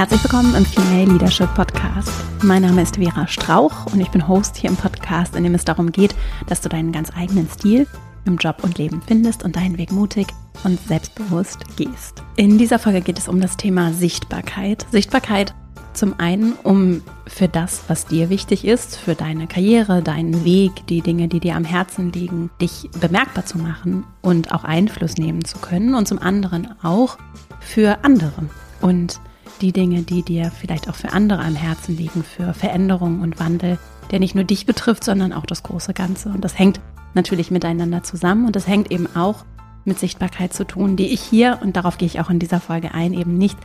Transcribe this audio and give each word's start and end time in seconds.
Herzlich 0.00 0.24
willkommen 0.24 0.54
im 0.54 0.64
Female 0.64 1.12
Leadership 1.12 1.54
Podcast. 1.54 2.10
Mein 2.42 2.62
Name 2.62 2.80
ist 2.80 2.96
Vera 2.96 3.26
Strauch 3.26 3.84
und 3.92 4.00
ich 4.00 4.08
bin 4.08 4.26
Host 4.26 4.56
hier 4.56 4.70
im 4.70 4.76
Podcast, 4.76 5.36
in 5.36 5.44
dem 5.44 5.54
es 5.54 5.66
darum 5.66 5.92
geht, 5.92 6.14
dass 6.46 6.62
du 6.62 6.70
deinen 6.70 6.90
ganz 6.90 7.14
eigenen 7.14 7.50
Stil 7.50 7.86
im 8.24 8.38
Job 8.38 8.64
und 8.64 8.78
Leben 8.78 9.02
findest 9.06 9.44
und 9.44 9.56
deinen 9.56 9.76
Weg 9.76 9.92
mutig 9.92 10.28
und 10.64 10.80
selbstbewusst 10.88 11.76
gehst. 11.76 12.22
In 12.36 12.56
dieser 12.56 12.78
Folge 12.78 13.02
geht 13.02 13.18
es 13.18 13.28
um 13.28 13.42
das 13.42 13.58
Thema 13.58 13.92
Sichtbarkeit. 13.92 14.86
Sichtbarkeit 14.90 15.54
zum 15.92 16.18
einen, 16.18 16.54
um 16.62 17.02
für 17.26 17.48
das, 17.48 17.82
was 17.88 18.06
dir 18.06 18.30
wichtig 18.30 18.64
ist, 18.64 18.96
für 18.96 19.14
deine 19.14 19.48
Karriere, 19.48 20.00
deinen 20.00 20.46
Weg, 20.46 20.86
die 20.86 21.02
Dinge, 21.02 21.28
die 21.28 21.40
dir 21.40 21.56
am 21.56 21.64
Herzen 21.64 22.10
liegen, 22.10 22.48
dich 22.58 22.88
bemerkbar 22.98 23.44
zu 23.44 23.58
machen 23.58 24.04
und 24.22 24.50
auch 24.54 24.64
Einfluss 24.64 25.18
nehmen 25.18 25.44
zu 25.44 25.58
können 25.58 25.94
und 25.94 26.08
zum 26.08 26.20
anderen 26.20 26.68
auch 26.82 27.18
für 27.60 28.02
andere. 28.02 28.48
Und 28.80 29.20
die 29.60 29.72
Dinge, 29.72 30.02
die 30.02 30.22
dir 30.22 30.50
vielleicht 30.50 30.88
auch 30.88 30.94
für 30.94 31.12
andere 31.12 31.42
am 31.42 31.54
Herzen 31.54 31.96
liegen, 31.96 32.24
für 32.24 32.54
Veränderung 32.54 33.20
und 33.20 33.38
Wandel, 33.40 33.78
der 34.10 34.18
nicht 34.18 34.34
nur 34.34 34.44
dich 34.44 34.66
betrifft, 34.66 35.04
sondern 35.04 35.32
auch 35.32 35.46
das 35.46 35.62
große 35.62 35.94
Ganze. 35.94 36.30
Und 36.30 36.44
das 36.44 36.58
hängt 36.58 36.80
natürlich 37.14 37.50
miteinander 37.50 38.02
zusammen 38.02 38.46
und 38.46 38.56
das 38.56 38.66
hängt 38.66 38.90
eben 38.90 39.08
auch 39.14 39.44
mit 39.84 39.98
Sichtbarkeit 39.98 40.52
zu 40.52 40.66
tun, 40.66 40.96
die 40.96 41.08
ich 41.12 41.20
hier, 41.20 41.58
und 41.62 41.76
darauf 41.76 41.98
gehe 41.98 42.06
ich 42.06 42.20
auch 42.20 42.30
in 42.30 42.38
dieser 42.38 42.60
Folge 42.60 42.92
ein, 42.92 43.14
eben 43.14 43.38
nicht 43.38 43.58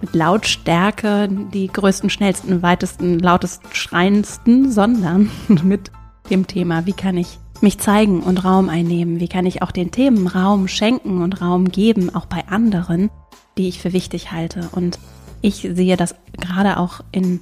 mit 0.00 0.14
Lautstärke, 0.14 1.28
die 1.28 1.68
größten, 1.68 2.10
schnellsten, 2.10 2.62
weitesten, 2.62 3.18
lautesten, 3.18 3.68
schreiendsten, 3.72 4.70
sondern 4.70 5.30
mit 5.62 5.90
dem 6.30 6.46
Thema, 6.46 6.86
wie 6.86 6.92
kann 6.92 7.16
ich 7.16 7.38
mich 7.62 7.78
zeigen 7.78 8.22
und 8.22 8.44
Raum 8.44 8.68
einnehmen, 8.68 9.20
wie 9.20 9.28
kann 9.28 9.46
ich 9.46 9.62
auch 9.62 9.70
den 9.70 9.90
Themen 9.90 10.26
Raum 10.26 10.68
schenken 10.68 11.22
und 11.22 11.40
Raum 11.40 11.68
geben, 11.68 12.14
auch 12.14 12.26
bei 12.26 12.46
anderen, 12.48 13.10
die 13.56 13.68
ich 13.68 13.80
für 13.80 13.92
wichtig 13.92 14.32
halte. 14.32 14.68
Und 14.72 14.98
ich 15.42 15.68
sehe 15.74 15.96
das 15.96 16.14
gerade 16.40 16.78
auch 16.78 17.00
in 17.12 17.40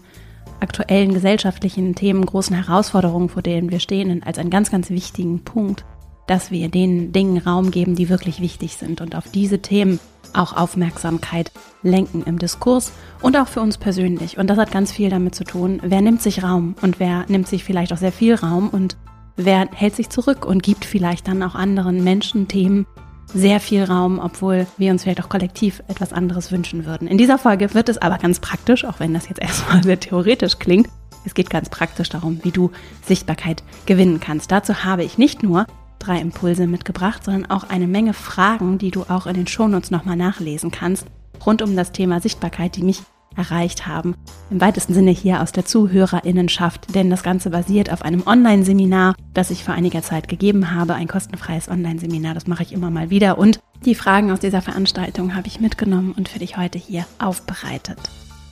aktuellen 0.61 1.15
gesellschaftlichen 1.15 1.95
Themen, 1.95 2.27
großen 2.27 2.57
Herausforderungen, 2.57 3.29
vor 3.29 3.43
denen 3.43 3.71
wir 3.71 3.81
stehen, 3.81 4.23
als 4.23 4.39
einen 4.39 4.51
ganz, 4.51 4.71
ganz 4.71 4.91
wichtigen 4.91 5.45
Punkt, 5.45 5.85
dass 6.27 6.51
wir 6.51 6.69
den 6.69 7.13
Dingen 7.13 7.39
Raum 7.39 7.71
geben, 7.71 7.97
die 7.97 8.09
wirklich 8.09 8.41
wichtig 8.41 8.77
sind 8.77 9.01
und 9.01 9.17
auf 9.17 9.29
diese 9.31 9.61
Themen 9.61 9.99
auch 10.33 10.57
Aufmerksamkeit 10.57 11.51
lenken 11.83 12.23
im 12.23 12.39
Diskurs 12.39 12.93
und 13.21 13.37
auch 13.37 13.49
für 13.49 13.61
uns 13.61 13.79
persönlich. 13.79 14.39
Und 14.39 14.49
das 14.49 14.59
hat 14.59 14.71
ganz 14.71 14.93
viel 14.93 15.11
damit 15.11 15.35
zu 15.35 15.45
tun, 15.45 15.81
wer 15.83 16.01
nimmt 16.03 16.23
sich 16.23 16.43
Raum 16.43 16.77
und 16.83 17.01
wer 17.01 17.25
nimmt 17.29 17.49
sich 17.49 17.65
vielleicht 17.65 17.93
auch 17.93 17.97
sehr 17.97 18.13
viel 18.13 18.35
Raum 18.35 18.69
und 18.69 18.97
wer 19.37 19.69
hält 19.73 19.97
sich 19.97 20.09
zurück 20.09 20.47
und 20.47 20.63
gibt 20.63 20.85
vielleicht 20.85 21.27
dann 21.27 21.43
auch 21.43 21.55
anderen 21.55 22.05
Menschen 22.05 22.47
Themen, 22.47 22.87
sehr 23.35 23.61
viel 23.61 23.85
Raum, 23.85 24.19
obwohl 24.19 24.67
wir 24.77 24.91
uns 24.91 25.03
vielleicht 25.03 25.23
auch 25.23 25.29
kollektiv 25.29 25.83
etwas 25.89 26.13
anderes 26.13 26.53
wünschen 26.53 26.87
würden. 26.87 27.09
In 27.09 27.19
dieser 27.19 27.39
Folge 27.39 27.75
wird 27.75 27.89
es 27.89 27.99
aber 27.99 28.19
ganz 28.19 28.41
praktisch, 28.41 28.85
auch 28.85 29.01
wenn 29.01 29.15
das 29.15 29.29
jetzt 29.29 29.41
erstmal 29.43 29.83
sehr 29.83 30.01
theoretisch 30.01 30.59
klingt. 30.59 30.89
Es 31.25 31.35
geht 31.35 31.51
ganz 31.51 31.69
praktisch 31.69 32.09
darum, 32.09 32.41
wie 32.43 32.51
du 32.51 32.71
Sichtbarkeit 33.05 33.63
gewinnen 33.87 34.21
kannst. 34.21 34.51
Dazu 34.51 34.85
habe 34.85 35.05
ich 35.05 35.19
nicht 35.19 35.43
nur 35.43 35.67
drei 35.99 36.19
Impulse 36.19 36.67
mitgebracht, 36.67 37.25
sondern 37.25 37.51
auch 37.51 37.65
eine 37.69 37.87
Menge 37.87 38.15
Fragen, 38.15 38.79
die 38.79 38.91
du 38.91 39.03
auch 39.03 39.27
in 39.27 39.35
den 39.35 39.47
Shownotes 39.47 39.91
nochmal 39.91 40.17
nachlesen 40.17 40.71
kannst, 40.71 41.07
rund 41.45 41.61
um 41.61 41.77
das 41.77 41.93
Thema 41.93 42.21
Sichtbarkeit, 42.21 42.77
die 42.77 42.83
mich 42.83 43.03
erreicht 43.37 43.87
haben. 43.87 44.15
Im 44.51 44.61
weitesten 44.61 44.95
Sinne 44.95 45.11
hier 45.11 45.43
aus 45.43 45.53
der 45.53 45.65
Zuhörerinnenschaft, 45.65 46.95
denn 46.95 47.11
das 47.11 47.23
Ganze 47.23 47.51
basiert 47.51 47.93
auf 47.93 48.03
einem 48.03 48.27
Online-Seminar, 48.27 49.15
das 49.35 49.51
ich 49.51 49.65
vor 49.65 49.75
einiger 49.75 50.03
Zeit 50.03 50.29
gegeben 50.29 50.73
habe, 50.73 50.95
ein 50.95 51.09
kostenfreies 51.09 51.69
Online-Seminar, 51.69 52.35
das 52.35 52.47
mache 52.47 52.63
ich 52.63 52.73
immer 52.73 52.91
mal 52.91 53.11
wieder 53.11 53.39
und 53.39 53.61
die 53.85 53.95
Fragen 53.95 54.31
aus 54.31 54.41
dieser 54.41 54.61
Veranstaltung 54.61 55.35
habe 55.35 55.47
ich 55.47 55.61
mitgenommen 55.61 56.13
und 56.17 56.29
für 56.29 56.39
dich 56.39 56.57
heute 56.57 56.79
hier 56.79 57.07
aufbereitet 57.19 57.99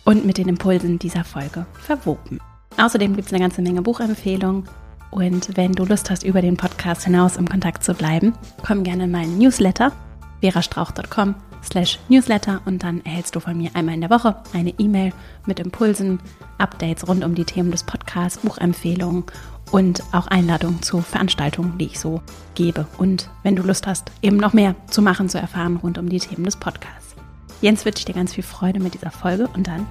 und 0.05 0.25
mit 0.25 0.39
den 0.39 0.49
Impulsen 0.49 0.99
dieser 0.99 1.25
Folge 1.25 1.67
verwoben. 1.75 2.39
Außerdem 2.79 3.15
gibt 3.15 3.27
es 3.27 3.33
eine 3.35 3.43
ganze 3.43 3.61
Menge 3.61 3.83
Buchempfehlungen 3.83 4.65
und 5.11 5.57
wenn 5.57 5.73
du 5.73 5.85
Lust 5.85 6.11
hast, 6.11 6.23
über 6.23 6.41
den 6.41 6.57
Podcast 6.57 7.05
hinaus 7.05 7.37
im 7.37 7.49
Kontakt 7.49 7.85
zu 7.85 7.95
bleiben, 7.95 8.33
komm 8.65 8.85
gerne 8.85 9.05
in 9.05 9.11
meinen 9.11 9.39
Newsletter 9.39 9.93
verastrauch.com 10.41 11.35
slash 11.69 11.99
newsletter 12.09 12.61
und 12.65 12.83
dann 12.83 13.05
erhältst 13.05 13.37
du 13.37 13.41
von 13.41 13.57
mir 13.57 13.71
einmal 13.75 13.95
in 13.95 14.01
der 14.01 14.11
Woche 14.11 14.37
eine 14.53 14.71
E-Mail 14.79 15.13
mit 15.47 15.61
Impulsen, 15.61 16.21
Updates 16.59 17.07
rund 17.07 17.25
um 17.25 17.35
die 17.35 17.45
Themen 17.45 17.71
des 17.71 17.85
Podcasts, 17.85 18.39
Buchempfehlungen 18.39 19.25
und 19.71 20.03
auch 20.13 20.27
Einladungen 20.27 20.83
zu 20.83 21.01
Veranstaltungen, 21.01 21.79
die 21.79 21.87
ich 21.87 22.01
so 22.01 22.23
gebe. 22.55 22.87
Und 22.97 23.31
wenn 23.43 23.57
du 23.57 23.63
Lust 23.63 23.87
hast, 23.87 24.11
eben 24.23 24.39
noch 24.39 24.53
mehr 24.53 24.75
zu 24.89 25.03
machen, 25.03 25.29
zu 25.29 25.39
erfahren 25.39 25.77
rund 25.77 25.99
um 25.99 26.09
die 26.09 26.21
Themen 26.21 26.45
des 26.45 26.57
Podcasts. 26.57 27.15
Jens 27.61 27.85
wünsche 27.85 27.99
ich 27.99 28.05
dir 28.05 28.15
ganz 28.15 28.35
viel 28.35 28.45
Freude 28.45 28.81
mit 28.81 28.95
dieser 28.95 29.11
Folge 29.11 29.49
und 29.55 29.67
dann 29.67 29.87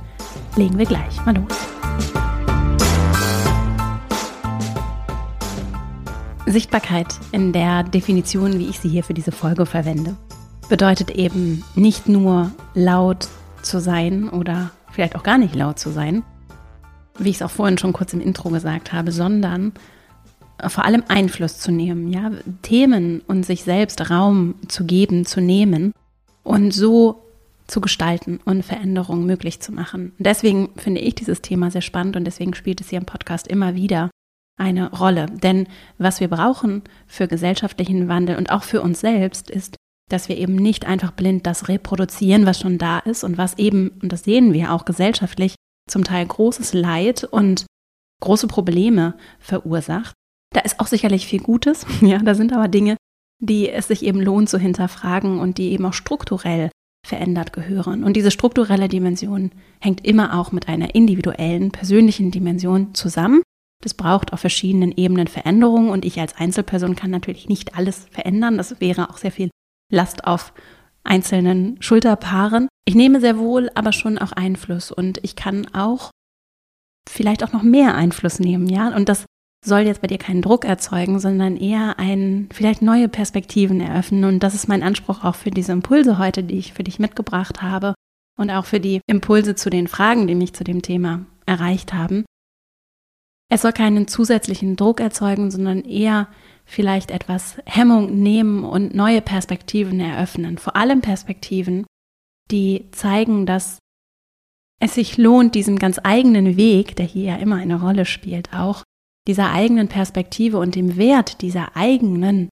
legen 0.55 0.77
wir 0.77 0.85
gleich 0.85 1.25
mal 1.25 1.35
los. 1.35 1.57
Sichtbarkeit 6.45 7.07
in 7.33 7.51
der 7.51 7.83
Definition, 7.83 8.57
wie 8.57 8.69
ich 8.69 8.79
sie 8.79 8.87
hier 8.87 9.03
für 9.03 9.13
diese 9.13 9.33
Folge 9.33 9.65
verwende, 9.65 10.15
bedeutet 10.67 11.11
eben 11.11 11.63
nicht 11.75 12.07
nur 12.07 12.51
laut 12.73 13.27
zu 13.61 13.79
sein 13.79 14.29
oder 14.29 14.71
vielleicht 14.91 15.15
auch 15.15 15.23
gar 15.23 15.37
nicht 15.37 15.55
laut 15.55 15.79
zu 15.79 15.91
sein, 15.91 16.23
wie 17.17 17.29
ich 17.29 17.37
es 17.37 17.41
auch 17.41 17.51
vorhin 17.51 17.77
schon 17.77 17.93
kurz 17.93 18.13
im 18.13 18.21
Intro 18.21 18.49
gesagt 18.49 18.93
habe, 18.93 19.11
sondern 19.11 19.73
vor 20.65 20.85
allem 20.85 21.03
Einfluss 21.07 21.59
zu 21.59 21.71
nehmen, 21.71 22.11
ja, 22.11 22.31
Themen 22.63 23.21
und 23.27 23.45
sich 23.45 23.63
selbst 23.63 24.09
Raum 24.09 24.55
zu 24.67 24.85
geben, 24.85 25.25
zu 25.25 25.39
nehmen 25.39 25.93
und 26.43 26.71
so 26.73 27.23
zu 27.67 27.81
gestalten 27.81 28.39
und 28.45 28.63
Veränderungen 28.63 29.25
möglich 29.25 29.59
zu 29.59 29.73
machen. 29.73 30.13
deswegen 30.19 30.69
finde 30.77 31.01
ich 31.01 31.15
dieses 31.15 31.41
Thema 31.41 31.69
sehr 31.69 31.81
spannend 31.81 32.15
und 32.15 32.23
deswegen 32.23 32.53
spielt 32.53 32.79
es 32.79 32.89
hier 32.89 32.99
im 32.99 33.05
Podcast 33.05 33.47
immer 33.47 33.75
wieder 33.75 34.09
eine 34.57 34.89
Rolle. 34.91 35.27
Denn 35.27 35.67
was 35.97 36.21
wir 36.21 36.29
brauchen 36.29 36.81
für 37.05 37.27
gesellschaftlichen 37.27 38.07
Wandel 38.07 38.37
und 38.37 38.51
auch 38.51 38.63
für 38.63 38.81
uns 38.81 39.01
selbst 39.01 39.51
ist 39.51 39.75
dass 40.09 40.29
wir 40.29 40.37
eben 40.37 40.55
nicht 40.55 40.85
einfach 40.85 41.11
blind 41.11 41.45
das 41.45 41.67
reproduzieren, 41.67 42.45
was 42.45 42.59
schon 42.59 42.77
da 42.77 42.99
ist 42.99 43.23
und 43.23 43.37
was 43.37 43.57
eben, 43.57 43.89
und 44.01 44.11
das 44.11 44.23
sehen 44.23 44.53
wir 44.53 44.73
auch 44.73 44.85
gesellschaftlich, 44.85 45.55
zum 45.89 46.03
Teil 46.03 46.25
großes 46.25 46.73
Leid 46.73 47.23
und 47.23 47.65
große 48.21 48.47
Probleme 48.47 49.17
verursacht. 49.39 50.13
Da 50.53 50.61
ist 50.61 50.79
auch 50.79 50.87
sicherlich 50.87 51.27
viel 51.27 51.41
Gutes, 51.41 51.85
ja, 52.01 52.19
da 52.19 52.35
sind 52.35 52.53
aber 52.53 52.67
Dinge, 52.67 52.95
die 53.39 53.69
es 53.69 53.87
sich 53.87 54.03
eben 54.03 54.21
lohnt 54.21 54.49
zu 54.49 54.57
hinterfragen 54.57 55.39
und 55.39 55.57
die 55.57 55.71
eben 55.71 55.85
auch 55.85 55.93
strukturell 55.93 56.71
verändert 57.05 57.53
gehören. 57.53 58.03
Und 58.03 58.15
diese 58.17 58.31
strukturelle 58.31 58.87
Dimension 58.87 59.51
hängt 59.79 60.05
immer 60.05 60.39
auch 60.39 60.51
mit 60.51 60.67
einer 60.67 60.95
individuellen, 60.95 61.71
persönlichen 61.71 62.31
Dimension 62.31 62.93
zusammen. 62.93 63.41
Das 63.83 63.93
braucht 63.93 64.33
auf 64.33 64.39
verschiedenen 64.39 64.91
Ebenen 64.91 65.27
Veränderungen 65.27 65.89
und 65.89 66.03
ich 66.03 66.19
als 66.19 66.35
Einzelperson 66.35 66.95
kann 66.95 67.11
natürlich 67.11 67.47
nicht 67.47 67.75
alles 67.75 68.07
verändern. 68.09 68.57
Das 68.57 68.81
wäre 68.81 69.09
auch 69.09 69.17
sehr 69.17 69.31
viel 69.31 69.49
Last 69.91 70.25
auf 70.25 70.53
einzelnen 71.03 71.81
Schulterpaaren. 71.81 72.67
Ich 72.85 72.95
nehme 72.95 73.19
sehr 73.21 73.37
wohl 73.37 73.69
aber 73.75 73.91
schon 73.93 74.17
auch 74.17 74.31
Einfluss 74.33 74.91
und 74.91 75.19
ich 75.23 75.35
kann 75.35 75.67
auch 75.73 76.11
vielleicht 77.09 77.43
auch 77.43 77.53
noch 77.53 77.63
mehr 77.63 77.95
Einfluss 77.95 78.39
nehmen, 78.39 78.67
ja. 78.67 78.93
Und 78.95 79.09
das 79.09 79.25
soll 79.65 79.81
jetzt 79.81 80.01
bei 80.01 80.07
dir 80.07 80.17
keinen 80.17 80.41
Druck 80.41 80.65
erzeugen, 80.65 81.19
sondern 81.19 81.57
eher 81.57 81.99
ein, 81.99 82.47
vielleicht 82.51 82.81
neue 82.81 83.07
Perspektiven 83.07 83.81
eröffnen. 83.81 84.23
Und 84.25 84.41
das 84.41 84.53
ist 84.53 84.67
mein 84.67 84.83
Anspruch 84.83 85.23
auch 85.23 85.35
für 85.35 85.51
diese 85.51 85.71
Impulse 85.71 86.17
heute, 86.17 86.43
die 86.43 86.57
ich 86.57 86.73
für 86.73 86.83
dich 86.83 86.99
mitgebracht 86.99 87.61
habe 87.61 87.93
und 88.37 88.51
auch 88.51 88.65
für 88.65 88.79
die 88.79 89.01
Impulse 89.07 89.55
zu 89.55 89.69
den 89.69 89.87
Fragen, 89.87 90.27
die 90.27 90.35
mich 90.35 90.53
zu 90.53 90.63
dem 90.63 90.81
Thema 90.81 91.25
erreicht 91.45 91.93
haben. 91.93 92.25
Es 93.49 93.61
soll 93.61 93.71
keinen 93.71 94.07
zusätzlichen 94.07 94.75
Druck 94.75 94.99
erzeugen, 94.99 95.51
sondern 95.51 95.83
eher 95.83 96.27
vielleicht 96.67 97.11
etwas 97.11 97.57
Hemmung 97.65 98.21
nehmen 98.21 98.63
und 98.63 98.93
neue 98.93 99.21
Perspektiven 99.21 99.99
eröffnen. 99.99 100.57
Vor 100.57 100.75
allem 100.75 101.01
Perspektiven, 101.01 101.87
die 102.51 102.91
zeigen, 102.91 103.45
dass 103.45 103.79
es 104.79 104.93
sich 104.93 105.17
lohnt, 105.17 105.55
diesem 105.55 105.79
ganz 105.79 105.99
eigenen 106.03 106.57
Weg, 106.57 106.95
der 106.97 107.05
hier 107.05 107.23
ja 107.23 107.35
immer 107.37 107.55
eine 107.55 107.81
Rolle 107.81 108.05
spielt, 108.05 108.53
auch 108.53 108.83
dieser 109.27 109.51
eigenen 109.51 109.87
Perspektive 109.87 110.59
und 110.59 110.75
dem 110.75 110.97
Wert 110.97 111.41
dieser 111.41 111.75
eigenen, 111.75 112.49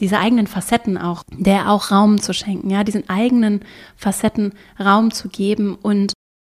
dieser 0.00 0.20
eigenen 0.20 0.46
Facetten 0.46 0.96
auch, 0.96 1.24
der 1.30 1.70
auch 1.70 1.90
Raum 1.90 2.20
zu 2.20 2.32
schenken, 2.32 2.70
ja, 2.70 2.82
diesen 2.82 3.08
eigenen 3.10 3.60
Facetten 3.94 4.54
Raum 4.80 5.10
zu 5.10 5.28
geben 5.28 5.74
und 5.74 6.13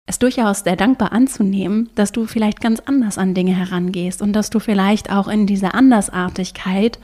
es 0.07 0.19
durchaus 0.19 0.59
sehr 0.59 0.75
dankbar 0.75 1.11
anzunehmen, 1.11 1.89
dass 1.95 2.11
du 2.11 2.25
vielleicht 2.25 2.61
ganz 2.61 2.79
anders 2.79 3.17
an 3.17 3.33
Dinge 3.33 3.55
herangehst 3.55 4.21
und 4.21 4.33
dass 4.33 4.49
du 4.49 4.59
vielleicht 4.59 5.11
auch 5.11 5.27
in 5.27 5.47
dieser 5.47 5.73
Andersartigkeit 5.73 6.99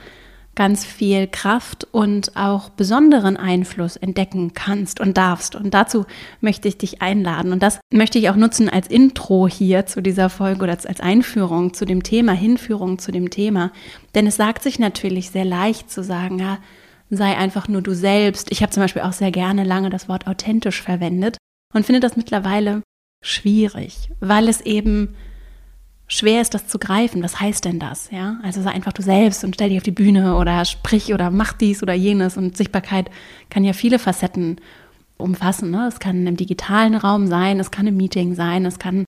ganz 0.54 0.84
viel 0.84 1.26
Kraft 1.26 1.88
und 1.92 2.36
auch 2.36 2.68
besonderen 2.68 3.38
Einfluss 3.38 3.96
entdecken 3.96 4.52
kannst 4.52 5.00
und 5.00 5.16
darfst. 5.16 5.56
Und 5.56 5.72
dazu 5.72 6.04
möchte 6.40 6.68
ich 6.68 6.76
dich 6.76 7.00
einladen. 7.00 7.52
Und 7.52 7.62
das 7.62 7.80
möchte 7.90 8.18
ich 8.18 8.28
auch 8.28 8.36
nutzen 8.36 8.68
als 8.68 8.88
Intro 8.88 9.48
hier 9.48 9.86
zu 9.86 10.02
dieser 10.02 10.28
Folge 10.28 10.64
oder 10.64 10.72
als 10.72 11.00
Einführung 11.00 11.72
zu 11.72 11.86
dem 11.86 12.02
Thema, 12.02 12.32
Hinführung 12.32 12.98
zu 12.98 13.12
dem 13.12 13.30
Thema. 13.30 13.72
Denn 14.14 14.26
es 14.26 14.36
sagt 14.36 14.62
sich 14.62 14.78
natürlich 14.78 15.30
sehr 15.30 15.46
leicht 15.46 15.90
zu 15.90 16.04
sagen, 16.04 16.38
ja, 16.38 16.58
sei 17.08 17.36
einfach 17.36 17.68
nur 17.68 17.80
du 17.80 17.94
selbst. 17.94 18.52
Ich 18.52 18.62
habe 18.62 18.72
zum 18.72 18.82
Beispiel 18.82 19.02
auch 19.02 19.12
sehr 19.14 19.30
gerne 19.30 19.64
lange 19.64 19.88
das 19.88 20.08
Wort 20.08 20.26
authentisch 20.26 20.82
verwendet 20.82 21.38
und 21.72 21.86
finde 21.86 22.00
das 22.00 22.16
mittlerweile 22.16 22.82
schwierig, 23.22 24.10
weil 24.20 24.48
es 24.48 24.60
eben 24.60 25.14
schwer 26.08 26.42
ist, 26.42 26.52
das 26.52 26.66
zu 26.66 26.78
greifen. 26.78 27.22
Was 27.22 27.40
heißt 27.40 27.64
denn 27.64 27.78
das? 27.78 28.10
Ja, 28.10 28.38
also 28.42 28.60
sei 28.60 28.70
einfach 28.70 28.92
du 28.92 29.02
selbst 29.02 29.44
und 29.44 29.54
stell 29.54 29.70
dich 29.70 29.78
auf 29.78 29.84
die 29.84 29.90
Bühne 29.90 30.36
oder 30.36 30.64
sprich 30.66 31.14
oder 31.14 31.30
mach 31.30 31.54
dies 31.54 31.82
oder 31.82 31.94
jenes. 31.94 32.36
Und 32.36 32.56
Sichtbarkeit 32.56 33.10
kann 33.48 33.64
ja 33.64 33.72
viele 33.72 33.98
Facetten 33.98 34.60
umfassen. 35.16 35.70
Ne? 35.70 35.86
Es 35.88 36.00
kann 36.00 36.26
im 36.26 36.36
digitalen 36.36 36.94
Raum 36.94 37.26
sein, 37.28 37.60
es 37.60 37.70
kann 37.70 37.86
im 37.86 37.96
Meeting 37.96 38.34
sein, 38.34 38.66
es 38.66 38.78
kann 38.78 39.04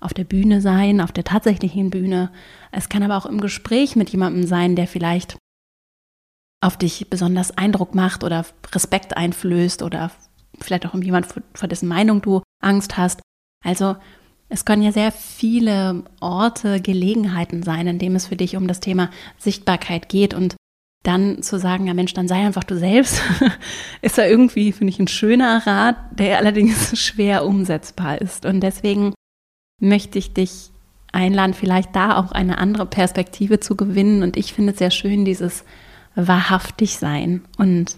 auf 0.00 0.12
der 0.12 0.24
Bühne 0.24 0.60
sein, 0.60 1.00
auf 1.00 1.12
der 1.12 1.24
tatsächlichen 1.24 1.90
Bühne. 1.90 2.30
Es 2.72 2.88
kann 2.88 3.02
aber 3.02 3.16
auch 3.16 3.26
im 3.26 3.40
Gespräch 3.40 3.96
mit 3.96 4.10
jemandem 4.10 4.44
sein, 4.44 4.76
der 4.76 4.88
vielleicht 4.88 5.36
auf 6.60 6.76
dich 6.76 7.08
besonders 7.08 7.56
Eindruck 7.56 7.94
macht 7.94 8.24
oder 8.24 8.44
Respekt 8.72 9.16
einflößt 9.16 9.82
oder 9.82 10.10
vielleicht 10.60 10.86
auch 10.86 10.94
um 10.94 11.02
jemand, 11.02 11.26
vor 11.26 11.68
dessen 11.68 11.88
Meinung 11.88 12.20
du 12.20 12.42
Angst 12.60 12.96
hast. 12.96 13.20
Also 13.62 13.96
es 14.48 14.64
können 14.64 14.82
ja 14.82 14.92
sehr 14.92 15.12
viele 15.12 16.04
Orte, 16.20 16.80
Gelegenheiten 16.80 17.62
sein, 17.62 17.86
in 17.86 17.98
dem 17.98 18.14
es 18.16 18.26
für 18.26 18.36
dich 18.36 18.56
um 18.56 18.68
das 18.68 18.80
Thema 18.80 19.10
Sichtbarkeit 19.38 20.08
geht 20.08 20.34
und 20.34 20.56
dann 21.02 21.42
zu 21.42 21.58
sagen, 21.58 21.86
ja 21.86 21.94
Mensch, 21.94 22.14
dann 22.14 22.28
sei 22.28 22.44
einfach 22.44 22.64
du 22.64 22.78
selbst, 22.78 23.22
ist 24.02 24.18
ja 24.18 24.26
irgendwie, 24.26 24.72
finde 24.72 24.92
ich, 24.92 25.00
ein 25.00 25.08
schöner 25.08 25.66
Rat, 25.66 25.96
der 26.12 26.38
allerdings 26.38 26.98
schwer 27.02 27.44
umsetzbar 27.44 28.20
ist. 28.20 28.44
Und 28.44 28.60
deswegen 28.60 29.14
möchte 29.80 30.18
ich 30.18 30.32
dich 30.32 30.70
einladen, 31.12 31.54
vielleicht 31.54 31.96
da 31.96 32.16
auch 32.16 32.32
eine 32.32 32.58
andere 32.58 32.86
Perspektive 32.86 33.58
zu 33.58 33.76
gewinnen. 33.76 34.22
Und 34.22 34.36
ich 34.36 34.52
finde 34.52 34.72
es 34.72 34.78
sehr 34.78 34.90
schön, 34.90 35.24
dieses 35.24 35.64
wahrhaftig 36.14 36.98
sein 36.98 37.42
und 37.58 37.96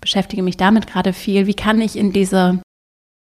beschäftige 0.00 0.42
mich 0.42 0.56
damit 0.56 0.86
gerade 0.86 1.12
viel. 1.12 1.46
Wie 1.46 1.54
kann 1.54 1.80
ich 1.80 1.96
in 1.96 2.12
diese 2.12 2.60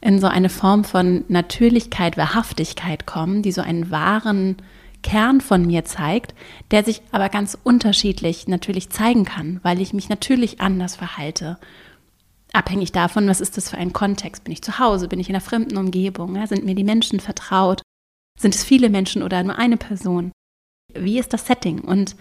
in 0.03 0.19
so 0.19 0.27
eine 0.27 0.51
Form 0.51 0.85
von 0.85 1.25
Natürlichkeit, 1.29 2.17
Wahrhaftigkeit 2.17 3.07
kommen, 3.07 3.43
die 3.43 3.53
so 3.53 3.63
einen 3.63 3.91
wahren 3.91 4.57
Kern 5.03 5.41
von 5.41 5.65
mir 5.67 5.85
zeigt, 5.85 6.35
der 6.71 6.85
sich 6.85 7.03
aber 7.13 7.29
ganz 7.29 7.57
unterschiedlich 7.63 8.49
natürlich 8.49 8.91
zeigen 8.91 9.25
kann, 9.25 9.61
weil 9.63 9.81
ich 9.81 9.93
mich 9.93 10.09
natürlich 10.09 10.61
anders 10.61 10.97
verhalte. 10.97 11.59
Abhängig 12.53 12.93
davon, 12.93 13.29
was 13.29 13.41
ist 13.41 13.57
das 13.57 13.71
für 13.71 13.79
ein 13.79 13.93
Kontext? 13.93 14.45
Bin 14.45 14.53
ich 14.53 14.63
zu 14.63 14.79
Hause? 14.79 15.09
Bin 15.09 15.21
ich 15.21 15.29
in 15.29 15.35
einer 15.35 15.41
fremden 15.41 15.77
Umgebung? 15.77 16.47
Sind 16.47 16.65
mir 16.65 16.75
die 16.75 16.85
Menschen 16.85 17.19
vertraut? 17.19 17.83
Sind 18.39 18.55
es 18.55 18.65
viele 18.65 18.91
Menschen 18.91 19.23
oder 19.23 19.43
nur 19.43 19.59
eine 19.59 19.77
Person? 19.77 20.33
Wie 20.95 21.19
ist 21.19 21.33
das 21.33 21.47
Setting? 21.47 21.81
Und 21.81 22.17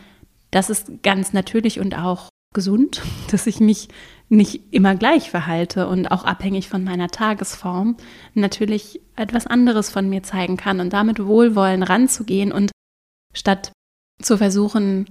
das 0.52 0.70
ist 0.70 1.04
ganz 1.04 1.34
natürlich 1.34 1.80
und 1.80 1.98
auch 1.98 2.30
gesund, 2.54 3.02
dass 3.32 3.48
ich 3.48 3.60
mich 3.60 3.90
nicht 4.32 4.74
immer 4.74 4.96
gleich 4.96 5.30
verhalte 5.30 5.88
und 5.88 6.10
auch 6.10 6.24
abhängig 6.24 6.70
von 6.70 6.86
meiner 6.86 7.10
Tagesform 7.10 7.98
natürlich 8.34 9.02
etwas 9.18 9.46
anderes 9.46 9.90
von 9.90 10.10
mir 10.10 10.24
zeigen 10.24 10.56
kann 10.56 10.80
und 10.80 10.94
damit 10.94 11.24
Wohlwollen 11.26 11.84
ranzugehen 11.84 12.54
und 12.54 12.72
statt 13.34 13.74
zu 14.22 14.38
versuchen, 14.38 15.08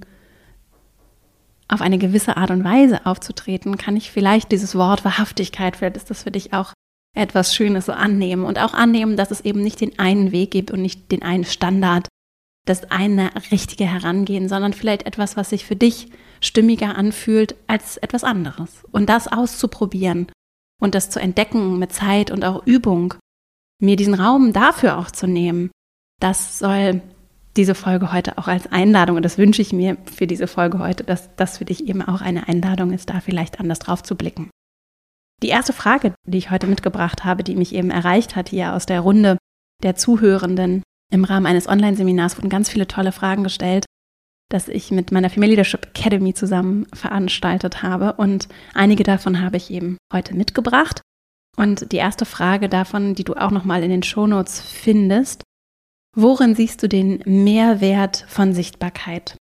auf 1.69 1.83
eine 1.83 1.99
gewisse 1.99 2.39
Art 2.39 2.51
und 2.51 2.65
Weise 2.65 3.05
aufzutreten, 3.05 3.77
kann 3.77 3.95
ich 3.95 4.11
vielleicht 4.11 4.53
dieses 4.53 4.75
Wort 4.75 5.05
Wahrhaftigkeit, 5.05 5.77
vielleicht 5.77 5.99
ist 5.99 6.11
das 6.11 6.23
für 6.23 6.31
dich 6.31 6.55
auch 6.55 6.73
etwas 7.15 7.55
Schönes 7.55 7.87
so 7.87 7.93
annehmen 7.93 8.45
und 8.45 8.59
auch 8.59 8.73
annehmen, 8.73 9.17
dass 9.17 9.31
es 9.31 9.43
eben 9.43 9.61
nicht 9.61 9.83
den 9.83 9.99
einen 9.99 10.33
Weg 10.33 10.51
gibt 10.51 10.71
und 10.71 10.81
nicht 10.81 11.13
den 11.13 11.23
einen 11.23 11.45
Standard, 11.45 12.09
das 12.67 12.91
eine 12.91 13.31
richtige 13.51 13.85
Herangehen, 13.85 14.49
sondern 14.49 14.73
vielleicht 14.73 15.07
etwas, 15.07 15.37
was 15.37 15.51
sich 15.51 15.67
für 15.67 15.77
dich 15.77 16.09
stimmiger 16.41 16.97
anfühlt 16.97 17.55
als 17.67 17.97
etwas 17.99 18.25
anderes. 18.25 18.85
Und 18.91 19.09
das 19.09 19.29
auszuprobieren 19.29 20.31
und 20.81 20.95
das 20.95 21.11
zu 21.11 21.21
entdecken 21.21 21.79
mit 21.79 21.93
Zeit 21.93 22.31
und 22.31 22.45
auch 22.45 22.67
Übung, 22.67 23.15
mir 23.81 23.97
diesen 23.97 24.15
Raum 24.15 24.53
dafür 24.53 24.99
auch 24.99 25.11
zu 25.11 25.27
nehmen, 25.27 25.71
das 26.21 26.59
soll 26.59 27.03
diese 27.57 27.75
Folge 27.75 28.13
heute 28.13 28.39
auch 28.39 28.47
als 28.47 28.71
Einladung, 28.71 29.17
und 29.17 29.25
das 29.25 29.39
wünsche 29.39 29.63
ich 29.63 29.73
mir 29.73 29.97
für 30.05 30.27
diese 30.27 30.47
Folge 30.47 30.79
heute, 30.79 31.03
dass 31.03 31.35
das 31.37 31.59
für 31.59 31.65
dich 31.65 31.89
eben 31.89 32.03
auch 32.03 32.21
eine 32.21 32.47
Einladung 32.49 32.93
ist, 32.93 33.11
da 33.11 33.21
vielleicht 33.21 33.59
anders 33.59 33.81
drauf 33.81 34.03
zu 34.03 34.15
blicken. 34.15 34.51
Die 35.43 35.49
erste 35.49 35.73
Frage, 35.73 36.15
die 36.27 36.39
ich 36.39 36.51
heute 36.51 36.67
mitgebracht 36.67 37.25
habe, 37.25 37.43
die 37.43 37.57
mich 37.57 37.75
eben 37.75 37.91
erreicht 37.91 38.37
hat 38.37 38.51
hier 38.51 38.75
aus 38.75 38.87
der 38.87 39.01
Runde 39.01 39.39
der 39.83 39.97
Zuhörenden 39.97 40.83
im 41.13 41.25
Rahmen 41.25 41.47
eines 41.47 41.67
Online-Seminars, 41.67 42.37
wurden 42.37 42.51
ganz 42.51 42.69
viele 42.69 42.87
tolle 42.87 43.11
Fragen 43.11 43.43
gestellt 43.43 43.87
das 44.51 44.69
ich 44.69 44.91
mit 44.91 45.13
meiner 45.13 45.31
Female 45.31 45.51
Leadership 45.51 45.87
Academy 45.95 46.35
zusammen 46.35 46.87
veranstaltet 46.93 47.83
habe. 47.83 48.15
Und 48.15 48.49
einige 48.75 49.05
davon 49.05 49.41
habe 49.41 49.57
ich 49.57 49.71
eben 49.71 49.97
heute 50.13 50.35
mitgebracht. 50.35 51.01
Und 51.57 51.93
die 51.93 51.97
erste 51.97 52.27
Frage 52.27 52.69
davon, 52.69 53.15
die 53.15 53.25
du 53.25 53.35
auch 53.35 53.51
nochmal 53.51 53.83
in 53.83 53.91
den 53.91 54.03
Shownotes 54.03 54.61
findest, 54.61 55.43
worin 56.17 56.55
siehst 56.55 56.83
du 56.83 56.89
den 56.89 57.23
Mehrwert 57.25 58.25
von 58.29 58.53
Sichtbarkeit? 58.53 59.37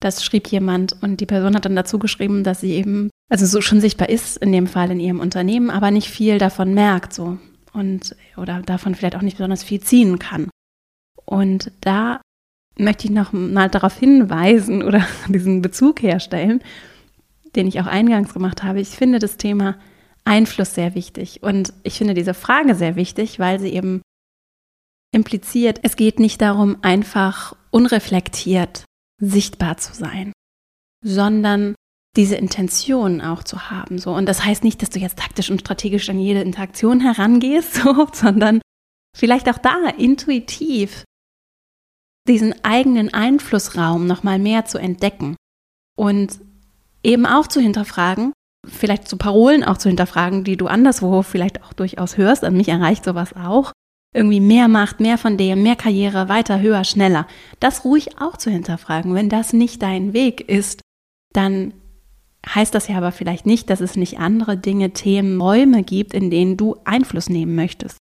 Das 0.00 0.24
schrieb 0.24 0.48
jemand 0.48 0.96
und 1.02 1.20
die 1.20 1.26
Person 1.26 1.54
hat 1.54 1.64
dann 1.64 1.76
dazu 1.76 1.98
geschrieben, 1.98 2.44
dass 2.44 2.60
sie 2.60 2.72
eben, 2.72 3.10
also 3.30 3.46
so 3.46 3.60
schon 3.60 3.80
sichtbar 3.80 4.08
ist, 4.08 4.36
in 4.38 4.52
dem 4.52 4.68
Fall 4.68 4.90
in 4.90 5.00
ihrem 5.00 5.20
Unternehmen, 5.20 5.70
aber 5.70 5.90
nicht 5.90 6.08
viel 6.08 6.38
davon 6.38 6.72
merkt, 6.72 7.12
so. 7.12 7.38
Und, 7.72 8.16
oder 8.36 8.62
davon 8.62 8.94
vielleicht 8.94 9.16
auch 9.16 9.22
nicht 9.22 9.36
besonders 9.36 9.62
viel 9.62 9.80
ziehen 9.80 10.18
kann. 10.18 10.48
Und 11.24 11.72
da 11.80 12.20
möchte 12.78 13.06
ich 13.06 13.10
noch 13.10 13.32
mal 13.32 13.68
darauf 13.68 13.98
hinweisen 13.98 14.82
oder 14.82 15.06
diesen 15.28 15.62
Bezug 15.62 16.02
herstellen, 16.02 16.62
den 17.56 17.66
ich 17.66 17.80
auch 17.80 17.86
eingangs 17.86 18.32
gemacht 18.32 18.62
habe. 18.62 18.80
Ich 18.80 18.90
finde 18.90 19.18
das 19.18 19.36
Thema 19.36 19.76
Einfluss 20.24 20.74
sehr 20.74 20.94
wichtig 20.94 21.42
und 21.42 21.72
ich 21.82 21.98
finde 21.98 22.14
diese 22.14 22.34
Frage 22.34 22.74
sehr 22.74 22.96
wichtig, 22.96 23.38
weil 23.38 23.58
sie 23.60 23.72
eben 23.72 24.02
impliziert, 25.12 25.80
es 25.82 25.96
geht 25.96 26.20
nicht 26.20 26.40
darum, 26.40 26.78
einfach 26.82 27.56
unreflektiert 27.70 28.84
sichtbar 29.20 29.78
zu 29.78 29.94
sein, 29.94 30.32
sondern 31.02 31.74
diese 32.16 32.36
Intention 32.36 33.20
auch 33.20 33.42
zu 33.42 33.70
haben. 33.70 33.98
So. 33.98 34.12
Und 34.12 34.26
das 34.26 34.44
heißt 34.44 34.64
nicht, 34.64 34.82
dass 34.82 34.90
du 34.90 34.98
jetzt 34.98 35.18
taktisch 35.18 35.50
und 35.50 35.60
strategisch 35.60 36.08
an 36.10 36.18
jede 36.18 36.42
Interaktion 36.42 37.00
herangehst, 37.00 37.74
so, 37.82 38.08
sondern 38.12 38.60
vielleicht 39.16 39.48
auch 39.48 39.58
da 39.58 39.88
intuitiv 39.96 41.04
diesen 42.28 42.54
eigenen 42.64 43.12
Einflussraum 43.12 44.06
noch 44.06 44.22
mal 44.22 44.38
mehr 44.38 44.64
zu 44.64 44.78
entdecken 44.78 45.36
und 45.96 46.38
eben 47.02 47.26
auch 47.26 47.46
zu 47.46 47.60
hinterfragen, 47.60 48.32
vielleicht 48.66 49.08
zu 49.08 49.16
Parolen 49.16 49.64
auch 49.64 49.78
zu 49.78 49.88
hinterfragen, 49.88 50.44
die 50.44 50.56
du 50.56 50.66
anderswo 50.66 51.22
vielleicht 51.22 51.62
auch 51.64 51.72
durchaus 51.72 52.16
hörst. 52.16 52.44
An 52.44 52.56
mich 52.56 52.68
erreicht 52.68 53.04
sowas 53.04 53.34
auch. 53.34 53.72
Irgendwie 54.14 54.40
mehr 54.40 54.68
Macht, 54.68 55.00
mehr 55.00 55.18
von 55.18 55.36
dem, 55.36 55.62
mehr 55.62 55.76
Karriere, 55.76 56.28
weiter, 56.28 56.60
höher, 56.60 56.84
schneller. 56.84 57.26
Das 57.60 57.84
ruhig 57.84 58.18
auch 58.20 58.36
zu 58.36 58.50
hinterfragen. 58.50 59.14
Wenn 59.14 59.28
das 59.28 59.52
nicht 59.52 59.82
dein 59.82 60.12
Weg 60.12 60.40
ist, 60.48 60.80
dann 61.34 61.74
heißt 62.46 62.74
das 62.74 62.88
ja 62.88 62.96
aber 62.96 63.12
vielleicht 63.12 63.44
nicht, 63.44 63.68
dass 63.68 63.80
es 63.80 63.96
nicht 63.96 64.18
andere 64.18 64.56
Dinge, 64.56 64.92
Themen, 64.92 65.40
Räume 65.40 65.82
gibt, 65.82 66.14
in 66.14 66.30
denen 66.30 66.56
du 66.56 66.76
Einfluss 66.84 67.28
nehmen 67.28 67.54
möchtest. 67.54 67.98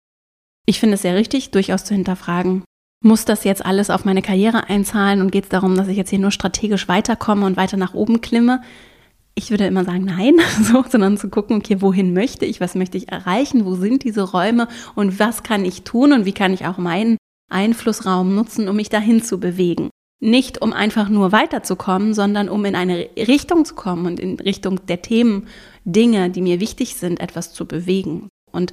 Ich 0.67 0.81
finde 0.81 0.95
es 0.95 1.03
sehr 1.03 1.15
richtig, 1.15 1.51
durchaus 1.51 1.85
zu 1.85 1.95
hinterfragen, 1.95 2.65
muss 3.03 3.25
das 3.25 3.45
jetzt 3.45 3.65
alles 3.65 3.91
auf 3.91 4.05
meine 4.05 4.23
Karriere 4.23 4.69
einzahlen 4.69 5.21
und 5.21 5.33
geht 5.33 5.45
es 5.45 5.51
darum, 5.51 5.77
dass 5.77 5.89
ich 5.89 5.97
jetzt 5.97 6.11
hier 6.11 6.19
nur 6.19 6.31
strategisch 6.31 6.89
weiterkomme 6.89 7.47
und 7.47 7.57
weiter 7.57 7.77
nach 7.77 7.95
oben 7.95 8.21
klimme? 8.21 8.63
Ich 9.35 9.51
würde 9.51 9.67
immer 9.67 9.85
sagen, 9.85 10.05
nein, 10.05 10.35
so, 10.63 10.85
sondern 10.89 11.19
zu 11.19 11.29
gucken, 11.29 11.57
okay, 11.57 11.81
wohin 11.81 12.13
möchte 12.13 12.45
ich, 12.45 12.61
was 12.61 12.75
möchte 12.75 12.97
ich 12.97 13.11
erreichen, 13.11 13.65
wo 13.65 13.75
sind 13.75 14.05
diese 14.05 14.23
Räume 14.23 14.69
und 14.95 15.19
was 15.19 15.43
kann 15.43 15.65
ich 15.65 15.83
tun 15.83 16.13
und 16.13 16.25
wie 16.25 16.33
kann 16.33 16.53
ich 16.53 16.67
auch 16.67 16.79
meinen 16.79 17.17
Einflussraum 17.51 18.35
nutzen, 18.35 18.69
um 18.69 18.77
mich 18.77 18.89
dahin 18.89 19.23
zu 19.23 19.39
bewegen. 19.39 19.91
Nicht 20.21 20.63
um 20.63 20.73
einfach 20.73 21.09
nur 21.09 21.33
weiterzukommen, 21.33 22.15
sondern 22.15 22.49
um 22.49 22.65
in 22.65 22.77
eine 22.77 23.09
Richtung 23.17 23.65
zu 23.65 23.75
kommen 23.75 24.07
und 24.07 24.21
in 24.21 24.39
Richtung 24.39 24.87
der 24.87 25.03
Themen, 25.03 25.49
Dinge, 25.85 26.31
die 26.31 26.43
mir 26.43 26.61
wichtig 26.61 26.95
sind, 26.95 27.21
etwas 27.21 27.53
zu 27.53 27.67
bewegen. 27.67 28.29
Und 28.53 28.73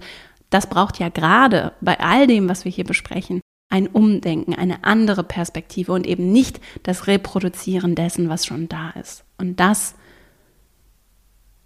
das 0.52 0.68
braucht 0.68 1.00
ja 1.00 1.10
gerade 1.10 1.74
bei 1.82 2.00
all 2.00 2.28
dem, 2.28 2.48
was 2.48 2.66
wir 2.66 2.72
hier 2.72 2.84
besprechen, 2.84 3.42
ein 3.70 3.88
Umdenken, 3.88 4.56
eine 4.56 4.84
andere 4.84 5.24
Perspektive 5.24 5.92
und 5.94 6.08
eben 6.08 6.32
nicht 6.32 6.60
das 6.84 7.08
Reproduzieren 7.08 7.96
dessen, 7.96 8.30
was 8.30 8.46
schon 8.46 8.68
da 8.68 8.90
ist. 8.92 9.24
Und 9.38 9.60
das 9.60 9.96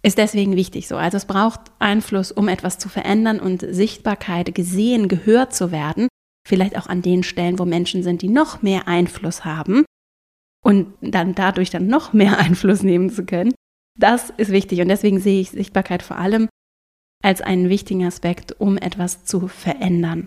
ist 0.02 0.18
deswegen 0.18 0.54
wichtig 0.54 0.86
so. 0.86 0.96
Also 0.96 1.16
es 1.16 1.24
braucht 1.24 1.60
Einfluss, 1.78 2.30
um 2.30 2.48
etwas 2.48 2.78
zu 2.78 2.90
verändern 2.90 3.40
und 3.40 3.64
Sichtbarkeit, 3.66 4.54
gesehen, 4.54 5.08
gehört 5.08 5.54
zu 5.54 5.72
werden. 5.72 6.08
Vielleicht 6.46 6.76
auch 6.76 6.88
an 6.88 7.00
den 7.00 7.22
Stellen, 7.22 7.58
wo 7.58 7.64
Menschen 7.64 8.02
sind, 8.02 8.20
die 8.20 8.28
noch 8.28 8.60
mehr 8.60 8.86
Einfluss 8.86 9.46
haben 9.46 9.86
und 10.62 10.92
dann 11.00 11.34
dadurch 11.34 11.70
dann 11.70 11.86
noch 11.86 12.12
mehr 12.12 12.38
Einfluss 12.44 12.82
nehmen 12.82 13.08
zu 13.08 13.24
können. 13.24 13.54
Das 13.98 14.30
ist 14.36 14.50
wichtig 14.50 14.80
und 14.80 14.88
deswegen 14.88 15.20
sehe 15.20 15.40
ich 15.40 15.50
Sichtbarkeit 15.50 16.02
vor 16.02 16.18
allem 16.18 16.48
als 17.22 17.40
einen 17.40 17.70
wichtigen 17.70 18.04
Aspekt, 18.04 18.60
um 18.60 18.76
etwas 18.76 19.24
zu 19.24 19.48
verändern, 19.48 20.26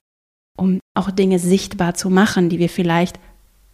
auch 0.97 1.11
Dinge 1.11 1.39
sichtbar 1.39 1.93
zu 1.93 2.09
machen, 2.09 2.49
die 2.49 2.59
wir 2.59 2.69
vielleicht 2.69 3.19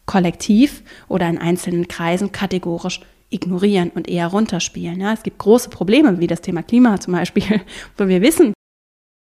kollektiv 0.06 0.84
oder 1.08 1.27
in 1.30 1.38
einzelnen 1.38 1.88
Kreisen 1.88 2.32
kategorisch 2.32 3.01
ignorieren 3.30 3.89
und 3.89 4.08
eher 4.08 4.27
runterspielen. 4.27 5.00
Ja, 5.00 5.13
es 5.13 5.24
gibt 5.24 5.39
große 5.39 5.70
Probleme, 5.70 6.20
wie 6.20 6.27
das 6.27 6.42
Thema 6.42 6.62
Klima 6.62 7.00
zum 7.00 7.13
Beispiel, 7.13 7.62
wo 7.98 8.08
wir 8.08 8.22
wissen, 8.22 8.53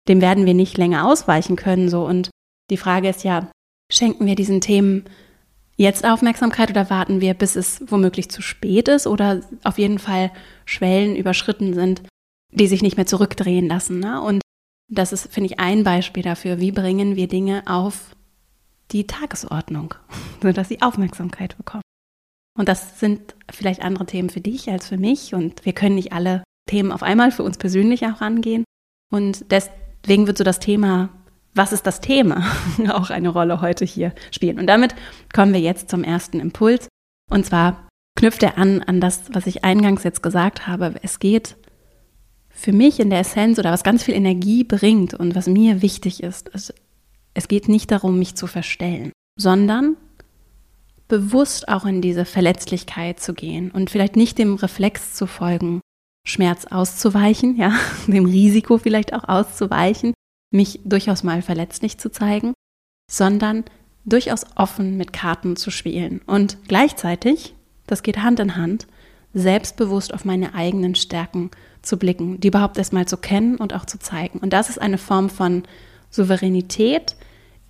dem 0.08 0.22
werden 0.22 0.46
wir 0.46 0.54
nicht 0.54 0.78
länger 0.78 1.08
ausweichen 1.08 1.56
können. 1.56 1.90
So. 1.90 2.06
Und 2.06 2.30
die 2.70 2.78
Frage 2.78 3.10
ist 3.10 3.24
ja, 3.24 3.50
schenken 3.92 4.25
wir 4.25 4.36
diesen 4.36 4.62
Themen 4.62 5.06
jetzt 5.78 6.06
Aufmerksamkeit 6.06 6.70
oder 6.70 6.90
warten 6.90 7.22
wir, 7.22 7.34
bis 7.34 7.56
es 7.56 7.84
womöglich 7.88 8.30
zu 8.30 8.42
spät 8.42 8.88
ist 8.88 9.08
oder 9.08 9.42
auf 9.64 9.78
jeden 9.78 10.00
Fall 10.00 10.32
Schwellen 10.66 11.16
überschritten 11.16 11.74
sind, 11.74 12.04
die 12.52 12.68
sich 12.68 12.82
nicht 12.82 12.98
mehr 12.98 13.08
zurückdrehen 13.08 13.68
lassen. 13.68 14.00
Ne? 14.00 14.22
Und 14.22 14.42
das 14.88 15.13
ist, 15.13 15.32
finde 15.34 15.51
ich, 15.51 15.60
ein 15.60 15.84
Beispiel 15.84 16.24
dafür, 16.24 16.60
wie 16.60 16.72
bringen 16.72 17.15
wir 17.15 17.27
Dinge 17.27 17.63
auf 17.65 18.15
die 18.92 19.08
Tagesordnung, 19.08 19.96
sodass 20.42 20.70
sie 20.70 20.82
Aufmerksamkeit 20.82 21.58
bekommen. 21.58 21.82
Und 22.58 22.70
das 22.70 23.00
sind 23.00 23.36
vielleicht 23.51 23.82
andere 23.82 24.06
Themen 24.06 24.30
für 24.30 24.42
dich 24.42 24.70
als 24.70 24.88
für 24.88 24.98
mich. 24.98 25.34
Und 25.34 25.65
wir 25.65 25.74
können 25.74 25.96
nicht 25.96 26.13
alle 26.13 26.44
Themen 26.70 26.92
auf 26.92 27.04
einmal 27.04 27.32
für 27.32 27.44
uns 27.44 27.58
persönlich 27.58 28.06
auch 28.06 28.22
angehen. 28.22 28.63
Und 29.12 29.51
deswegen 29.51 30.27
wird 30.27 30.38
so 30.38 30.44
das 30.44 30.60
Thema, 30.60 31.10
was 31.54 31.74
ist 31.74 31.86
das 31.86 32.01
Thema, 32.01 32.46
auch 32.89 33.10
eine 33.10 33.30
Rolle 33.30 33.62
heute 33.62 33.86
hier 33.86 34.13
spielen. 34.32 34.60
Und 34.60 34.68
damit 34.68 34.96
kommen 35.34 35.54
wir 35.54 35.60
jetzt 35.60 35.89
zum 35.89 36.04
ersten 36.04 36.39
Impuls. 36.39 36.88
Und 37.30 37.46
zwar 37.46 37.88
knüpft 38.18 38.44
er 38.44 38.58
an 38.58 38.82
an 38.84 39.01
das, 39.01 39.24
was 39.34 39.48
ich 39.48 39.65
eingangs 39.65 40.04
jetzt 40.04 40.24
gesagt 40.24 40.68
habe. 40.68 40.96
Es 41.01 41.20
geht 41.20 41.58
für 42.56 42.72
mich 42.72 43.00
in 43.00 43.10
der 43.10 43.20
Essenz 43.20 43.60
oder 43.60 43.72
was 43.72 43.84
ganz 43.84 44.02
viel 44.02 44.16
Energie 44.16 44.64
bringt 44.64 45.14
und 45.14 45.36
was 45.36 45.46
mir 45.46 45.82
wichtig 45.82 46.24
ist, 46.24 46.50
es, 46.54 46.74
es 47.34 47.50
geht 47.50 47.68
nicht 47.68 47.92
darum, 47.92 48.18
mich 48.18 48.36
zu 48.36 48.48
verstellen, 48.48 49.12
sondern 49.38 49.98
bewusst 51.10 51.68
auch 51.68 51.86
in 51.86 52.02
diese 52.02 52.24
Verletzlichkeit 52.24 53.20
zu 53.20 53.34
gehen 53.34 53.72
und 53.72 53.90
vielleicht 53.90 54.16
nicht 54.16 54.38
dem 54.40 54.56
Reflex 54.56 55.14
zu 55.14 55.28
folgen, 55.28 55.82
Schmerz 56.26 56.66
auszuweichen, 56.66 57.58
ja, 57.58 57.74
dem 58.08 58.26
Risiko 58.26 58.78
vielleicht 58.78 59.14
auch 59.14 59.26
auszuweichen, 59.26 60.14
mich 60.52 60.80
durchaus 60.86 61.24
mal 61.24 61.42
verletzlich 61.42 61.98
zu 61.98 62.10
zeigen, 62.10 62.54
sondern 63.12 63.66
durchaus 64.06 64.46
offen 64.56 64.96
mit 64.96 65.12
Karten 65.12 65.58
zu 65.58 65.72
spielen 65.72 66.22
und 66.26 66.58
gleichzeitig, 66.70 67.54
das 67.86 68.02
geht 68.02 68.20
Hand 68.20 68.40
in 68.40 68.56
Hand, 68.56 68.88
selbstbewusst 69.34 70.14
auf 70.14 70.24
meine 70.24 70.56
eigenen 70.56 70.96
Stärken 70.96 71.52
zu 71.86 71.98
blicken, 71.98 72.39
die 72.39 72.48
überhaupt 72.50 72.77
erstmal 72.77 73.08
zu 73.08 73.18
kennen 73.18 73.56
und 73.58 73.74
auch 73.74 73.86
zu 73.86 74.00
zeigen. 74.00 74.39
Und 74.39 74.54
das 74.54 74.70
ist 74.70 74.82
eine 74.82 74.98
Form 74.98 75.30
von 75.30 75.63
Souveränität, 76.10 77.15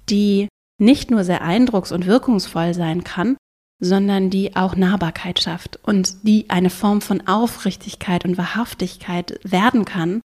die 0.09 0.47
nicht 0.79 1.11
nur 1.11 1.23
sehr 1.23 1.41
eindrucks- 1.41 1.91
und 1.91 2.05
wirkungsvoll 2.05 2.73
sein 2.73 3.03
kann, 3.03 3.37
sondern 3.81 4.29
die 4.29 4.55
auch 4.55 4.75
Nahbarkeit 4.75 5.41
schafft 5.41 5.79
und 5.83 6.23
die 6.23 6.49
eine 6.49 6.69
Form 6.69 7.01
von 7.01 7.27
Aufrichtigkeit 7.27 8.25
und 8.25 8.37
Wahrhaftigkeit 8.37 9.39
werden 9.43 9.85
kann, 9.85 10.21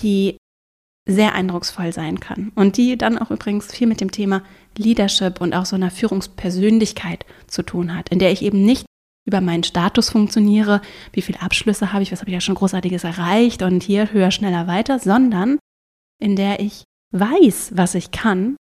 die 0.00 0.36
sehr 1.06 1.34
eindrucksvoll 1.34 1.92
sein 1.92 2.20
kann 2.20 2.52
und 2.54 2.76
die 2.76 2.98
dann 2.98 3.18
auch 3.18 3.30
übrigens 3.30 3.72
viel 3.72 3.86
mit 3.86 4.00
dem 4.00 4.10
Thema 4.10 4.42
Leadership 4.76 5.40
und 5.40 5.54
auch 5.54 5.64
so 5.64 5.74
einer 5.74 5.90
Führungspersönlichkeit 5.90 7.24
zu 7.46 7.62
tun 7.62 7.94
hat, 7.94 8.10
in 8.10 8.18
der 8.18 8.30
ich 8.30 8.42
eben 8.42 8.64
nicht 8.64 8.84
über 9.28 9.42
meinen 9.42 9.62
Status 9.62 10.08
funktioniere, 10.08 10.80
wie 11.12 11.20
viele 11.20 11.42
Abschlüsse 11.42 11.92
habe 11.92 12.02
ich, 12.02 12.10
was 12.10 12.20
habe 12.20 12.30
ich 12.30 12.34
ja 12.34 12.40
schon 12.40 12.54
großartiges 12.54 13.04
erreicht 13.04 13.62
und 13.62 13.82
hier 13.82 14.10
höher, 14.10 14.30
schneller, 14.30 14.66
weiter, 14.66 14.98
sondern 14.98 15.58
in 16.18 16.34
der 16.34 16.60
ich 16.60 16.84
weiß, 17.12 17.72
was 17.74 17.94
ich 17.94 18.10
kann 18.10 18.56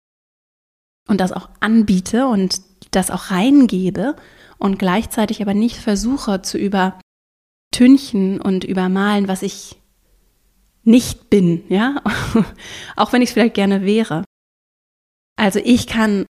und 1.07 1.21
das 1.21 1.31
auch 1.31 1.50
anbiete 1.62 2.27
und 2.27 2.59
das 2.91 3.12
auch 3.12 3.31
reingebe 3.31 4.17
und 4.57 4.77
gleichzeitig 4.77 5.41
aber 5.41 5.53
nicht 5.53 5.77
versuche 5.77 6.41
zu 6.41 6.57
übertünchen 6.57 8.41
und 8.41 8.65
übermalen, 8.65 9.29
was 9.29 9.43
ich 9.43 9.81
nicht 10.83 11.29
bin, 11.29 11.63
ja, 11.69 12.01
auch 12.97 13.13
wenn 13.13 13.21
ich 13.21 13.29
es 13.29 13.33
vielleicht 13.33 13.55
gerne 13.55 13.86
wäre. 13.86 14.25
Also 15.38 15.59
ich 15.63 15.88
kann 15.88 16.25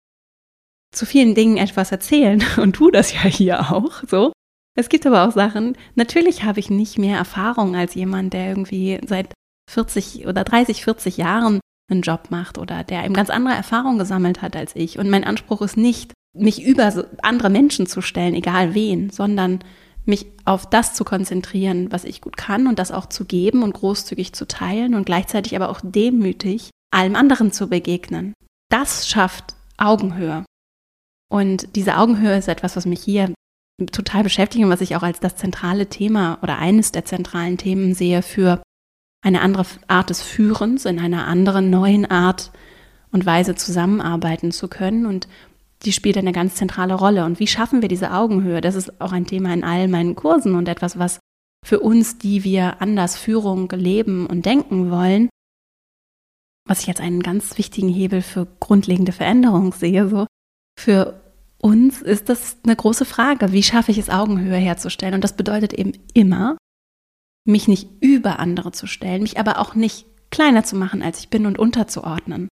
zu 0.94 1.06
vielen 1.06 1.36
Dingen 1.36 1.58
etwas 1.58 1.92
erzählen 1.92 2.44
und 2.58 2.74
tu 2.74 2.92
das 2.92 3.14
ja 3.14 3.22
hier 3.22 3.72
auch 3.72 4.04
so. 4.08 4.32
Es 4.76 4.90
gibt 4.90 5.06
aber 5.06 5.28
auch 5.28 5.32
Sachen, 5.32 5.78
natürlich 5.96 6.44
habe 6.44 6.60
ich 6.60 6.70
nicht 6.70 6.98
mehr 6.98 7.18
Erfahrung 7.18 7.76
als 7.76 7.94
jemand, 7.94 8.34
der 8.34 8.50
irgendwie 8.50 9.00
seit 9.06 9.34
40 9.70 10.26
oder 10.28 10.44
30, 10.44 10.84
40 10.84 11.18
Jahren 11.18 11.60
einen 11.92 12.02
Job 12.02 12.32
macht 12.32 12.58
oder 12.58 12.84
der 12.84 13.06
eben 13.06 13.14
ganz 13.14 13.30
andere 13.30 13.54
Erfahrungen 13.54 14.00
gesammelt 14.00 14.42
hat 14.42 14.56
als 14.56 14.76
ich. 14.76 14.98
Und 14.98 15.10
mein 15.10 15.24
Anspruch 15.24 15.62
ist 15.62 15.78
nicht, 15.78 16.14
mich 16.36 16.64
über 16.64 17.06
andere 17.22 17.50
Menschen 17.50 17.86
zu 17.86 18.02
stellen, 18.02 18.34
egal 18.34 18.74
wen, 18.74 19.12
sondern 19.12 19.60
mich 20.06 20.26
auf 20.46 20.70
das 20.70 20.94
zu 20.96 21.04
konzentrieren, 21.04 21.92
was 21.92 22.04
ich 22.04 22.22
gut 22.22 22.36
kann 22.36 22.68
und 22.68 22.80
das 22.80 22.92
auch 22.92 23.06
zu 23.06 23.26
geben 23.26 23.64
und 23.64 23.74
großzügig 23.74 24.34
zu 24.34 24.48
teilen 24.48 24.96
und 24.96 25.06
gleichzeitig 25.06 25.56
aber 25.56 25.70
auch 25.70 25.82
demütig 25.84 26.72
allem 26.92 27.16
anderen 27.16 27.52
zu 27.52 27.70
begegnen. 27.70 28.34
Das 28.70 29.08
schafft 29.08 29.56
Augenhöhe. 29.78 30.44
Und 31.34 31.76
diese 31.76 31.98
Augenhöhe 31.98 32.38
ist 32.38 32.48
etwas, 32.48 32.76
was 32.76 32.86
mich 32.86 33.02
hier 33.02 33.34
total 33.92 34.22
beschäftigt 34.22 34.64
und 34.64 34.70
was 34.70 34.82
ich 34.82 34.96
auch 34.96 35.02
als 35.02 35.20
das 35.20 35.36
zentrale 35.36 35.88
Thema 35.88 36.38
oder 36.44 36.60
eines 36.60 36.92
der 36.92 37.06
zentralen 37.06 37.58
Themen 37.58 37.96
sehe 37.96 38.22
für 38.22 38.62
eine 39.26 39.42
andere 39.42 39.66
Art 39.88 40.12
des 40.12 40.22
Führens, 40.22 40.86
in 40.86 41.00
einer 41.00 41.26
anderen 41.26 41.72
neuen 41.72 42.06
Art 42.06 42.52
und 43.12 43.26
Weise 43.26 43.56
zusammenarbeiten 43.56 44.52
zu 44.52 44.68
können. 44.68 45.08
Und 45.08 45.28
die 45.86 45.92
spielt 45.92 46.20
eine 46.20 46.34
ganz 46.34 46.54
zentrale 46.54 46.94
Rolle. 46.94 47.26
Und 47.26 47.40
wie 47.40 47.48
schaffen 47.48 47.82
wir 47.82 47.90
diese 47.90 48.12
Augenhöhe? 48.12 48.62
Das 48.62 48.76
ist 48.76 49.02
auch 49.02 49.12
ein 49.12 49.26
Thema 49.26 49.52
in 49.56 49.64
all 49.64 49.88
meinen 49.88 50.14
Kursen 50.14 50.54
und 50.54 50.68
etwas, 50.68 51.00
was 51.00 51.18
für 51.66 51.80
uns, 51.80 52.20
die 52.20 52.44
wir 52.44 52.80
anders 52.80 53.18
Führung 53.18 53.68
leben 53.72 54.28
und 54.28 54.46
denken 54.46 54.92
wollen, 54.92 55.30
was 56.68 56.82
ich 56.82 56.90
als 56.90 57.00
einen 57.00 57.24
ganz 57.24 57.58
wichtigen 57.58 57.90
Hebel 57.90 58.22
für 58.22 58.46
grundlegende 58.60 59.14
Veränderung 59.14 59.74
sehe, 59.74 60.08
so 60.08 60.28
für 60.80 61.23
uns 61.64 62.02
ist 62.02 62.28
das 62.28 62.58
eine 62.66 62.76
große 62.76 63.06
Frage. 63.06 63.54
Wie 63.54 63.64
schaffe 63.64 63.92
ich 63.92 63.98
es, 63.98 64.10
Augenhöhe 64.10 64.58
herzustellen? 64.58 65.16
Und 65.16 65.24
das 65.24 65.38
bedeutet 65.38 65.72
eben 65.74 65.94
immer, 66.14 66.58
mich 67.46 67.70
nicht 67.70 67.90
über 68.02 68.40
andere 68.40 68.74
zu 68.74 68.86
stellen, 68.86 69.24
mich 69.24 69.40
aber 69.40 69.60
auch 69.60 69.74
nicht 69.74 70.06
kleiner 70.30 70.64
zu 70.66 70.76
machen, 70.76 71.02
als 71.02 71.20
ich 71.20 71.30
bin 71.30 71.46
und 71.46 71.58
unterzuordnen. 71.58 72.50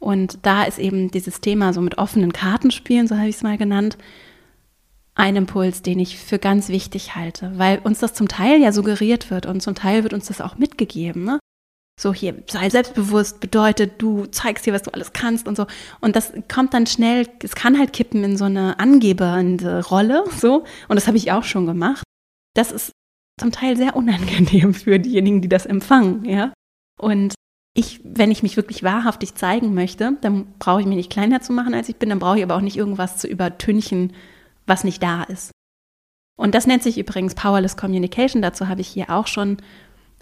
Und 0.00 0.40
da 0.42 0.64
ist 0.64 0.78
eben 0.78 1.10
dieses 1.10 1.40
Thema 1.40 1.72
so 1.72 1.80
mit 1.80 1.98
offenen 1.98 2.32
Kartenspielen, 2.32 3.06
so 3.06 3.16
habe 3.16 3.28
ich 3.28 3.36
es 3.36 3.42
mal 3.42 3.58
genannt, 3.58 3.96
ein 5.14 5.36
Impuls, 5.36 5.82
den 5.82 6.00
ich 6.00 6.18
für 6.18 6.38
ganz 6.38 6.68
wichtig 6.68 7.14
halte, 7.14 7.52
weil 7.58 7.78
uns 7.78 8.00
das 8.00 8.14
zum 8.14 8.26
Teil 8.26 8.60
ja 8.60 8.72
suggeriert 8.72 9.30
wird 9.30 9.46
und 9.46 9.60
zum 9.60 9.74
Teil 9.76 10.02
wird 10.02 10.14
uns 10.14 10.26
das 10.26 10.40
auch 10.40 10.58
mitgegeben. 10.58 11.24
Ne? 11.24 11.38
So 12.00 12.14
hier, 12.14 12.44
sei 12.48 12.70
selbstbewusst, 12.70 13.40
bedeutet, 13.40 14.00
du 14.00 14.26
zeigst 14.26 14.64
dir, 14.64 14.72
was 14.72 14.82
du 14.82 14.92
alles 14.92 15.12
kannst 15.12 15.48
und 15.48 15.56
so. 15.56 15.66
Und 16.00 16.14
das 16.14 16.32
kommt 16.48 16.72
dann 16.72 16.86
schnell, 16.86 17.26
es 17.42 17.56
kann 17.56 17.76
halt 17.76 17.92
kippen 17.92 18.22
in 18.22 18.36
so 18.36 18.44
eine 18.44 18.78
angebende 18.78 19.84
Rolle, 19.84 20.24
so. 20.40 20.64
Und 20.86 20.94
das 20.94 21.08
habe 21.08 21.16
ich 21.16 21.32
auch 21.32 21.42
schon 21.42 21.66
gemacht. 21.66 22.04
Das 22.54 22.70
ist 22.70 22.92
zum 23.40 23.50
Teil 23.50 23.76
sehr 23.76 23.96
unangenehm 23.96 24.74
für 24.74 25.00
diejenigen, 25.00 25.42
die 25.42 25.48
das 25.48 25.66
empfangen, 25.66 26.24
ja. 26.24 26.52
Und 27.00 27.34
ich, 27.74 28.00
wenn 28.04 28.30
ich 28.30 28.44
mich 28.44 28.56
wirklich 28.56 28.84
wahrhaftig 28.84 29.34
zeigen 29.34 29.74
möchte, 29.74 30.16
dann 30.20 30.46
brauche 30.60 30.80
ich 30.80 30.86
mich 30.86 30.96
nicht 30.96 31.10
kleiner 31.10 31.40
zu 31.40 31.52
machen, 31.52 31.74
als 31.74 31.88
ich 31.88 31.96
bin, 31.96 32.10
dann 32.10 32.20
brauche 32.20 32.38
ich 32.38 32.44
aber 32.44 32.54
auch 32.54 32.60
nicht 32.60 32.76
irgendwas 32.76 33.18
zu 33.18 33.26
übertünchen, 33.26 34.12
was 34.66 34.84
nicht 34.84 35.02
da 35.02 35.24
ist. 35.24 35.50
Und 36.36 36.54
das 36.54 36.68
nennt 36.68 36.84
sich 36.84 36.96
übrigens 36.96 37.34
Powerless 37.34 37.76
Communication. 37.76 38.42
Dazu 38.42 38.68
habe 38.68 38.80
ich 38.80 38.88
hier 38.88 39.10
auch 39.10 39.26
schon 39.26 39.58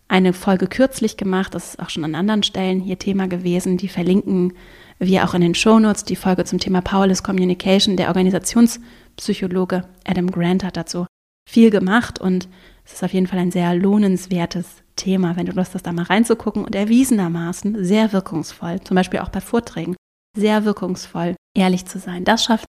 eine 0.09 0.33
Folge 0.33 0.67
kürzlich 0.67 1.17
gemacht. 1.17 1.55
Das 1.55 1.71
ist 1.71 1.81
auch 1.81 1.91
schon 1.91 2.05
an 2.05 2.15
anderen 2.15 2.43
Stellen 2.43 2.81
hier 2.81 2.99
Thema 2.99 3.27
gewesen. 3.27 3.77
Die 3.77 3.89
verlinken 3.89 4.53
wir 4.99 5.25
auch 5.25 5.35
in 5.35 5.41
den 5.41 5.55
Shownotes. 5.55 6.05
Die 6.05 6.17
Folge 6.17 6.45
zum 6.45 6.59
Thema 6.59 6.81
Powerless 6.81 7.23
Communication. 7.23 7.97
Der 7.97 8.09
Organisationspsychologe 8.09 9.85
Adam 10.05 10.31
Grant 10.31 10.65
hat 10.65 10.77
dazu 10.77 11.07
viel 11.49 11.71
gemacht 11.71 12.21
und 12.21 12.49
es 12.85 12.95
ist 12.95 13.05
auf 13.05 13.13
jeden 13.13 13.27
Fall 13.27 13.39
ein 13.39 13.51
sehr 13.51 13.75
lohnenswertes 13.75 14.67
Thema, 14.97 15.37
wenn 15.37 15.47
du 15.47 15.53
Lust 15.53 15.75
hast, 15.75 15.87
da 15.87 15.93
mal 15.93 16.05
reinzugucken 16.05 16.65
und 16.65 16.75
erwiesenermaßen 16.75 17.85
sehr 17.85 18.13
wirkungsvoll, 18.13 18.81
zum 18.81 18.95
Beispiel 18.95 19.21
auch 19.21 19.29
bei 19.29 19.41
Vorträgen, 19.41 19.97
sehr 20.37 20.65
wirkungsvoll, 20.65 21.37
ehrlich 21.55 21.87
zu 21.87 21.99
sein. 21.99 22.25
Das 22.25 22.45
schafft 22.45 22.67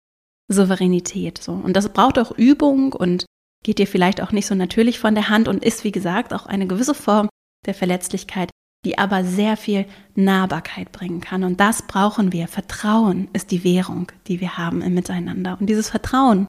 Souveränität 0.49 1.39
so. 1.39 1.53
Und 1.53 1.75
das 1.75 1.89
braucht 1.89 2.19
auch 2.19 2.33
Übung 2.33 2.93
und 2.93 3.27
geht 3.65 3.79
dir 3.79 3.89
vielleicht 3.89 4.21
auch 4.21 4.31
nicht 4.31 4.47
so 4.47 4.55
natürlich 4.55 5.01
von 5.01 5.17
der 5.17 5.29
Hand 5.29 5.49
und 5.49 5.65
ist, 5.65 5.83
wie 5.83 5.91
gesagt, 5.91 6.33
auch 6.33 6.47
eine 6.47 6.69
gewisse 6.69 6.95
Form 6.95 7.29
der 7.67 7.75
Verletzlichkeit, 7.75 8.51
die 8.85 8.99
aber 8.99 9.25
sehr 9.25 9.57
viel 9.57 9.87
Nahbarkeit 10.15 10.93
bringen 10.93 11.21
kann. 11.21 11.43
Und 11.43 11.59
das 11.59 11.83
brauchen 11.83 12.33
wir. 12.33 12.47
Vertrauen 12.47 13.29
ist 13.33 13.51
die 13.51 13.65
Währung, 13.65 14.13
die 14.29 14.41
wir 14.41 14.59
haben 14.59 14.83
im 14.83 14.95
Miteinander. 14.95 15.57
Und 15.59 15.67
dieses 15.67 15.91
Vertrauen, 15.91 16.47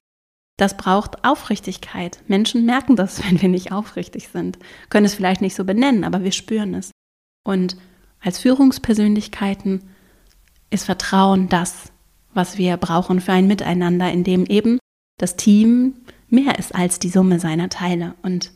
das 0.57 0.77
braucht 0.77 1.23
Aufrichtigkeit. 1.23 2.21
Menschen 2.27 2.65
merken 2.65 2.95
das, 2.95 3.23
wenn 3.25 3.41
wir 3.41 3.49
nicht 3.49 3.71
aufrichtig 3.71 4.27
sind, 4.27 4.59
können 4.89 5.05
es 5.05 5.15
vielleicht 5.15 5.41
nicht 5.41 5.55
so 5.55 5.63
benennen, 5.63 6.03
aber 6.03 6.23
wir 6.23 6.33
spüren 6.33 6.75
es. 6.75 6.91
Und 7.45 7.77
als 8.19 8.39
Führungspersönlichkeiten 8.39 9.89
ist 10.69 10.85
Vertrauen 10.85 11.47
das, 11.47 11.93
was 12.33 12.57
wir 12.57 12.75
brauchen 12.75 13.21
für 13.21 13.31
ein 13.31 13.47
Miteinander, 13.47 14.11
in 14.11 14.25
dem 14.25 14.45
eben 14.45 14.79
das 15.17 15.37
Team 15.37 15.93
mehr 16.35 16.59
ist 16.59 16.75
als 16.75 16.99
die 16.99 17.09
Summe 17.09 17.39
seiner 17.39 17.69
Teile. 17.69 18.13
Und 18.21 18.51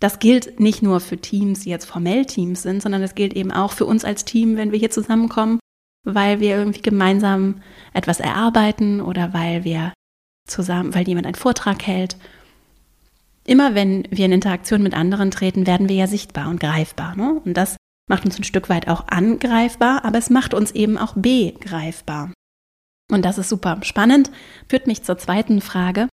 das 0.00 0.18
gilt 0.18 0.60
nicht 0.60 0.82
nur 0.82 1.00
für 1.00 1.18
Teams, 1.18 1.60
die 1.60 1.70
jetzt 1.70 1.86
formell 1.86 2.26
Teams 2.26 2.62
sind, 2.62 2.82
sondern 2.82 3.02
das 3.02 3.14
gilt 3.14 3.34
eben 3.34 3.50
auch 3.50 3.72
für 3.72 3.86
uns 3.86 4.04
als 4.04 4.24
Team, 4.24 4.56
wenn 4.56 4.72
wir 4.72 4.78
hier 4.78 4.90
zusammenkommen, 4.90 5.58
weil 6.04 6.40
wir 6.40 6.56
irgendwie 6.56 6.82
gemeinsam 6.82 7.62
etwas 7.92 8.20
erarbeiten 8.20 9.00
oder 9.00 9.32
weil 9.34 9.64
wir 9.64 9.92
zusammen, 10.46 10.94
weil 10.94 11.08
jemand 11.08 11.26
einen 11.26 11.34
Vortrag 11.34 11.86
hält. 11.86 12.16
Immer 13.44 13.74
wenn 13.74 14.06
wir 14.10 14.26
in 14.26 14.32
Interaktion 14.32 14.82
mit 14.82 14.94
anderen 14.94 15.30
treten, 15.30 15.66
werden 15.66 15.88
wir 15.88 15.96
ja 15.96 16.06
sichtbar 16.06 16.48
und 16.48 16.60
greifbar. 16.60 17.16
Ne? 17.16 17.40
Und 17.44 17.54
das 17.54 17.76
macht 18.08 18.24
uns 18.24 18.38
ein 18.38 18.44
Stück 18.44 18.68
weit 18.68 18.88
auch 18.88 19.08
angreifbar, 19.08 20.04
aber 20.04 20.18
es 20.18 20.30
macht 20.30 20.54
uns 20.54 20.72
eben 20.72 20.98
auch 20.98 21.14
begreifbar. 21.14 22.32
Und 23.10 23.24
das 23.24 23.38
ist 23.38 23.48
super 23.48 23.78
spannend, 23.82 24.30
führt 24.68 24.86
mich 24.86 25.04
zur 25.04 25.16
zweiten 25.16 25.60
Frage, 25.60 26.08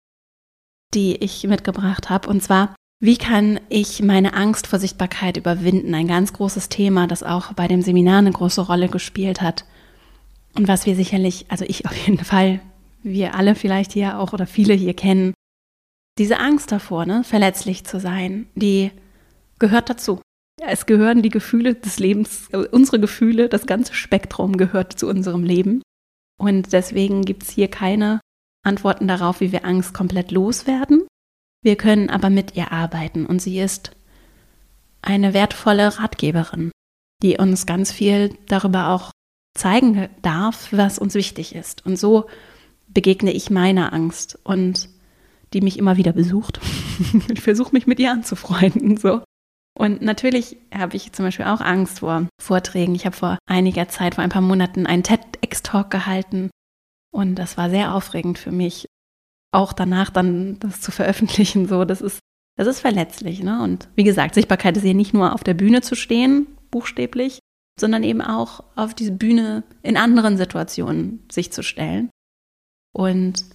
die 0.93 1.15
ich 1.17 1.43
mitgebracht 1.47 2.09
habe. 2.09 2.29
Und 2.29 2.41
zwar, 2.41 2.75
wie 2.99 3.17
kann 3.17 3.59
ich 3.69 4.01
meine 4.01 4.33
Angst 4.33 4.67
vor 4.67 4.79
Sichtbarkeit 4.79 5.37
überwinden? 5.37 5.93
Ein 5.95 6.07
ganz 6.07 6.33
großes 6.33 6.69
Thema, 6.69 7.07
das 7.07 7.23
auch 7.23 7.53
bei 7.53 7.67
dem 7.67 7.81
Seminar 7.81 8.19
eine 8.19 8.31
große 8.31 8.61
Rolle 8.61 8.89
gespielt 8.89 9.41
hat. 9.41 9.65
Und 10.55 10.67
was 10.67 10.85
wir 10.85 10.95
sicherlich, 10.95 11.45
also 11.49 11.65
ich 11.67 11.85
auf 11.87 11.95
jeden 11.95 12.23
Fall, 12.23 12.61
wir 13.03 13.35
alle 13.35 13.55
vielleicht 13.55 13.93
hier 13.93 14.19
auch 14.19 14.33
oder 14.33 14.45
viele 14.45 14.73
hier 14.73 14.93
kennen, 14.93 15.33
diese 16.17 16.39
Angst 16.39 16.71
davor, 16.71 17.05
ne, 17.05 17.23
verletzlich 17.23 17.85
zu 17.85 17.99
sein, 17.99 18.47
die 18.53 18.91
gehört 19.59 19.89
dazu. 19.89 20.21
Es 20.63 20.85
gehören 20.85 21.23
die 21.23 21.29
Gefühle 21.29 21.73
des 21.73 21.97
Lebens, 21.97 22.49
unsere 22.71 22.99
Gefühle, 22.99 23.49
das 23.49 23.65
ganze 23.65 23.95
Spektrum 23.95 24.57
gehört 24.57 24.93
zu 24.93 25.07
unserem 25.07 25.43
Leben. 25.43 25.81
Und 26.37 26.73
deswegen 26.73 27.23
gibt 27.23 27.43
es 27.43 27.49
hier 27.49 27.67
keine 27.67 28.19
Antworten 28.63 29.07
darauf, 29.07 29.39
wie 29.39 29.51
wir 29.51 29.65
Angst 29.65 29.93
komplett 29.93 30.31
loswerden. 30.31 31.07
Wir 31.63 31.75
können 31.75 32.09
aber 32.09 32.29
mit 32.29 32.55
ihr 32.55 32.71
arbeiten 32.71 33.25
und 33.25 33.41
sie 33.41 33.59
ist 33.59 33.91
eine 35.01 35.33
wertvolle 35.33 35.99
Ratgeberin, 35.99 36.71
die 37.23 37.37
uns 37.37 37.65
ganz 37.65 37.91
viel 37.91 38.37
darüber 38.47 38.89
auch 38.89 39.11
zeigen 39.57 40.09
darf, 40.21 40.69
was 40.71 40.99
uns 40.99 41.13
wichtig 41.13 41.55
ist. 41.55 41.85
Und 41.85 41.97
so 41.97 42.27
begegne 42.87 43.31
ich 43.31 43.49
meiner 43.49 43.93
Angst 43.93 44.39
und 44.43 44.89
die 45.53 45.61
mich 45.61 45.77
immer 45.77 45.97
wieder 45.97 46.13
besucht. 46.13 46.59
ich 47.31 47.41
versuche 47.41 47.73
mich 47.73 47.87
mit 47.87 47.99
ihr 47.99 48.11
anzufreunden. 48.11 48.97
So. 48.97 49.21
Und 49.77 50.01
natürlich 50.01 50.57
habe 50.73 50.95
ich 50.95 51.11
zum 51.11 51.25
Beispiel 51.25 51.45
auch 51.45 51.61
Angst 51.61 51.99
vor 51.99 52.27
Vorträgen. 52.41 52.95
Ich 52.95 53.05
habe 53.05 53.15
vor 53.15 53.37
einiger 53.49 53.87
Zeit, 53.89 54.15
vor 54.15 54.23
ein 54.23 54.29
paar 54.29 54.41
Monaten, 54.41 54.85
einen 54.85 55.03
TEDx-Talk 55.03 55.89
gehalten. 55.89 56.49
Und 57.11 57.35
das 57.35 57.57
war 57.57 57.69
sehr 57.69 57.93
aufregend 57.93 58.39
für 58.39 58.51
mich, 58.51 58.87
auch 59.51 59.73
danach 59.73 60.09
dann 60.09 60.59
das 60.59 60.81
zu 60.81 60.91
veröffentlichen. 60.91 61.67
So, 61.67 61.85
das 61.85 62.01
ist, 62.01 62.19
das 62.57 62.67
ist 62.67 62.79
verletzlich. 62.79 63.43
Ne? 63.43 63.61
Und 63.61 63.89
wie 63.95 64.03
gesagt, 64.03 64.35
Sichtbarkeit 64.35 64.77
ist 64.77 64.85
ja 64.85 64.93
nicht 64.93 65.13
nur 65.13 65.33
auf 65.33 65.43
der 65.43 65.53
Bühne 65.53 65.81
zu 65.81 65.95
stehen, 65.95 66.47
buchstäblich, 66.71 67.39
sondern 67.79 68.03
eben 68.03 68.21
auch 68.21 68.63
auf 68.75 68.93
diese 68.93 69.11
Bühne 69.11 69.63
in 69.83 69.97
anderen 69.97 70.37
Situationen 70.37 71.23
sich 71.31 71.51
zu 71.51 71.63
stellen. 71.63 72.09
Und 72.93 73.45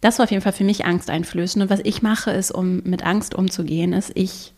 das 0.00 0.18
war 0.18 0.24
auf 0.24 0.30
jeden 0.30 0.42
Fall 0.42 0.52
für 0.52 0.64
mich 0.64 0.84
angsteinflößend. 0.84 1.62
Und 1.62 1.70
was 1.70 1.80
ich 1.84 2.02
mache, 2.02 2.30
ist, 2.30 2.50
um 2.50 2.82
mit 2.84 3.04
Angst 3.04 3.34
umzugehen, 3.34 3.92
ist, 3.92 4.12
ich 4.14 4.54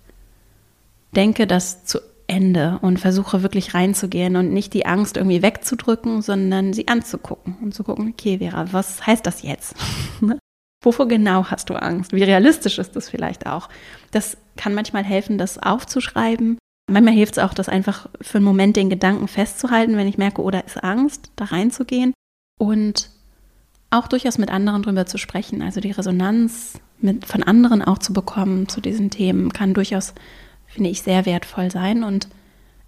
denke 1.14 1.46
das 1.46 1.84
zu 1.84 2.00
Ende 2.32 2.78
und 2.80 2.98
versuche 2.98 3.42
wirklich 3.42 3.74
reinzugehen 3.74 4.36
und 4.36 4.52
nicht 4.52 4.72
die 4.72 4.86
Angst 4.86 5.18
irgendwie 5.18 5.42
wegzudrücken, 5.42 6.22
sondern 6.22 6.72
sie 6.72 6.88
anzugucken 6.88 7.56
und 7.60 7.74
zu 7.74 7.84
gucken, 7.84 8.08
okay, 8.08 8.38
Vera, 8.38 8.72
was 8.72 9.06
heißt 9.06 9.26
das 9.26 9.42
jetzt? 9.42 9.76
Wovor 10.82 11.06
genau 11.08 11.44
hast 11.44 11.68
du 11.68 11.74
Angst? 11.74 12.12
Wie 12.12 12.22
realistisch 12.22 12.78
ist 12.78 12.96
das 12.96 13.10
vielleicht 13.10 13.46
auch? 13.46 13.68
Das 14.12 14.38
kann 14.56 14.74
manchmal 14.74 15.04
helfen, 15.04 15.36
das 15.36 15.58
aufzuschreiben. 15.58 16.56
Manchmal 16.90 17.14
hilft 17.14 17.36
es 17.36 17.42
auch, 17.42 17.52
das 17.52 17.68
einfach 17.68 18.08
für 18.22 18.38
einen 18.38 18.46
Moment 18.46 18.76
den 18.76 18.88
Gedanken 18.88 19.28
festzuhalten, 19.28 19.96
wenn 19.98 20.08
ich 20.08 20.18
merke, 20.18 20.42
oder 20.42 20.62
oh, 20.62 20.66
ist 20.66 20.82
Angst, 20.82 21.30
da 21.36 21.44
reinzugehen 21.44 22.14
und 22.58 23.10
auch 23.90 24.08
durchaus 24.08 24.38
mit 24.38 24.50
anderen 24.50 24.82
drüber 24.82 25.04
zu 25.04 25.18
sprechen. 25.18 25.60
Also 25.60 25.80
die 25.80 25.90
Resonanz 25.90 26.80
mit, 26.98 27.26
von 27.26 27.42
anderen 27.42 27.82
auch 27.82 27.98
zu 27.98 28.14
bekommen 28.14 28.68
zu 28.68 28.80
diesen 28.80 29.10
Themen 29.10 29.52
kann 29.52 29.74
durchaus 29.74 30.14
finde 30.72 30.90
ich 30.90 31.02
sehr 31.02 31.26
wertvoll 31.26 31.70
sein. 31.70 32.02
Und 32.02 32.28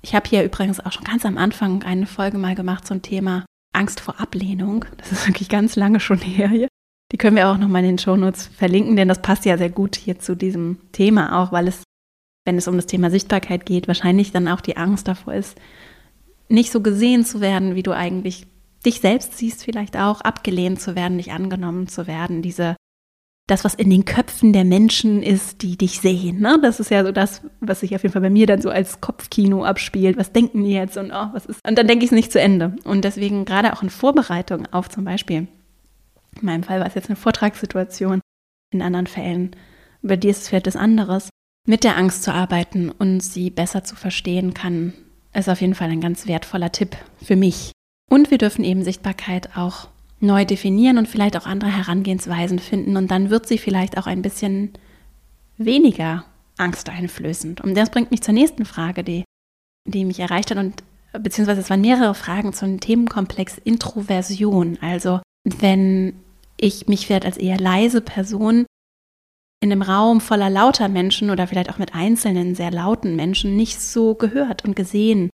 ich 0.02 0.14
habe 0.14 0.28
hier 0.28 0.42
übrigens 0.42 0.80
auch 0.80 0.92
schon 0.92 1.04
ganz 1.04 1.24
am 1.26 1.38
Anfang 1.38 1.82
eine 1.82 2.06
Folge 2.06 2.38
mal 2.38 2.54
gemacht 2.54 2.86
zum 2.86 3.02
Thema 3.02 3.44
Angst 3.72 4.00
vor 4.00 4.20
Ablehnung. 4.20 4.84
Das 4.96 5.12
ist 5.12 5.26
wirklich 5.26 5.48
ganz 5.48 5.76
lange 5.76 6.00
schon 6.00 6.18
her 6.18 6.48
hier. 6.48 6.68
Die 7.12 7.18
können 7.18 7.36
wir 7.36 7.48
auch 7.48 7.58
nochmal 7.58 7.82
in 7.82 7.90
den 7.90 7.98
Shownotes 7.98 8.46
verlinken, 8.46 8.96
denn 8.96 9.08
das 9.08 9.22
passt 9.22 9.44
ja 9.44 9.58
sehr 9.58 9.70
gut 9.70 9.96
hier 9.96 10.18
zu 10.18 10.34
diesem 10.34 10.78
Thema 10.92 11.40
auch, 11.42 11.52
weil 11.52 11.68
es, 11.68 11.82
wenn 12.46 12.56
es 12.56 12.66
um 12.66 12.76
das 12.76 12.86
Thema 12.86 13.10
Sichtbarkeit 13.10 13.66
geht, 13.66 13.86
wahrscheinlich 13.86 14.32
dann 14.32 14.48
auch 14.48 14.60
die 14.60 14.76
Angst 14.76 15.06
davor 15.06 15.34
ist, 15.34 15.60
nicht 16.48 16.72
so 16.72 16.80
gesehen 16.80 17.24
zu 17.24 17.40
werden, 17.40 17.74
wie 17.74 17.82
du 17.82 17.92
eigentlich 17.92 18.46
dich 18.84 19.00
selbst 19.00 19.36
siehst, 19.36 19.64
vielleicht 19.64 19.96
auch 19.96 20.22
abgelehnt 20.22 20.80
zu 20.80 20.94
werden, 20.94 21.16
nicht 21.16 21.32
angenommen 21.32 21.88
zu 21.88 22.06
werden, 22.06 22.42
diese 22.42 22.76
das, 23.46 23.64
was 23.64 23.74
in 23.74 23.90
den 23.90 24.04
Köpfen 24.04 24.52
der 24.52 24.64
Menschen 24.64 25.22
ist, 25.22 25.62
die 25.62 25.76
dich 25.76 26.00
sehen. 26.00 26.40
Ne? 26.40 26.58
Das 26.62 26.80
ist 26.80 26.90
ja 26.90 27.04
so 27.04 27.12
das, 27.12 27.42
was 27.60 27.80
sich 27.80 27.94
auf 27.94 28.02
jeden 28.02 28.12
Fall 28.12 28.22
bei 28.22 28.30
mir 28.30 28.46
dann 28.46 28.62
so 28.62 28.70
als 28.70 29.00
Kopfkino 29.00 29.64
abspielt. 29.64 30.16
Was 30.16 30.32
denken 30.32 30.64
die 30.64 30.72
jetzt 30.72 30.96
und 30.96 31.10
oh, 31.12 31.28
was 31.32 31.44
ist? 31.44 31.60
Und 31.66 31.76
dann 31.76 31.86
denke 31.86 32.04
ich 32.04 32.10
es 32.10 32.14
nicht 32.14 32.32
zu 32.32 32.40
Ende. 32.40 32.74
Und 32.84 33.04
deswegen 33.04 33.44
gerade 33.44 33.74
auch 33.74 33.82
in 33.82 33.90
Vorbereitung 33.90 34.66
auf 34.72 34.88
zum 34.88 35.04
Beispiel, 35.04 35.46
in 36.40 36.46
meinem 36.46 36.62
Fall 36.62 36.80
war 36.80 36.86
es 36.86 36.94
jetzt 36.94 37.10
eine 37.10 37.16
Vortragssituation, 37.16 38.20
in 38.72 38.82
anderen 38.82 39.06
Fällen, 39.06 39.54
bei 40.02 40.16
dir 40.16 40.30
ist 40.30 40.42
es 40.42 40.48
vielleicht 40.48 40.66
das 40.66 40.76
anderes, 40.76 41.30
mit 41.66 41.84
der 41.84 41.96
Angst 41.96 42.24
zu 42.24 42.32
arbeiten 42.32 42.90
und 42.90 43.20
sie 43.20 43.50
besser 43.50 43.84
zu 43.84 43.96
verstehen 43.96 44.52
kann, 44.52 44.92
ist 45.32 45.48
auf 45.48 45.60
jeden 45.60 45.74
Fall 45.74 45.90
ein 45.90 46.00
ganz 46.00 46.26
wertvoller 46.26 46.72
Tipp 46.72 46.96
für 47.22 47.36
mich. 47.36 47.72
Und 48.10 48.30
wir 48.30 48.38
dürfen 48.38 48.64
eben 48.64 48.84
Sichtbarkeit 48.84 49.56
auch 49.56 49.88
neu 50.24 50.44
definieren 50.44 50.98
und 50.98 51.08
vielleicht 51.08 51.36
auch 51.36 51.46
andere 51.46 51.74
Herangehensweisen 51.74 52.58
finden. 52.58 52.96
Und 52.96 53.10
dann 53.10 53.30
wird 53.30 53.46
sie 53.46 53.58
vielleicht 53.58 53.98
auch 53.98 54.06
ein 54.06 54.22
bisschen 54.22 54.72
weniger 55.56 56.24
angsteinflößend. 56.58 57.60
Und 57.60 57.76
das 57.76 57.90
bringt 57.90 58.10
mich 58.10 58.22
zur 58.22 58.34
nächsten 58.34 58.64
Frage, 58.64 59.04
die, 59.04 59.24
die 59.88 60.04
mich 60.04 60.20
erreicht 60.20 60.50
hat. 60.50 60.58
Und 60.58 60.82
beziehungsweise 61.12 61.60
es 61.60 61.70
waren 61.70 61.80
mehrere 61.80 62.14
Fragen 62.14 62.52
zum 62.52 62.80
Themenkomplex 62.80 63.58
Introversion. 63.58 64.78
Also 64.80 65.20
wenn 65.44 66.14
ich 66.56 66.88
mich 66.88 67.06
vielleicht 67.06 67.26
als 67.26 67.36
eher 67.36 67.58
leise 67.58 68.00
Person 68.00 68.66
in 69.60 69.72
einem 69.72 69.82
Raum 69.82 70.20
voller 70.20 70.50
lauter 70.50 70.88
Menschen 70.88 71.30
oder 71.30 71.46
vielleicht 71.46 71.70
auch 71.70 71.78
mit 71.78 71.94
einzelnen 71.94 72.54
sehr 72.54 72.70
lauten 72.70 73.16
Menschen 73.16 73.56
nicht 73.56 73.80
so 73.80 74.14
gehört 74.14 74.64
und 74.64 74.76
gesehen 74.76 75.30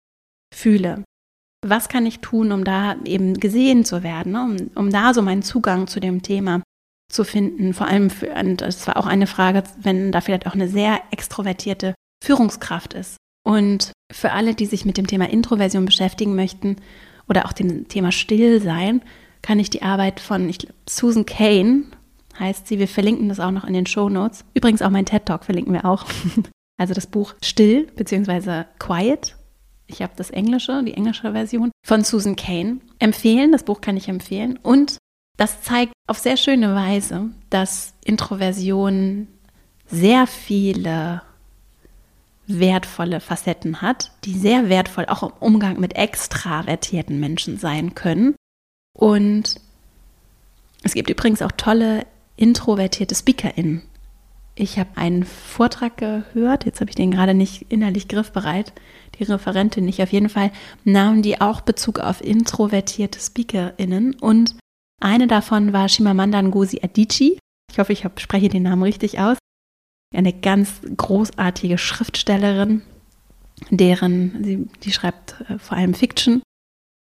fühle 0.54 1.04
was 1.68 1.88
kann 1.88 2.06
ich 2.06 2.20
tun, 2.20 2.52
um 2.52 2.64
da 2.64 2.96
eben 3.04 3.34
gesehen 3.34 3.84
zu 3.84 4.02
werden, 4.02 4.32
ne? 4.32 4.42
um, 4.42 4.70
um 4.74 4.90
da 4.90 5.14
so 5.14 5.22
meinen 5.22 5.42
Zugang 5.42 5.86
zu 5.86 6.00
dem 6.00 6.22
Thema 6.22 6.62
zu 7.10 7.24
finden. 7.24 7.74
Vor 7.74 7.86
allem, 7.86 8.10
für, 8.10 8.28
und 8.28 8.60
das 8.60 8.86
war 8.86 8.96
auch 8.96 9.06
eine 9.06 9.26
Frage, 9.26 9.62
wenn 9.80 10.12
da 10.12 10.20
vielleicht 10.20 10.46
auch 10.46 10.54
eine 10.54 10.68
sehr 10.68 11.00
extrovertierte 11.10 11.94
Führungskraft 12.24 12.94
ist. 12.94 13.16
Und 13.46 13.92
für 14.12 14.32
alle, 14.32 14.54
die 14.54 14.66
sich 14.66 14.84
mit 14.84 14.96
dem 14.96 15.06
Thema 15.06 15.28
Introversion 15.28 15.84
beschäftigen 15.84 16.34
möchten 16.34 16.76
oder 17.28 17.46
auch 17.46 17.52
dem 17.52 17.88
Thema 17.88 18.12
Stillsein, 18.12 19.02
kann 19.42 19.58
ich 19.58 19.70
die 19.70 19.82
Arbeit 19.82 20.20
von 20.20 20.48
ich, 20.48 20.66
Susan 20.88 21.26
Kane, 21.26 21.84
heißt 22.38 22.66
sie, 22.66 22.78
wir 22.78 22.88
verlinken 22.88 23.28
das 23.28 23.40
auch 23.40 23.50
noch 23.50 23.64
in 23.64 23.74
den 23.74 23.86
Show 23.86 24.08
Notes. 24.08 24.44
Übrigens 24.54 24.82
auch 24.82 24.90
mein 24.90 25.04
TED 25.06 25.26
Talk 25.26 25.44
verlinken 25.44 25.72
wir 25.72 25.84
auch. 25.84 26.04
Also 26.76 26.92
das 26.92 27.06
Buch 27.06 27.36
Still 27.40 27.86
bzw. 27.94 28.64
Quiet 28.80 29.36
ich 29.86 30.02
habe 30.02 30.12
das 30.16 30.30
Englische, 30.30 30.82
die 30.84 30.94
englische 30.94 31.32
Version 31.32 31.70
von 31.86 32.04
Susan 32.04 32.36
Kane 32.36 32.80
empfehlen. 32.98 33.52
Das 33.52 33.64
Buch 33.64 33.80
kann 33.80 33.96
ich 33.96 34.08
empfehlen. 34.08 34.58
Und 34.62 34.98
das 35.36 35.62
zeigt 35.62 35.92
auf 36.06 36.18
sehr 36.18 36.36
schöne 36.36 36.74
Weise, 36.74 37.30
dass 37.50 37.94
Introversion 38.04 39.28
sehr 39.86 40.26
viele 40.26 41.22
wertvolle 42.46 43.20
Facetten 43.20 43.80
hat, 43.80 44.12
die 44.24 44.34
sehr 44.34 44.68
wertvoll 44.68 45.06
auch 45.06 45.22
im 45.22 45.32
Umgang 45.40 45.80
mit 45.80 45.96
extravertierten 45.96 47.18
Menschen 47.18 47.58
sein 47.58 47.94
können. 47.94 48.34
Und 48.94 49.60
es 50.82 50.94
gibt 50.94 51.10
übrigens 51.10 51.42
auch 51.42 51.52
tolle 51.52 52.06
introvertierte 52.36 53.14
SpeakerInnen. 53.14 53.82
Ich 54.56 54.78
habe 54.78 54.90
einen 54.96 55.24
Vortrag 55.24 55.96
gehört, 55.96 56.64
jetzt 56.64 56.80
habe 56.80 56.88
ich 56.90 56.94
den 56.94 57.10
gerade 57.10 57.34
nicht 57.34 57.66
innerlich 57.70 58.06
griffbereit, 58.06 58.72
die 59.18 59.24
Referentin 59.24 59.84
nicht 59.84 60.00
auf 60.00 60.12
jeden 60.12 60.28
Fall, 60.28 60.52
nahmen 60.84 61.22
die 61.22 61.40
auch 61.40 61.60
Bezug 61.60 61.98
auf 61.98 62.22
introvertierte 62.22 63.18
SpeakerInnen 63.18 64.14
und 64.14 64.54
eine 65.00 65.26
davon 65.26 65.72
war 65.72 65.88
Shimamanda 65.88 66.40
Ngozi 66.40 66.80
Adichie. 66.82 67.38
Ich 67.70 67.78
hoffe, 67.78 67.92
ich 67.92 68.06
spreche 68.18 68.48
den 68.48 68.62
Namen 68.62 68.84
richtig 68.84 69.18
aus. 69.18 69.38
Eine 70.14 70.32
ganz 70.32 70.80
großartige 70.96 71.76
Schriftstellerin, 71.76 72.82
deren, 73.70 74.44
sie, 74.44 74.68
die 74.84 74.92
schreibt 74.92 75.40
äh, 75.48 75.58
vor 75.58 75.76
allem 75.76 75.94
Fiction 75.94 76.42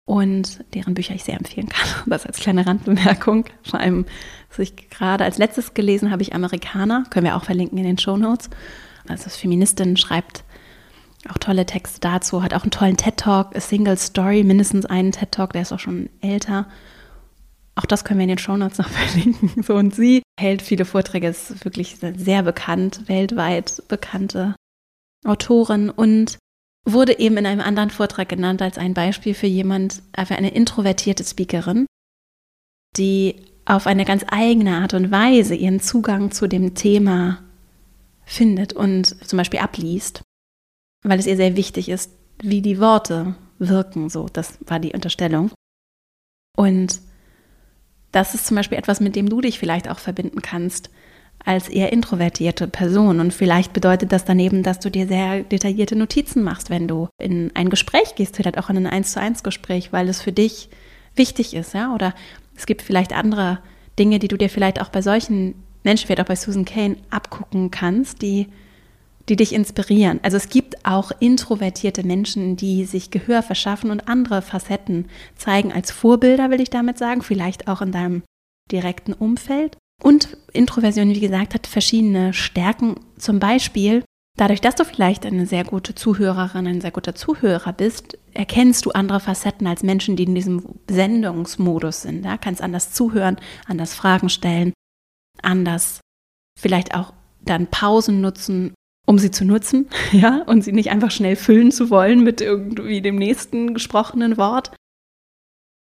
und 0.04 0.64
deren 0.74 0.94
Bücher 0.94 1.14
ich 1.14 1.24
sehr 1.24 1.36
empfehlen 1.36 1.68
kann. 1.68 1.88
Das 2.06 2.26
als 2.26 2.38
kleine 2.38 2.66
Randbemerkung. 2.66 3.44
Vor 3.62 3.80
allem, 3.80 4.06
was 4.48 4.58
ich 4.58 4.90
gerade 4.90 5.24
als 5.24 5.38
letztes 5.38 5.74
gelesen 5.74 6.10
habe, 6.10 6.22
ich 6.22 6.34
Amerikaner, 6.34 7.04
können 7.10 7.26
wir 7.26 7.36
auch 7.36 7.44
verlinken 7.44 7.78
in 7.78 7.84
den 7.84 7.98
Show 7.98 8.16
Notes. 8.16 8.50
Also 9.08 9.24
als 9.24 9.36
Feministin 9.36 9.96
schreibt 9.96 10.44
auch 11.28 11.38
tolle 11.38 11.66
Texte 11.66 12.00
dazu, 12.00 12.42
hat 12.42 12.54
auch 12.54 12.62
einen 12.62 12.70
tollen 12.72 12.96
TED-Talk, 12.96 13.54
A 13.56 13.60
Single 13.60 13.96
Story, 13.96 14.42
mindestens 14.42 14.86
einen 14.86 15.12
TED-Talk, 15.12 15.52
der 15.52 15.62
ist 15.62 15.72
auch 15.72 15.78
schon 15.78 16.10
älter. 16.20 16.66
Auch 17.76 17.86
das 17.86 18.04
können 18.04 18.18
wir 18.18 18.24
in 18.24 18.30
den 18.30 18.38
Show 18.38 18.56
Notes 18.56 18.78
noch 18.78 18.88
verlinken. 18.90 19.62
So, 19.62 19.74
und 19.74 19.94
sie 19.94 20.22
hält 20.38 20.62
viele 20.62 20.84
Vorträge, 20.84 21.28
ist 21.28 21.64
wirklich 21.64 21.98
sehr 21.98 22.42
bekannt, 22.42 23.08
weltweit 23.08 23.82
bekannte 23.88 24.56
Autorin 25.24 25.90
und 25.90 26.38
wurde 26.84 27.18
eben 27.18 27.36
in 27.36 27.46
einem 27.46 27.60
anderen 27.60 27.90
Vortrag 27.90 28.28
genannt 28.28 28.60
als 28.62 28.78
ein 28.78 28.94
Beispiel 28.94 29.34
für 29.34 29.46
jemand, 29.46 30.02
für 30.26 30.34
eine 30.36 30.52
introvertierte 30.52 31.24
Speakerin, 31.24 31.86
die 32.96 33.36
auf 33.64 33.86
eine 33.86 34.04
ganz 34.04 34.24
eigene 34.28 34.78
Art 34.78 34.94
und 34.94 35.10
Weise 35.10 35.54
ihren 35.54 35.80
Zugang 35.80 36.32
zu 36.32 36.48
dem 36.48 36.74
Thema 36.74 37.42
findet 38.24 38.72
und 38.72 39.06
zum 39.26 39.36
Beispiel 39.36 39.60
abliest, 39.60 40.22
weil 41.04 41.18
es 41.18 41.26
ihr 41.26 41.36
sehr 41.36 41.56
wichtig 41.56 41.88
ist, 41.88 42.10
wie 42.42 42.62
die 42.62 42.80
Worte 42.80 43.36
wirken. 43.58 44.08
So, 44.08 44.26
das 44.32 44.58
war 44.66 44.80
die 44.80 44.92
Unterstellung. 44.92 45.52
Und 46.56 47.00
das 48.10 48.34
ist 48.34 48.46
zum 48.46 48.56
Beispiel 48.56 48.78
etwas, 48.78 49.00
mit 49.00 49.16
dem 49.16 49.28
du 49.28 49.40
dich 49.40 49.58
vielleicht 49.58 49.88
auch 49.88 49.98
verbinden 49.98 50.42
kannst 50.42 50.90
als 51.44 51.68
eher 51.68 51.92
introvertierte 51.92 52.68
Person. 52.68 53.20
Und 53.20 53.32
vielleicht 53.32 53.72
bedeutet 53.72 54.12
das 54.12 54.24
daneben, 54.24 54.62
dass 54.62 54.78
du 54.78 54.90
dir 54.90 55.06
sehr 55.06 55.42
detaillierte 55.42 55.96
Notizen 55.96 56.42
machst, 56.42 56.70
wenn 56.70 56.88
du 56.88 57.08
in 57.20 57.50
ein 57.54 57.70
Gespräch 57.70 58.14
gehst, 58.14 58.36
vielleicht 58.36 58.58
auch 58.58 58.70
in 58.70 58.76
ein 58.78 58.86
1 58.86 59.12
zu 59.12 59.20
1 59.20 59.42
Gespräch, 59.42 59.92
weil 59.92 60.08
es 60.08 60.20
für 60.20 60.32
dich 60.32 60.68
wichtig 61.14 61.54
ist, 61.54 61.74
ja. 61.74 61.94
Oder 61.94 62.14
es 62.56 62.66
gibt 62.66 62.82
vielleicht 62.82 63.12
andere 63.12 63.58
Dinge, 63.98 64.18
die 64.18 64.28
du 64.28 64.36
dir 64.36 64.48
vielleicht 64.48 64.80
auch 64.80 64.88
bei 64.88 65.02
solchen 65.02 65.54
Menschen, 65.84 66.06
vielleicht 66.06 66.20
auch 66.20 66.26
bei 66.26 66.36
Susan 66.36 66.64
Kane, 66.64 66.96
abgucken 67.10 67.70
kannst, 67.70 68.22
die, 68.22 68.48
die 69.28 69.36
dich 69.36 69.52
inspirieren. 69.52 70.20
Also 70.22 70.36
es 70.36 70.48
gibt 70.48 70.84
auch 70.86 71.10
introvertierte 71.18 72.04
Menschen, 72.04 72.56
die 72.56 72.84
sich 72.84 73.10
Gehör 73.10 73.42
verschaffen 73.42 73.90
und 73.90 74.08
andere 74.08 74.42
Facetten 74.42 75.06
zeigen 75.36 75.72
als 75.72 75.90
Vorbilder, 75.90 76.50
will 76.50 76.60
ich 76.60 76.70
damit 76.70 76.98
sagen, 76.98 77.22
vielleicht 77.22 77.68
auch 77.68 77.82
in 77.82 77.92
deinem 77.92 78.22
direkten 78.70 79.12
Umfeld. 79.12 79.76
Und 80.02 80.36
Introversion, 80.52 81.10
wie 81.10 81.20
gesagt, 81.20 81.54
hat 81.54 81.66
verschiedene 81.66 82.32
Stärken. 82.32 82.96
Zum 83.16 83.38
Beispiel, 83.38 84.04
dadurch, 84.36 84.60
dass 84.60 84.74
du 84.74 84.84
vielleicht 84.84 85.24
eine 85.24 85.46
sehr 85.46 85.64
gute 85.64 85.94
Zuhörerin, 85.94 86.66
ein 86.66 86.80
sehr 86.80 86.90
guter 86.90 87.14
Zuhörer 87.14 87.72
bist, 87.72 88.18
erkennst 88.34 88.84
du 88.84 88.90
andere 88.90 89.20
Facetten 89.20 89.66
als 89.66 89.82
Menschen, 89.82 90.16
die 90.16 90.24
in 90.24 90.34
diesem 90.34 90.64
Sendungsmodus 90.90 92.02
sind. 92.02 92.24
Ja? 92.24 92.36
Kannst 92.36 92.62
anders 92.62 92.92
zuhören, 92.92 93.36
anders 93.66 93.94
Fragen 93.94 94.28
stellen, 94.28 94.72
anders 95.40 96.00
vielleicht 96.58 96.94
auch 96.94 97.12
dann 97.40 97.68
Pausen 97.68 98.20
nutzen, 98.20 98.74
um 99.06 99.18
sie 99.18 99.30
zu 99.30 99.44
nutzen, 99.44 99.88
ja, 100.12 100.42
und 100.46 100.62
sie 100.62 100.72
nicht 100.72 100.90
einfach 100.90 101.10
schnell 101.10 101.36
füllen 101.36 101.72
zu 101.72 101.90
wollen 101.90 102.22
mit 102.22 102.40
irgendwie 102.40 103.02
dem 103.02 103.16
nächsten 103.16 103.74
gesprochenen 103.74 104.36
Wort, 104.36 104.72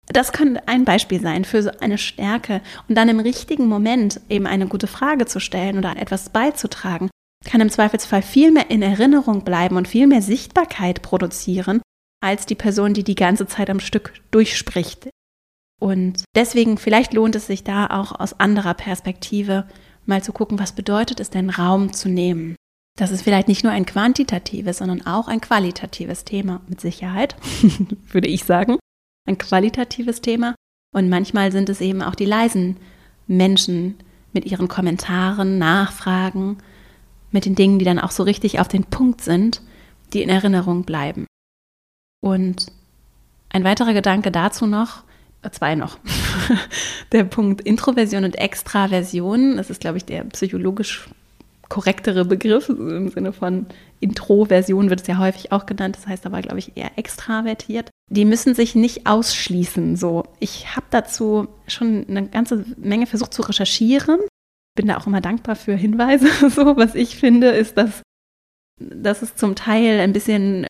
das 0.07 0.31
könnte 0.31 0.67
ein 0.67 0.85
Beispiel 0.85 1.21
sein 1.21 1.45
für 1.45 1.61
so 1.61 1.69
eine 1.79 1.97
Stärke. 1.97 2.61
Und 2.87 2.95
dann 2.95 3.09
im 3.09 3.19
richtigen 3.19 3.67
Moment 3.67 4.21
eben 4.29 4.47
eine 4.47 4.67
gute 4.67 4.87
Frage 4.87 5.25
zu 5.25 5.39
stellen 5.39 5.77
oder 5.77 5.97
etwas 5.97 6.29
beizutragen, 6.29 7.09
kann 7.45 7.61
im 7.61 7.69
Zweifelsfall 7.69 8.21
viel 8.21 8.51
mehr 8.51 8.69
in 8.69 8.81
Erinnerung 8.81 9.43
bleiben 9.43 9.77
und 9.77 9.87
viel 9.87 10.07
mehr 10.07 10.21
Sichtbarkeit 10.21 11.01
produzieren, 11.01 11.81
als 12.23 12.45
die 12.45 12.55
Person, 12.55 12.93
die 12.93 13.03
die 13.03 13.15
ganze 13.15 13.47
Zeit 13.47 13.69
am 13.69 13.79
Stück 13.79 14.13
durchspricht. 14.31 15.09
Und 15.79 16.23
deswegen, 16.35 16.77
vielleicht 16.77 17.13
lohnt 17.13 17.35
es 17.35 17.45
sich 17.45 17.63
da 17.63 17.87
auch 17.87 18.19
aus 18.19 18.39
anderer 18.39 18.73
Perspektive 18.73 19.67
mal 20.05 20.23
zu 20.23 20.31
gucken, 20.31 20.57
was 20.57 20.71
bedeutet 20.71 21.19
es 21.19 21.29
denn, 21.29 21.49
Raum 21.49 21.93
zu 21.93 22.09
nehmen. 22.09 22.55
Das 22.97 23.11
ist 23.11 23.21
vielleicht 23.21 23.47
nicht 23.47 23.63
nur 23.63 23.73
ein 23.73 23.85
quantitatives, 23.85 24.79
sondern 24.79 25.05
auch 25.05 25.27
ein 25.27 25.41
qualitatives 25.41 26.23
Thema, 26.23 26.61
mit 26.67 26.81
Sicherheit, 26.81 27.35
würde 28.11 28.27
ich 28.27 28.45
sagen 28.45 28.77
ein 29.27 29.37
qualitatives 29.37 30.21
Thema. 30.21 30.55
Und 30.95 31.09
manchmal 31.09 31.51
sind 31.51 31.69
es 31.69 31.81
eben 31.81 32.01
auch 32.01 32.15
die 32.15 32.25
leisen 32.25 32.77
Menschen 33.27 33.95
mit 34.33 34.45
ihren 34.45 34.67
Kommentaren, 34.67 35.57
Nachfragen, 35.57 36.57
mit 37.31 37.45
den 37.45 37.55
Dingen, 37.55 37.77
die 37.77 37.85
dann 37.85 37.99
auch 37.99 38.11
so 38.11 38.23
richtig 38.23 38.59
auf 38.59 38.67
den 38.67 38.85
Punkt 38.85 39.21
sind, 39.21 39.61
die 40.13 40.23
in 40.23 40.29
Erinnerung 40.29 40.83
bleiben. 40.83 41.27
Und 42.23 42.67
ein 43.49 43.63
weiterer 43.63 43.93
Gedanke 43.93 44.31
dazu 44.31 44.65
noch, 44.65 45.03
äh, 45.41 45.51
zwei 45.51 45.75
noch, 45.75 45.97
der 47.11 47.25
Punkt 47.25 47.61
Introversion 47.61 48.23
und 48.23 48.37
Extraversion, 48.37 49.57
das 49.57 49.69
ist, 49.69 49.81
glaube 49.81 49.97
ich, 49.97 50.05
der 50.05 50.23
psychologisch 50.25 51.09
korrektere 51.69 52.25
Begriff 52.25 52.69
im 52.69 53.09
Sinne 53.09 53.33
von 53.33 53.65
Introversion 53.99 54.89
wird 54.89 55.01
es 55.01 55.07
ja 55.07 55.17
häufig 55.17 55.51
auch 55.51 55.65
genannt, 55.65 55.97
das 55.97 56.07
heißt 56.07 56.25
aber, 56.25 56.41
glaube 56.41 56.59
ich, 56.59 56.77
eher 56.77 56.97
extravertiert. 56.97 57.89
Die 58.09 58.25
müssen 58.25 58.55
sich 58.55 58.75
nicht 58.75 59.07
ausschließen. 59.07 59.95
So, 59.95 60.23
ich 60.39 60.75
habe 60.75 60.87
dazu 60.89 61.47
schon 61.67 62.05
eine 62.07 62.27
ganze 62.27 62.65
Menge 62.77 63.07
versucht 63.07 63.33
zu 63.33 63.41
recherchieren. 63.41 64.19
Bin 64.75 64.87
da 64.87 64.97
auch 64.97 65.07
immer 65.07 65.21
dankbar 65.21 65.55
für 65.55 65.75
Hinweise. 65.75 66.27
So, 66.49 66.77
was 66.77 66.95
ich 66.95 67.17
finde, 67.17 67.49
ist, 67.49 67.77
dass, 67.77 68.01
dass 68.79 69.21
es 69.21 69.35
zum 69.35 69.55
Teil 69.55 69.99
ein 69.99 70.13
bisschen 70.13 70.67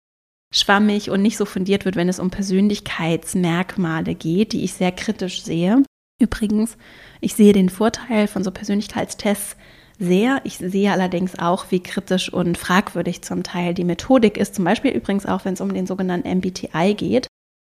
schwammig 0.54 1.10
und 1.10 1.22
nicht 1.22 1.38
so 1.38 1.46
fundiert 1.46 1.86
wird, 1.86 1.98
wenn 1.98 2.10
es 2.10 2.20
um 2.20 2.32
Persönlichkeitsmerkmale 2.32 4.16
geht, 4.16 4.54
die 4.54 4.64
ich 4.64 4.74
sehr 4.74 4.94
kritisch 4.94 5.44
sehe. 5.44 5.84
Übrigens, 6.20 6.78
ich 7.22 7.36
sehe 7.36 7.54
den 7.54 7.70
Vorteil 7.70 8.28
von 8.28 8.44
so 8.44 8.52
Persönlichkeitstests 8.52 9.58
sehr. 10.00 10.42
Ich 10.44 10.58
sehe 10.58 10.92
allerdings 10.92 11.38
auch, 11.40 11.66
wie 11.70 11.82
kritisch 11.82 12.32
und 12.32 12.58
fragwürdig 12.58 13.22
zum 13.22 13.44
Teil 13.44 13.74
die 13.74 13.84
Methodik 13.84 14.38
ist. 14.38 14.56
Zum 14.56 14.66
Beispiel 14.66 14.92
übrigens 14.92 15.26
auch, 15.26 15.46
wenn 15.46 15.54
es 15.54 15.62
um 15.62 15.74
den 15.74 15.88
sogenannten 15.88 16.30
MBTI 16.38 16.94
geht. 16.96 17.28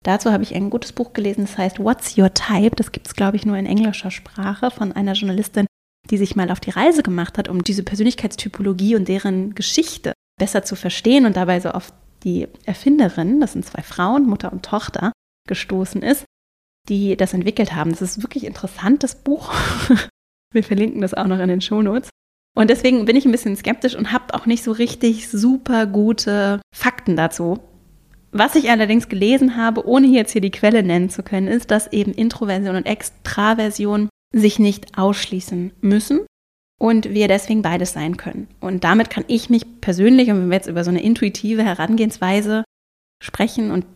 Dazu 0.04 0.30
habe 0.30 0.42
ich 0.42 0.54
ein 0.54 0.70
gutes 0.70 0.92
Buch 0.92 1.12
gelesen, 1.12 1.42
das 1.42 1.58
heißt 1.58 1.80
What's 1.80 2.16
Your 2.16 2.32
Type? 2.32 2.76
Das 2.76 2.92
gibt 2.92 3.06
es, 3.08 3.14
glaube 3.14 3.36
ich, 3.36 3.44
nur 3.44 3.56
in 3.56 3.66
englischer 3.66 4.10
Sprache 4.10 4.70
von 4.70 4.92
einer 4.92 5.14
Journalistin, 5.14 5.66
die 6.10 6.18
sich 6.18 6.36
mal 6.36 6.50
auf 6.50 6.60
die 6.60 6.70
Reise 6.70 7.02
gemacht 7.02 7.36
hat, 7.36 7.48
um 7.48 7.62
diese 7.62 7.82
Persönlichkeitstypologie 7.82 8.94
und 8.94 9.08
deren 9.08 9.54
Geschichte 9.54 10.12
besser 10.38 10.62
zu 10.62 10.76
verstehen 10.76 11.26
und 11.26 11.36
dabei 11.36 11.58
so 11.60 11.70
auf 11.70 11.92
die 12.24 12.46
Erfinderin, 12.64 13.40
das 13.40 13.52
sind 13.52 13.64
zwei 13.64 13.82
Frauen, 13.82 14.26
Mutter 14.26 14.52
und 14.52 14.64
Tochter, 14.64 15.12
gestoßen 15.48 16.02
ist, 16.02 16.24
die 16.88 17.16
das 17.16 17.34
entwickelt 17.34 17.74
haben. 17.74 17.90
Das 17.90 18.02
ist 18.02 18.22
wirklich 18.22 18.44
interessant, 18.44 19.02
das 19.02 19.16
Buch. 19.16 19.52
Wir 20.52 20.64
verlinken 20.64 21.00
das 21.00 21.14
auch 21.14 21.26
noch 21.26 21.38
in 21.38 21.48
den 21.48 21.60
Shownotes. 21.60 22.10
Und 22.56 22.70
deswegen 22.70 23.04
bin 23.04 23.16
ich 23.16 23.24
ein 23.24 23.32
bisschen 23.32 23.56
skeptisch 23.56 23.94
und 23.94 24.12
habe 24.12 24.34
auch 24.34 24.46
nicht 24.46 24.64
so 24.64 24.72
richtig 24.72 25.28
super 25.28 25.86
gute 25.86 26.60
Fakten 26.74 27.14
dazu. 27.14 27.60
Was 28.32 28.56
ich 28.56 28.70
allerdings 28.70 29.08
gelesen 29.08 29.56
habe, 29.56 29.86
ohne 29.86 30.06
jetzt 30.08 30.32
hier 30.32 30.40
die 30.40 30.50
Quelle 30.50 30.82
nennen 30.82 31.08
zu 31.08 31.22
können, 31.22 31.48
ist, 31.48 31.70
dass 31.70 31.92
eben 31.92 32.12
Introversion 32.12 32.76
und 32.76 32.86
Extraversion 32.86 34.08
sich 34.34 34.58
nicht 34.58 34.98
ausschließen 34.98 35.72
müssen 35.80 36.20
und 36.78 37.10
wir 37.10 37.28
deswegen 37.28 37.62
beides 37.62 37.92
sein 37.92 38.16
können. 38.16 38.48
Und 38.60 38.84
damit 38.84 39.08
kann 39.08 39.24
ich 39.28 39.48
mich 39.50 39.80
persönlich, 39.80 40.30
und 40.30 40.40
wenn 40.40 40.50
wir 40.50 40.56
jetzt 40.56 40.68
über 40.68 40.84
so 40.84 40.90
eine 40.90 41.02
intuitive 41.02 41.64
Herangehensweise 41.64 42.64
sprechen, 43.22 43.70
und 43.70 43.86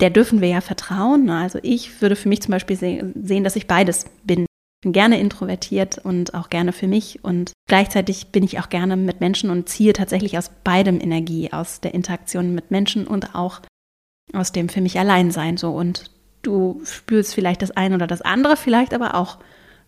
der 0.00 0.10
dürfen 0.10 0.40
wir 0.40 0.48
ja 0.48 0.60
vertrauen, 0.60 1.28
also 1.28 1.58
ich 1.62 2.00
würde 2.00 2.16
für 2.16 2.28
mich 2.28 2.40
zum 2.40 2.52
Beispiel 2.52 2.76
sehen, 2.76 3.44
dass 3.44 3.56
ich 3.56 3.66
beides 3.66 4.06
bin 4.24 4.46
bin 4.86 4.92
gerne 4.92 5.18
introvertiert 5.18 5.98
und 5.98 6.34
auch 6.34 6.48
gerne 6.48 6.72
für 6.72 6.86
mich. 6.86 7.24
Und 7.24 7.50
gleichzeitig 7.68 8.28
bin 8.28 8.44
ich 8.44 8.60
auch 8.60 8.68
gerne 8.68 8.96
mit 8.96 9.18
Menschen 9.18 9.50
und 9.50 9.68
ziehe 9.68 9.92
tatsächlich 9.92 10.38
aus 10.38 10.52
beidem 10.62 11.00
Energie, 11.00 11.52
aus 11.52 11.80
der 11.80 11.92
Interaktion 11.92 12.54
mit 12.54 12.70
Menschen 12.70 13.08
und 13.08 13.34
auch 13.34 13.62
aus 14.32 14.52
dem 14.52 14.68
für 14.68 14.80
mich 14.80 14.96
allein 14.96 15.32
sein 15.32 15.56
so. 15.56 15.72
Und 15.72 16.12
du 16.42 16.80
spürst 16.84 17.34
vielleicht 17.34 17.62
das 17.62 17.72
eine 17.72 17.96
oder 17.96 18.06
das 18.06 18.22
andere, 18.22 18.56
vielleicht 18.56 18.94
aber 18.94 19.16
auch 19.16 19.38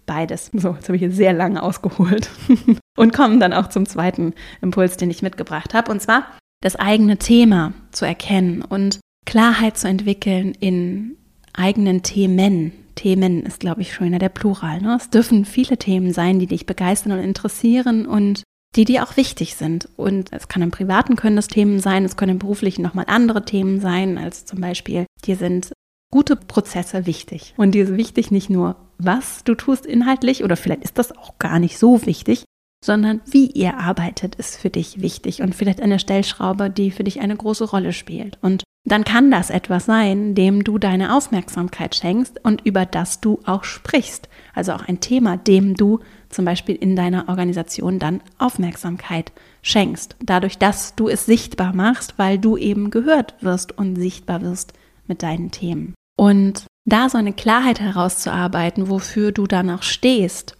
beides. 0.04 0.50
So, 0.52 0.70
jetzt 0.70 0.88
habe 0.88 0.96
ich 0.96 1.02
hier 1.02 1.12
sehr 1.12 1.32
lange 1.32 1.62
ausgeholt 1.62 2.28
und 2.96 3.14
kommen 3.14 3.38
dann 3.38 3.52
auch 3.52 3.68
zum 3.68 3.86
zweiten 3.86 4.34
Impuls, 4.62 4.96
den 4.96 5.12
ich 5.12 5.22
mitgebracht 5.22 5.74
habe 5.74 5.92
und 5.92 6.02
zwar 6.02 6.26
das 6.60 6.74
eigene 6.74 7.18
Thema 7.18 7.72
zu 7.92 8.04
erkennen 8.04 8.62
und 8.62 8.98
Klarheit 9.26 9.78
zu 9.78 9.86
entwickeln 9.86 10.54
in 10.58 11.16
eigenen 11.52 12.02
Themen, 12.02 12.72
Themen 12.98 13.46
ist, 13.46 13.60
glaube 13.60 13.82
ich, 13.82 13.94
schöner 13.94 14.18
der 14.18 14.28
Plural. 14.28 14.80
Ne? 14.80 14.96
Es 14.96 15.08
dürfen 15.08 15.44
viele 15.44 15.78
Themen 15.78 16.12
sein, 16.12 16.40
die 16.40 16.48
dich 16.48 16.66
begeistern 16.66 17.12
und 17.12 17.20
interessieren 17.20 18.06
und 18.06 18.42
die 18.74 18.84
dir 18.84 19.04
auch 19.04 19.16
wichtig 19.16 19.54
sind. 19.54 19.88
Und 19.96 20.32
es 20.32 20.48
kann 20.48 20.62
im 20.62 20.72
Privaten 20.72 21.14
können 21.14 21.36
das 21.36 21.46
Themen 21.46 21.78
sein, 21.78 22.04
es 22.04 22.16
können 22.16 22.32
im 22.32 22.38
Beruflichen 22.40 22.82
nochmal 22.82 23.04
andere 23.06 23.44
Themen 23.44 23.80
sein, 23.80 24.18
als 24.18 24.46
zum 24.46 24.60
Beispiel, 24.60 25.06
dir 25.24 25.36
sind 25.36 25.72
gute 26.10 26.34
Prozesse 26.34 27.06
wichtig. 27.06 27.54
Und 27.56 27.72
dir 27.72 27.84
ist 27.84 27.96
wichtig 27.96 28.32
nicht 28.32 28.50
nur, 28.50 28.74
was 28.98 29.44
du 29.44 29.54
tust 29.54 29.86
inhaltlich, 29.86 30.42
oder 30.42 30.56
vielleicht 30.56 30.82
ist 30.82 30.98
das 30.98 31.16
auch 31.16 31.38
gar 31.38 31.60
nicht 31.60 31.78
so 31.78 32.04
wichtig, 32.04 32.44
sondern 32.84 33.20
wie 33.30 33.46
ihr 33.46 33.78
arbeitet, 33.78 34.34
ist 34.34 34.56
für 34.56 34.70
dich 34.70 35.00
wichtig 35.00 35.40
und 35.40 35.54
vielleicht 35.54 35.80
eine 35.80 36.00
Stellschraube, 36.00 36.68
die 36.68 36.90
für 36.90 37.04
dich 37.04 37.20
eine 37.20 37.36
große 37.36 37.64
Rolle 37.64 37.92
spielt. 37.92 38.38
Und 38.42 38.64
dann 38.92 39.04
kann 39.04 39.30
das 39.30 39.50
etwas 39.50 39.86
sein, 39.86 40.34
dem 40.34 40.64
du 40.64 40.78
deine 40.78 41.16
Aufmerksamkeit 41.16 41.94
schenkst 41.94 42.44
und 42.44 42.64
über 42.64 42.86
das 42.86 43.20
du 43.20 43.40
auch 43.44 43.64
sprichst. 43.64 44.28
Also 44.54 44.72
auch 44.72 44.86
ein 44.86 45.00
Thema, 45.00 45.36
dem 45.36 45.74
du 45.74 46.00
zum 46.28 46.44
Beispiel 46.44 46.74
in 46.74 46.94
deiner 46.94 47.28
Organisation 47.28 47.98
dann 47.98 48.20
Aufmerksamkeit 48.38 49.32
schenkst. 49.62 50.16
Dadurch, 50.22 50.58
dass 50.58 50.94
du 50.94 51.08
es 51.08 51.26
sichtbar 51.26 51.74
machst, 51.74 52.14
weil 52.18 52.38
du 52.38 52.56
eben 52.56 52.90
gehört 52.90 53.34
wirst 53.40 53.76
und 53.76 53.96
sichtbar 53.96 54.42
wirst 54.42 54.72
mit 55.06 55.22
deinen 55.22 55.50
Themen. 55.50 55.94
Und 56.16 56.64
da 56.84 57.08
so 57.08 57.18
eine 57.18 57.32
Klarheit 57.32 57.80
herauszuarbeiten, 57.80 58.88
wofür 58.88 59.32
du 59.32 59.46
dann 59.46 59.70
auch 59.70 59.82
stehst. 59.82 60.56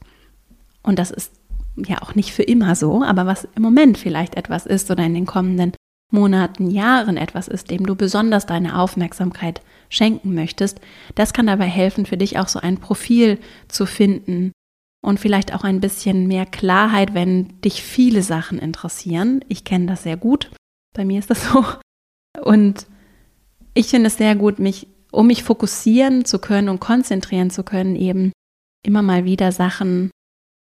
Und 0.82 0.98
das 0.98 1.10
ist 1.10 1.32
ja 1.76 2.02
auch 2.02 2.14
nicht 2.14 2.32
für 2.32 2.42
immer 2.42 2.74
so, 2.74 3.02
aber 3.02 3.26
was 3.26 3.46
im 3.54 3.62
Moment 3.62 3.98
vielleicht 3.98 4.34
etwas 4.34 4.66
ist 4.66 4.90
oder 4.90 5.04
in 5.04 5.14
den 5.14 5.26
kommenden 5.26 5.72
Monaten, 6.10 6.70
Jahren 6.70 7.16
etwas 7.16 7.48
ist, 7.48 7.70
dem 7.70 7.84
du 7.86 7.94
besonders 7.94 8.46
deine 8.46 8.78
Aufmerksamkeit 8.78 9.60
schenken 9.90 10.34
möchtest, 10.34 10.80
das 11.14 11.32
kann 11.32 11.46
dabei 11.46 11.66
helfen, 11.66 12.06
für 12.06 12.16
dich 12.16 12.38
auch 12.38 12.48
so 12.48 12.60
ein 12.60 12.78
Profil 12.78 13.38
zu 13.68 13.86
finden 13.86 14.52
und 15.02 15.20
vielleicht 15.20 15.54
auch 15.54 15.64
ein 15.64 15.80
bisschen 15.80 16.26
mehr 16.26 16.46
Klarheit, 16.46 17.14
wenn 17.14 17.60
dich 17.60 17.82
viele 17.82 18.22
Sachen 18.22 18.58
interessieren. 18.58 19.44
Ich 19.48 19.64
kenne 19.64 19.86
das 19.86 20.02
sehr 20.02 20.16
gut. 20.16 20.50
Bei 20.94 21.04
mir 21.04 21.18
ist 21.18 21.30
das 21.30 21.44
so. 21.52 21.64
Und 22.42 22.86
ich 23.74 23.88
finde 23.88 24.08
es 24.08 24.16
sehr 24.16 24.34
gut, 24.34 24.58
mich, 24.58 24.88
um 25.12 25.26
mich 25.26 25.44
fokussieren 25.44 26.24
zu 26.24 26.38
können 26.38 26.68
und 26.68 26.80
konzentrieren 26.80 27.50
zu 27.50 27.62
können, 27.62 27.96
eben 27.96 28.32
immer 28.84 29.02
mal 29.02 29.24
wieder 29.24 29.52
Sachen 29.52 30.10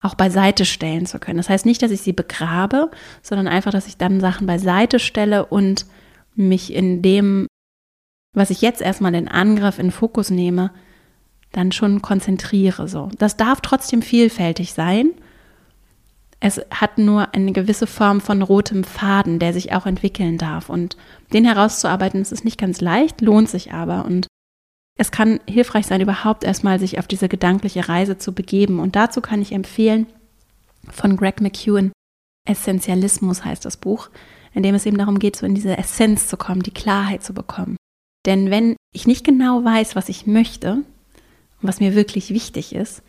auch 0.02 0.16
beiseite 0.16 0.66
stellen 0.66 1.06
zu 1.06 1.20
können. 1.20 1.38
Das 1.38 1.50
heißt 1.50 1.66
nicht, 1.66 1.82
dass 1.82 1.92
ich 1.92 2.02
sie 2.02 2.14
begrabe, 2.14 2.90
sondern 3.22 3.48
einfach, 3.48 3.72
dass 3.72 3.88
ich 3.88 3.98
dann 3.98 4.22
Sachen 4.22 4.48
beiseite 4.48 5.00
stelle 5.00 5.46
und 5.46 5.86
mich 6.36 6.74
in 6.74 7.02
dem, 7.02 7.48
was 8.34 8.50
ich 8.50 8.62
jetzt 8.62 8.82
erstmal 8.82 9.14
in 9.16 9.28
Angriff, 9.28 9.78
in 9.78 9.92
Fokus 9.92 10.30
nehme, 10.30 10.72
dann 11.52 11.72
schon 11.72 12.02
konzentriere. 12.02 12.88
So, 12.88 13.10
das 13.18 13.36
darf 13.36 13.60
trotzdem 13.62 14.02
vielfältig 14.02 14.74
sein. 14.74 15.12
Es 16.40 16.62
hat 16.72 16.98
nur 16.98 17.34
eine 17.34 17.52
gewisse 17.52 17.88
Form 17.88 18.22
von 18.22 18.42
rotem 18.42 18.86
Faden, 18.86 19.40
der 19.40 19.52
sich 19.52 19.74
auch 19.74 19.86
entwickeln 19.86 20.38
darf. 20.38 20.70
Und 20.70 20.96
den 21.34 21.44
herauszuarbeiten, 21.44 22.22
ist 22.22 22.46
nicht 22.46 22.58
ganz 22.58 22.80
leicht, 22.80 23.20
lohnt 23.20 23.50
sich 23.50 23.74
aber. 23.74 24.06
Und 24.06 24.28
es 25.00 25.12
kann 25.12 25.40
hilfreich 25.48 25.88
sein, 25.88 26.02
überhaupt 26.02 26.44
erstmal 26.44 26.78
sich 26.78 27.00
auf 27.00 27.08
diese 27.08 27.30
gedankliche 27.30 27.88
Reise 27.88 28.18
zu 28.18 28.34
begeben. 28.34 28.82
Und 28.82 28.98
dazu 28.98 29.22
kann 29.22 29.42
ich 29.42 29.54
empfehlen 29.54 30.08
von 30.92 31.16
Greg 31.16 31.40
McEwen, 31.40 31.94
Essentialismus 32.46 33.46
heißt 33.46 33.64
das 33.64 33.78
Buch, 33.78 34.10
in 34.54 34.62
dem 34.62 34.76
es 34.76 34.86
eben 34.86 34.98
darum 34.98 35.18
geht, 35.20 35.38
so 35.38 35.46
in 35.46 35.56
diese 35.56 35.78
Essenz 35.78 36.28
zu 36.28 36.36
kommen, 36.36 36.64
die 36.64 36.74
Klarheit 36.74 37.24
zu 37.24 37.34
bekommen. 37.34 37.78
Denn 38.26 38.52
wenn 38.52 38.76
ich 38.94 39.08
nicht 39.08 39.24
genau 39.24 39.64
weiß, 39.64 39.96
was 39.96 40.10
ich 40.10 40.28
möchte 40.28 40.74
und 40.74 40.84
was 41.62 41.80
mir 41.80 41.96
wirklich 41.96 42.32
wichtig 42.32 42.76
ist, 42.76 43.02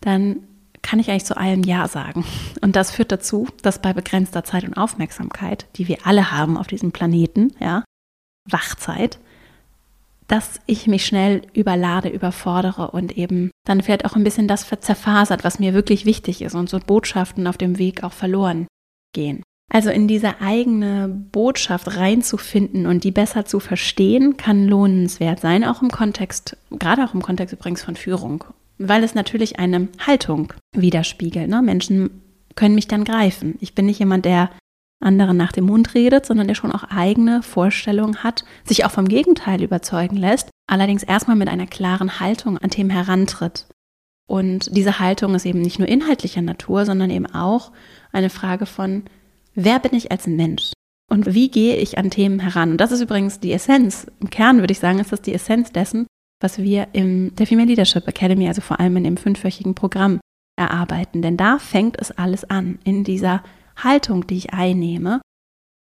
dann 0.00 0.40
kann 0.82 0.98
ich 0.98 1.10
eigentlich 1.10 1.24
zu 1.24 1.38
allem 1.38 1.62
Ja 1.62 1.88
sagen. 1.88 2.26
Und 2.60 2.76
das 2.76 2.90
führt 2.90 3.10
dazu, 3.10 3.48
dass 3.62 3.80
bei 3.80 3.94
begrenzter 3.94 4.44
Zeit 4.44 4.64
und 4.64 4.76
Aufmerksamkeit, 4.76 5.66
die 5.76 5.88
wir 5.88 6.06
alle 6.06 6.30
haben 6.30 6.58
auf 6.58 6.66
diesem 6.66 6.92
Planeten, 6.92 7.54
ja, 7.58 7.84
Wachzeit, 8.44 9.18
dass 10.28 10.60
ich 10.66 10.86
mich 10.86 11.06
schnell 11.06 11.42
überlade, 11.54 12.08
überfordere 12.08 12.90
und 12.90 13.16
eben 13.16 13.50
dann 13.66 13.82
vielleicht 13.82 14.04
auch 14.04 14.14
ein 14.14 14.24
bisschen 14.24 14.46
das 14.46 14.66
zerfasert, 14.80 15.42
was 15.42 15.58
mir 15.58 15.74
wirklich 15.74 16.04
wichtig 16.04 16.42
ist 16.42 16.54
und 16.54 16.68
so 16.68 16.78
Botschaften 16.78 17.46
auf 17.46 17.56
dem 17.56 17.78
Weg 17.78 18.04
auch 18.04 18.12
verloren 18.12 18.66
gehen. 19.14 19.42
Also 19.70 19.90
in 19.90 20.08
diese 20.08 20.40
eigene 20.40 21.08
Botschaft 21.08 21.96
reinzufinden 21.96 22.86
und 22.86 23.04
die 23.04 23.10
besser 23.10 23.44
zu 23.44 23.60
verstehen, 23.60 24.36
kann 24.36 24.66
lohnenswert 24.66 25.40
sein, 25.40 25.64
auch 25.64 25.82
im 25.82 25.90
Kontext, 25.90 26.56
gerade 26.70 27.04
auch 27.04 27.14
im 27.14 27.22
Kontext 27.22 27.52
übrigens 27.52 27.82
von 27.82 27.96
Führung, 27.96 28.44
weil 28.78 29.04
es 29.04 29.14
natürlich 29.14 29.58
eine 29.58 29.88
Haltung 30.06 30.54
widerspiegelt. 30.72 31.48
Ne? 31.48 31.60
Menschen 31.60 32.22
können 32.54 32.74
mich 32.74 32.88
dann 32.88 33.04
greifen. 33.04 33.56
Ich 33.60 33.74
bin 33.74 33.86
nicht 33.86 33.98
jemand, 33.98 34.24
der 34.24 34.50
anderen 35.00 35.36
nach 35.36 35.52
dem 35.52 35.66
Mund 35.66 35.94
redet, 35.94 36.26
sondern 36.26 36.48
der 36.48 36.54
schon 36.54 36.72
auch 36.72 36.84
eigene 36.84 37.42
Vorstellungen 37.42 38.22
hat, 38.22 38.44
sich 38.64 38.84
auch 38.84 38.90
vom 38.90 39.08
Gegenteil 39.08 39.62
überzeugen 39.62 40.16
lässt, 40.16 40.50
allerdings 40.66 41.02
erstmal 41.02 41.36
mit 41.36 41.48
einer 41.48 41.66
klaren 41.66 42.20
Haltung 42.20 42.58
an 42.58 42.70
Themen 42.70 42.90
herantritt. 42.90 43.66
Und 44.28 44.76
diese 44.76 44.98
Haltung 44.98 45.34
ist 45.34 45.46
eben 45.46 45.62
nicht 45.62 45.78
nur 45.78 45.88
inhaltlicher 45.88 46.42
Natur, 46.42 46.84
sondern 46.84 47.10
eben 47.10 47.26
auch 47.26 47.72
eine 48.12 48.28
Frage 48.28 48.66
von, 48.66 49.04
wer 49.54 49.78
bin 49.78 49.94
ich 49.94 50.10
als 50.10 50.26
Mensch? 50.26 50.72
Und 51.10 51.34
wie 51.34 51.50
gehe 51.50 51.76
ich 51.76 51.96
an 51.96 52.10
Themen 52.10 52.38
heran? 52.38 52.72
Und 52.72 52.80
das 52.80 52.92
ist 52.92 53.00
übrigens 53.00 53.40
die 53.40 53.52
Essenz. 53.52 54.06
Im 54.20 54.28
Kern 54.28 54.58
würde 54.58 54.72
ich 54.72 54.78
sagen, 54.78 54.98
ist 54.98 55.12
das 55.12 55.22
die 55.22 55.32
Essenz 55.32 55.72
dessen, 55.72 56.06
was 56.40 56.58
wir 56.58 56.88
im 56.92 57.34
der 57.36 57.46
Female 57.46 57.66
Leadership 57.66 58.06
Academy, 58.06 58.46
also 58.46 58.60
vor 58.60 58.78
allem 58.78 58.98
in 58.98 59.04
dem 59.04 59.16
fünfwöchigen 59.16 59.74
Programm, 59.74 60.20
erarbeiten. 60.56 61.22
Denn 61.22 61.38
da 61.38 61.58
fängt 61.58 61.98
es 61.98 62.10
alles 62.10 62.44
an, 62.44 62.78
in 62.84 63.04
dieser 63.04 63.42
Haltung, 63.82 64.26
die 64.26 64.36
ich 64.36 64.52
einnehme, 64.52 65.20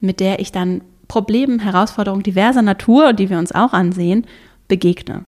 mit 0.00 0.20
der 0.20 0.40
ich 0.40 0.52
dann 0.52 0.82
Problemen, 1.08 1.58
Herausforderungen 1.58 2.22
diverser 2.22 2.62
Natur, 2.62 3.12
die 3.12 3.30
wir 3.30 3.38
uns 3.38 3.52
auch 3.52 3.72
ansehen, 3.72 4.26
begegne. 4.68 5.24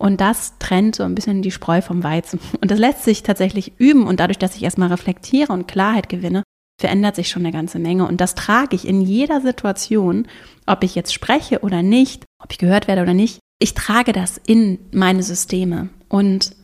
Und 0.00 0.22
das 0.22 0.58
trennt 0.58 0.96
so 0.96 1.02
ein 1.02 1.14
bisschen 1.14 1.42
die 1.42 1.50
Spreu 1.50 1.82
vom 1.82 2.02
Weizen. 2.02 2.40
Und 2.62 2.70
das 2.70 2.78
lässt 2.78 3.04
sich 3.04 3.22
tatsächlich 3.22 3.78
üben. 3.78 4.06
Und 4.06 4.18
dadurch, 4.18 4.38
dass 4.38 4.56
ich 4.56 4.62
erstmal 4.62 4.88
reflektiere 4.88 5.52
und 5.52 5.68
Klarheit 5.68 6.08
gewinne, 6.08 6.42
verändert 6.80 7.16
sich 7.16 7.28
schon 7.28 7.42
eine 7.42 7.52
ganze 7.52 7.78
Menge. 7.78 8.08
Und 8.08 8.18
das 8.22 8.34
trage 8.34 8.74
ich 8.74 8.88
in 8.88 9.02
jeder 9.02 9.42
Situation, 9.42 10.26
ob 10.64 10.82
ich 10.82 10.94
jetzt 10.94 11.12
spreche 11.12 11.60
oder 11.60 11.82
nicht, 11.82 12.24
ob 12.42 12.50
ich 12.50 12.56
gehört 12.56 12.88
werde 12.88 13.02
oder 13.02 13.12
nicht. 13.12 13.40
Ich 13.58 13.74
trage 13.74 14.14
das 14.14 14.40
in 14.46 14.78
meine 14.90 15.22
Systeme. 15.22 15.90
Und 16.08 16.56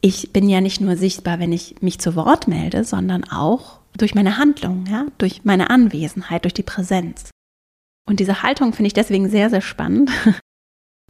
ich 0.00 0.32
bin 0.32 0.48
ja 0.48 0.62
nicht 0.62 0.80
nur 0.80 0.96
sichtbar, 0.96 1.38
wenn 1.38 1.52
ich 1.52 1.82
mich 1.82 1.98
zu 1.98 2.16
Wort 2.16 2.48
melde, 2.48 2.84
sondern 2.84 3.24
auch 3.24 3.81
durch 3.96 4.14
meine 4.14 4.38
Handlung, 4.38 4.86
ja, 4.90 5.06
durch 5.18 5.44
meine 5.44 5.70
Anwesenheit, 5.70 6.44
durch 6.44 6.54
die 6.54 6.62
Präsenz. 6.62 7.30
Und 8.08 8.20
diese 8.20 8.42
Haltung 8.42 8.72
finde 8.72 8.88
ich 8.88 8.94
deswegen 8.94 9.28
sehr, 9.28 9.50
sehr 9.50 9.60
spannend. 9.60 10.10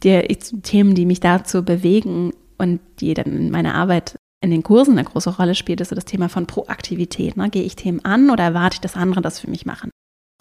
Die 0.03 0.21
Themen, 0.63 0.95
die 0.95 1.05
mich 1.05 1.21
dazu 1.21 1.63
bewegen 1.63 2.33
und 2.57 2.81
die 2.99 3.13
dann 3.13 3.27
in 3.27 3.51
meiner 3.51 3.73
Arbeit 3.73 4.17
in 4.41 4.51
den 4.51 4.61
Kursen 4.61 4.97
eine 4.97 5.07
große 5.07 5.37
Rolle 5.37 5.55
spielt, 5.55 5.79
ist 5.79 5.89
so 5.89 5.95
das 5.95 6.03
Thema 6.03 6.27
von 6.27 6.45
Proaktivität. 6.45 7.37
Ne? 7.37 7.49
Gehe 7.49 7.63
ich 7.63 7.77
Themen 7.77 8.03
an 8.03 8.29
oder 8.29 8.43
erwarte 8.43 8.75
ich, 8.75 8.81
dass 8.81 8.97
andere 8.97 9.21
das 9.21 9.39
für 9.39 9.49
mich 9.49 9.65
machen? 9.65 9.89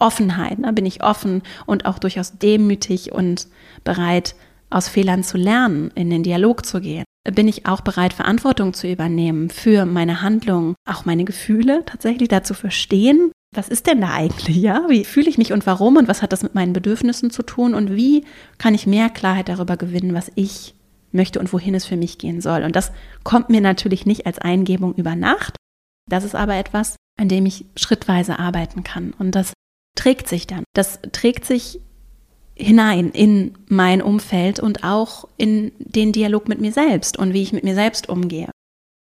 Offenheit, 0.01 0.59
ne? 0.59 0.73
bin 0.73 0.85
ich 0.85 1.05
offen 1.05 1.43
und 1.65 1.87
auch 1.87 2.01
durchaus 2.01 2.39
demütig 2.39 3.13
und 3.13 3.47
bereit, 3.85 4.35
aus 4.69 4.89
Fehlern 4.89 5.23
zu 5.23 5.39
lernen, 5.39 5.93
in 5.95 6.11
den 6.11 6.25
Dialog 6.25 6.67
zu 6.67 6.81
gehen? 6.81 7.05
Bin 7.31 7.47
ich 7.47 7.67
auch 7.67 7.83
bereit, 7.83 8.13
Verantwortung 8.13 8.75
zu 8.75 8.89
übernehmen 8.89 9.49
für 9.49 9.87
meine 9.87 10.23
Handlungen, 10.23 10.75
auch 10.89 11.05
meine 11.05 11.25
Gefühle 11.25 11.85
tatsächlich 11.87 12.29
dazu 12.29 12.53
verstehen? 12.53 13.31
Was 13.55 13.69
ist 13.69 13.87
denn 13.87 14.01
da 14.01 14.13
eigentlich, 14.13 14.57
ja? 14.57 14.87
Wie 14.89 15.05
fühle 15.05 15.29
ich 15.29 15.39
mich 15.39 15.53
und 15.53 15.67
warum 15.67 15.97
und 15.97 16.09
was 16.09 16.23
hat 16.23 16.33
das 16.33 16.43
mit 16.43 16.55
meinen 16.55 16.73
Bedürfnissen 16.73 17.31
zu 17.31 17.43
tun 17.43 17.75
und 17.75 17.95
wie 17.95 18.25
kann 18.59 18.75
ich 18.75 18.87
mehr 18.87 19.09
Klarheit 19.09 19.49
darüber 19.49 19.77
gewinnen, 19.77 20.15
was 20.15 20.33
ich 20.35 20.75
möchte 21.13 21.39
und 21.39 21.53
wohin 21.53 21.75
es 21.75 21.85
für 21.85 21.97
mich 21.97 22.19
gehen 22.19 22.41
soll? 22.41 22.65
Und 22.65 22.75
das 22.75 22.91
kommt 23.23 23.51
mir 23.51 23.61
natürlich 23.61 24.05
nicht 24.05 24.27
als 24.27 24.39
Eingebung 24.39 24.95
über 24.95 25.15
Nacht. 25.15 25.55
Das 26.11 26.25
ist 26.25 26.35
aber 26.35 26.57
etwas, 26.57 26.97
an 27.21 27.29
dem 27.29 27.47
ich 27.47 27.67
schrittweise 27.77 28.39
arbeiten 28.39 28.83
kann. 28.83 29.15
Und 29.19 29.35
das 29.35 29.53
trägt 29.97 30.29
sich 30.29 30.47
dann. 30.47 30.65
Das 30.75 30.99
trägt 31.13 31.45
sich 31.45 31.81
hinein 32.55 33.11
in 33.11 33.57
mein 33.69 34.03
Umfeld 34.03 34.61
und 34.61 34.85
auch 34.85 35.29
in 35.37 35.73
den 35.79 36.13
Dialog 36.13 36.49
mit 36.49 36.61
mir 36.61 36.73
selbst 36.73 37.19
und 37.19 37.33
wie 37.33 37.43
ich 37.43 37.53
mit 37.53 37.65
mir 37.65 37.75
selbst 37.75 38.09
umgehe. 38.09 38.51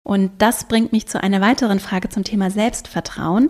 Und 0.04 0.42
das 0.42 0.68
bringt 0.68 0.92
mich 0.92 1.06
zu 1.06 1.22
einer 1.22 1.40
weiteren 1.40 1.80
Frage 1.80 2.08
zum 2.08 2.24
Thema 2.24 2.50
Selbstvertrauen, 2.50 3.48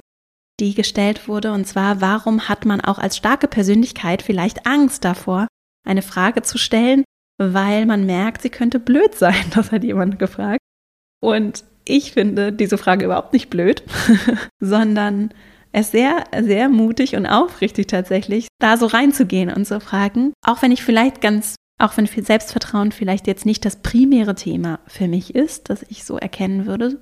die 0.60 0.74
gestellt 0.74 1.26
wurde, 1.26 1.52
und 1.52 1.66
zwar, 1.66 2.00
warum 2.00 2.48
hat 2.48 2.64
man 2.64 2.80
auch 2.80 2.98
als 2.98 3.16
starke 3.16 3.48
Persönlichkeit 3.48 4.22
vielleicht 4.22 4.66
Angst 4.66 5.04
davor, 5.04 5.48
eine 5.84 6.02
Frage 6.02 6.42
zu 6.42 6.58
stellen, 6.58 7.04
weil 7.38 7.86
man 7.86 8.06
merkt, 8.06 8.42
sie 8.42 8.50
könnte 8.50 8.78
blöd 8.78 9.14
sein, 9.14 9.44
das 9.54 9.72
hat 9.72 9.82
jemand 9.82 10.18
gefragt. 10.18 10.60
Und 11.20 11.64
ich 11.84 12.12
finde 12.12 12.52
diese 12.52 12.78
Frage 12.78 13.04
überhaupt 13.04 13.32
nicht 13.32 13.50
blöd, 13.50 13.82
sondern 14.60 15.34
es 15.74 15.90
sehr, 15.90 16.24
sehr 16.40 16.68
mutig 16.68 17.16
und 17.16 17.26
aufrichtig 17.26 17.88
tatsächlich, 17.88 18.46
da 18.60 18.76
so 18.76 18.86
reinzugehen 18.86 19.52
und 19.52 19.66
zu 19.66 19.80
fragen, 19.80 20.32
auch 20.46 20.62
wenn 20.62 20.72
ich 20.72 20.84
vielleicht 20.84 21.20
ganz 21.20 21.56
auch 21.80 21.96
wenn 21.96 22.06
Selbstvertrauen 22.06 22.92
vielleicht 22.92 23.26
jetzt 23.26 23.44
nicht 23.44 23.64
das 23.64 23.82
primäre 23.82 24.36
Thema 24.36 24.78
für 24.86 25.08
mich 25.08 25.34
ist, 25.34 25.70
das 25.70 25.84
ich 25.88 26.04
so 26.04 26.16
erkennen 26.16 26.66
würde, 26.66 27.00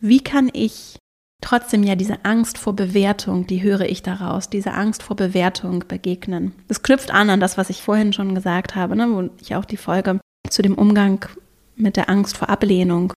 wie 0.00 0.20
kann 0.20 0.48
ich 0.54 0.96
trotzdem 1.42 1.82
ja 1.82 1.94
diese 1.94 2.24
Angst 2.24 2.56
vor 2.56 2.74
Bewertung, 2.74 3.46
die 3.46 3.62
höre 3.62 3.82
ich 3.82 4.02
daraus, 4.02 4.48
diese 4.48 4.72
Angst 4.72 5.02
vor 5.02 5.14
Bewertung 5.14 5.84
begegnen. 5.86 6.52
Das 6.68 6.82
knüpft 6.82 7.10
an 7.10 7.28
an 7.28 7.40
das, 7.40 7.58
was 7.58 7.68
ich 7.68 7.82
vorhin 7.82 8.14
schon 8.14 8.34
gesagt 8.34 8.74
habe, 8.74 8.96
ne, 8.96 9.08
wo 9.10 9.28
ich 9.42 9.54
auch 9.54 9.66
die 9.66 9.76
Folge 9.76 10.18
zu 10.48 10.62
dem 10.62 10.74
Umgang 10.74 11.26
mit 11.76 11.96
der 11.96 12.08
Angst 12.08 12.38
vor 12.38 12.48
Ablehnung 12.48 13.12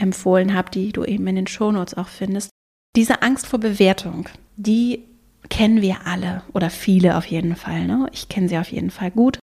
empfohlen 0.00 0.54
habe, 0.54 0.70
die 0.70 0.92
du 0.92 1.04
eben 1.04 1.26
in 1.26 1.36
den 1.36 1.46
Shownotes 1.46 1.94
auch 1.98 2.08
findest. 2.08 2.50
Diese 2.96 3.22
Angst 3.22 3.46
vor 3.46 3.60
Bewertung, 3.60 4.28
die 4.56 5.04
kennen 5.48 5.82
wir 5.82 6.06
alle 6.06 6.42
oder 6.52 6.70
viele 6.70 7.16
auf 7.16 7.26
jeden 7.26 7.56
Fall. 7.56 7.86
Ne? 7.86 8.08
Ich 8.12 8.28
kenne 8.28 8.48
sie 8.48 8.58
auf 8.58 8.70
jeden 8.70 8.90
Fall 8.90 9.10
gut. 9.10 9.38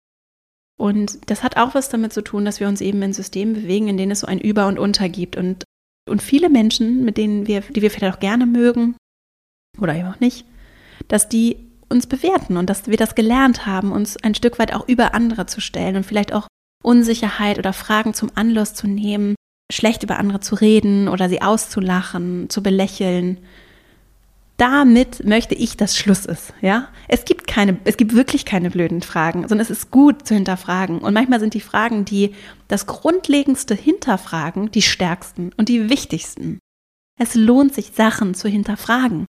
Und 0.79 1.29
das 1.29 1.43
hat 1.43 1.58
auch 1.58 1.75
was 1.75 1.89
damit 1.89 2.13
zu 2.13 2.21
tun, 2.21 2.45
dass 2.45 2.60
wir 2.60 2.67
uns 2.67 2.82
eben 2.82 3.01
in 3.01 3.13
Systemen 3.13 3.53
bewegen, 3.53 3.88
in 3.88 3.97
denen 3.97 4.12
es 4.12 4.21
so 4.21 4.27
ein 4.27 4.39
Über 4.39 4.67
und 4.67 4.79
Unter 4.79 5.08
gibt. 5.08 5.38
Und, 5.38 5.63
und 6.10 6.21
viele 6.21 6.49
Menschen, 6.49 7.06
mit 7.06 7.17
denen 7.17 7.47
wir, 7.47 7.62
die 7.62 7.82
wir 7.82 7.91
vielleicht 7.91 8.15
auch 8.15 8.19
gerne 8.19 8.45
mögen 8.45 8.95
oder 9.79 9.95
eben 9.95 10.08
auch 10.08 10.19
nicht, 10.19 10.45
dass 11.08 11.29
die 11.29 11.58
uns 11.89 12.08
bewerten 12.08 12.58
und 12.58 12.69
dass 12.69 12.88
wir 12.88 12.97
das 12.97 13.15
gelernt 13.15 13.65
haben, 13.65 13.91
uns 13.91 14.17
ein 14.17 14.36
Stück 14.36 14.58
weit 14.58 14.73
auch 14.73 14.88
über 14.88 15.13
andere 15.13 15.45
zu 15.45 15.62
stellen 15.62 15.95
und 15.95 16.06
vielleicht 16.06 16.34
auch 16.34 16.47
Unsicherheit 16.84 17.60
oder 17.60 17.71
Fragen 17.71 18.13
zum 18.13 18.32
Anlass 18.36 18.73
zu 18.73 18.88
nehmen, 18.88 19.36
schlecht 19.71 20.04
über 20.04 20.19
andere 20.19 20.39
zu 20.39 20.56
reden 20.56 21.08
oder 21.08 21.30
sie 21.30 21.41
auszulachen, 21.41 22.49
zu 22.49 22.62
belächeln 22.63 23.39
damit 24.58 25.26
möchte 25.26 25.56
ich, 25.56 25.78
dass 25.78 25.97
Schluss 25.97 26.26
ist. 26.26 26.54
Ja, 26.62 26.89
es 27.08 27.26
gibt 27.26 27.47
keine, 27.47 27.78
es 27.86 27.97
gibt 27.97 28.13
wirklich 28.13 28.45
keine 28.45 28.69
blöden 28.69 29.02
Fragen, 29.02 29.41
sondern 29.41 29.62
es 29.62 29.71
ist 29.71 29.89
gut 29.89 30.28
zu 30.28 30.36
hinterfragen. 30.36 30.99
Und 30.99 31.13
manchmal 31.13 31.39
sind 31.39 31.54
die 31.54 31.62
Fragen, 31.62 32.06
die 32.06 32.36
das 32.67 32.86
Grundlegendste 32.86 33.73
hinterfragen, 33.73 34.71
die 34.71 34.84
stärksten 34.84 35.52
und 35.58 35.69
die 35.69 35.89
wichtigsten. 35.89 36.60
Es 37.19 37.36
lohnt 37.36 37.73
sich, 37.73 37.91
Sachen 37.95 38.36
zu 38.36 38.47
hinterfragen 38.47 39.26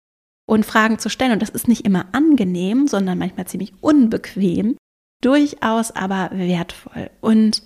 und 0.47 0.67
Fragen 0.67 0.99
zu 0.99 1.09
stellen. 1.09 1.33
Und 1.33 1.43
das 1.43 1.51
ist 1.51 1.69
nicht 1.69 1.87
immer 1.87 2.07
angenehm, 2.13 2.87
sondern 2.87 3.19
manchmal 3.19 3.47
ziemlich 3.47 3.73
unbequem, 3.81 4.77
durchaus 5.23 5.91
aber 5.91 6.31
wertvoll. 6.33 7.11
Und 7.21 7.63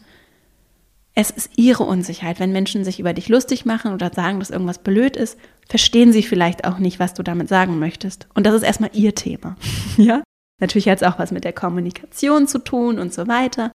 es 1.19 1.31
ist 1.31 1.51
ihre 1.57 1.83
Unsicherheit. 1.83 2.39
Wenn 2.39 2.53
Menschen 2.53 2.85
sich 2.85 3.01
über 3.01 3.13
dich 3.13 3.29
lustig 3.29 3.65
machen 3.65 3.93
oder 3.93 4.13
sagen, 4.15 4.39
dass 4.39 4.51
irgendwas 4.51 4.79
blöd 4.79 5.17
ist, 5.17 5.37
verstehen 5.69 6.13
sie 6.13 6.23
vielleicht 6.23 6.65
auch 6.65 6.79
nicht, 6.79 7.01
was 7.01 7.13
du 7.13 7.25
damit 7.25 7.49
sagen 7.49 7.81
möchtest. 7.81 8.29
Und 8.35 8.47
das 8.47 8.55
ist 8.55 8.63
erstmal 8.63 8.91
ihr 8.93 9.17
Thema. 9.17 9.57
ja? 9.97 10.23
Natürlich 10.61 10.89
hat 10.89 11.03
es 11.03 11.09
auch 11.09 11.19
was 11.19 11.33
mit 11.33 11.43
der 11.43 11.53
Kommunikation 11.53 12.47
zu 12.47 12.61
tun 12.61 13.01
und 13.01 13.13
so 13.13 13.27
weiter. 13.27 13.73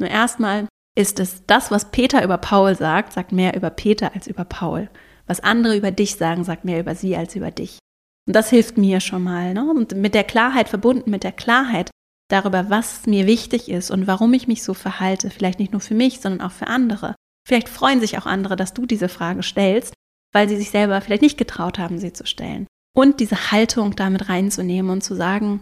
Nur 0.00 0.10
erstmal 0.10 0.66
ist 0.98 1.20
es 1.20 1.46
das, 1.46 1.70
was 1.70 1.92
Peter 1.92 2.24
über 2.24 2.38
Paul 2.38 2.74
sagt, 2.74 3.12
sagt 3.12 3.30
mehr 3.30 3.54
über 3.54 3.70
Peter 3.70 4.12
als 4.12 4.26
über 4.26 4.44
Paul. 4.44 4.90
Was 5.28 5.38
andere 5.38 5.76
über 5.76 5.92
dich 5.92 6.16
sagen, 6.16 6.42
sagt 6.42 6.64
mehr 6.64 6.80
über 6.80 6.96
sie 6.96 7.16
als 7.16 7.36
über 7.36 7.52
dich. 7.52 7.78
Und 8.26 8.34
das 8.34 8.50
hilft 8.50 8.78
mir 8.78 8.98
schon 8.98 9.22
mal. 9.22 9.54
Ne? 9.54 9.70
Und 9.70 9.94
mit 9.94 10.14
der 10.14 10.24
Klarheit 10.24 10.68
verbunden, 10.68 11.08
mit 11.12 11.22
der 11.22 11.30
Klarheit, 11.30 11.90
darüber, 12.30 12.70
was 12.70 13.06
mir 13.06 13.26
wichtig 13.26 13.68
ist 13.68 13.90
und 13.90 14.06
warum 14.06 14.32
ich 14.32 14.48
mich 14.48 14.62
so 14.62 14.74
verhalte, 14.74 15.30
vielleicht 15.30 15.58
nicht 15.58 15.72
nur 15.72 15.80
für 15.80 15.94
mich, 15.94 16.20
sondern 16.20 16.40
auch 16.40 16.52
für 16.52 16.68
andere. 16.68 17.14
Vielleicht 17.46 17.68
freuen 17.68 18.00
sich 18.00 18.18
auch 18.18 18.26
andere, 18.26 18.56
dass 18.56 18.74
du 18.74 18.86
diese 18.86 19.08
Frage 19.08 19.42
stellst, 19.42 19.94
weil 20.32 20.48
sie 20.48 20.56
sich 20.56 20.70
selber 20.70 21.00
vielleicht 21.00 21.22
nicht 21.22 21.38
getraut 21.38 21.78
haben, 21.78 21.98
sie 21.98 22.12
zu 22.12 22.26
stellen. 22.26 22.66
Und 22.96 23.20
diese 23.20 23.50
Haltung 23.50 23.96
damit 23.96 24.28
reinzunehmen 24.28 24.90
und 24.90 25.02
zu 25.02 25.14
sagen, 25.14 25.60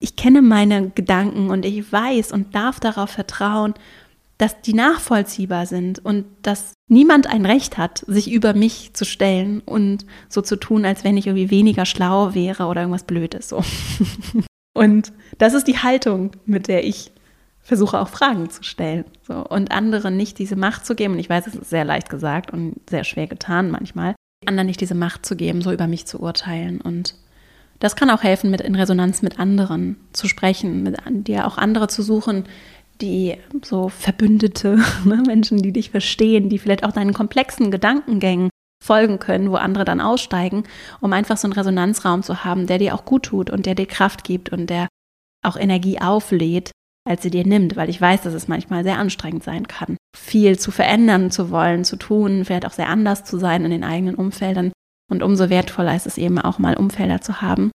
ich 0.00 0.16
kenne 0.16 0.42
meine 0.42 0.90
Gedanken 0.90 1.50
und 1.50 1.64
ich 1.64 1.90
weiß 1.90 2.32
und 2.32 2.54
darf 2.54 2.80
darauf 2.80 3.10
vertrauen, 3.10 3.74
dass 4.38 4.60
die 4.60 4.74
nachvollziehbar 4.74 5.66
sind 5.66 6.04
und 6.04 6.26
dass 6.42 6.74
niemand 6.90 7.28
ein 7.28 7.46
Recht 7.46 7.78
hat, 7.78 8.04
sich 8.06 8.30
über 8.30 8.52
mich 8.52 8.92
zu 8.94 9.04
stellen 9.04 9.60
und 9.60 10.04
so 10.28 10.42
zu 10.42 10.56
tun, 10.56 10.84
als 10.84 11.04
wenn 11.04 11.16
ich 11.16 11.26
irgendwie 11.26 11.50
weniger 11.50 11.86
schlau 11.86 12.34
wäre 12.34 12.66
oder 12.66 12.82
irgendwas 12.82 13.04
Blödes 13.04 13.48
so. 13.48 13.62
Und 14.74 15.12
das 15.38 15.54
ist 15.54 15.66
die 15.66 15.78
Haltung, 15.78 16.32
mit 16.44 16.68
der 16.68 16.84
ich 16.84 17.12
versuche 17.62 17.98
auch 17.98 18.08
Fragen 18.08 18.50
zu 18.50 18.62
stellen 18.62 19.04
so, 19.26 19.34
und 19.34 19.72
anderen 19.72 20.16
nicht 20.16 20.38
diese 20.38 20.56
Macht 20.56 20.84
zu 20.84 20.94
geben. 20.94 21.14
Und 21.14 21.20
ich 21.20 21.30
weiß, 21.30 21.46
es 21.46 21.54
ist 21.54 21.70
sehr 21.70 21.84
leicht 21.84 22.10
gesagt 22.10 22.52
und 22.52 22.74
sehr 22.90 23.04
schwer 23.04 23.26
getan 23.26 23.70
manchmal, 23.70 24.14
anderen 24.44 24.66
nicht 24.66 24.80
diese 24.80 24.94
Macht 24.94 25.24
zu 25.24 25.34
geben, 25.34 25.62
so 25.62 25.72
über 25.72 25.86
mich 25.86 26.06
zu 26.06 26.20
urteilen. 26.20 26.80
Und 26.80 27.14
das 27.80 27.96
kann 27.96 28.10
auch 28.10 28.22
helfen, 28.22 28.50
mit 28.50 28.60
in 28.60 28.74
Resonanz 28.74 29.22
mit 29.22 29.38
anderen 29.40 29.96
zu 30.12 30.28
sprechen, 30.28 30.82
mit 30.82 30.98
dir 31.26 31.46
auch 31.46 31.56
andere 31.56 31.88
zu 31.88 32.02
suchen, 32.02 32.44
die 33.00 33.36
so 33.62 33.88
Verbündete, 33.88 34.78
ne, 35.04 35.22
Menschen, 35.26 35.62
die 35.62 35.72
dich 35.72 35.90
verstehen, 35.90 36.48
die 36.50 36.58
vielleicht 36.58 36.84
auch 36.84 36.92
deinen 36.92 37.14
komplexen 37.14 37.70
Gedankengängen 37.70 38.50
folgen 38.84 39.18
können, 39.18 39.50
wo 39.50 39.56
andere 39.56 39.84
dann 39.84 40.00
aussteigen, 40.00 40.64
um 41.00 41.12
einfach 41.12 41.38
so 41.38 41.46
einen 41.46 41.54
Resonanzraum 41.54 42.22
zu 42.22 42.44
haben, 42.44 42.66
der 42.66 42.78
dir 42.78 42.94
auch 42.94 43.04
gut 43.04 43.24
tut 43.24 43.48
und 43.48 43.64
der 43.64 43.74
dir 43.74 43.86
Kraft 43.86 44.24
gibt 44.24 44.52
und 44.52 44.68
der 44.68 44.88
auch 45.42 45.56
Energie 45.56 46.00
auflädt, 46.00 46.70
als 47.06 47.22
sie 47.22 47.30
dir 47.30 47.46
nimmt, 47.46 47.76
weil 47.76 47.88
ich 47.88 48.00
weiß, 48.00 48.22
dass 48.22 48.34
es 48.34 48.48
manchmal 48.48 48.84
sehr 48.84 48.98
anstrengend 48.98 49.42
sein 49.42 49.68
kann, 49.68 49.96
viel 50.16 50.58
zu 50.58 50.70
verändern 50.70 51.30
zu 51.30 51.50
wollen, 51.50 51.84
zu 51.84 51.96
tun, 51.96 52.44
vielleicht 52.44 52.66
auch 52.66 52.72
sehr 52.72 52.88
anders 52.88 53.24
zu 53.24 53.38
sein 53.38 53.64
in 53.64 53.70
den 53.70 53.84
eigenen 53.84 54.14
Umfeldern. 54.14 54.72
Und 55.10 55.22
umso 55.22 55.50
wertvoller 55.50 55.94
ist 55.94 56.06
es 56.06 56.18
eben 56.18 56.38
auch 56.38 56.58
mal 56.58 56.76
Umfelder 56.76 57.20
zu 57.20 57.42
haben. 57.42 57.70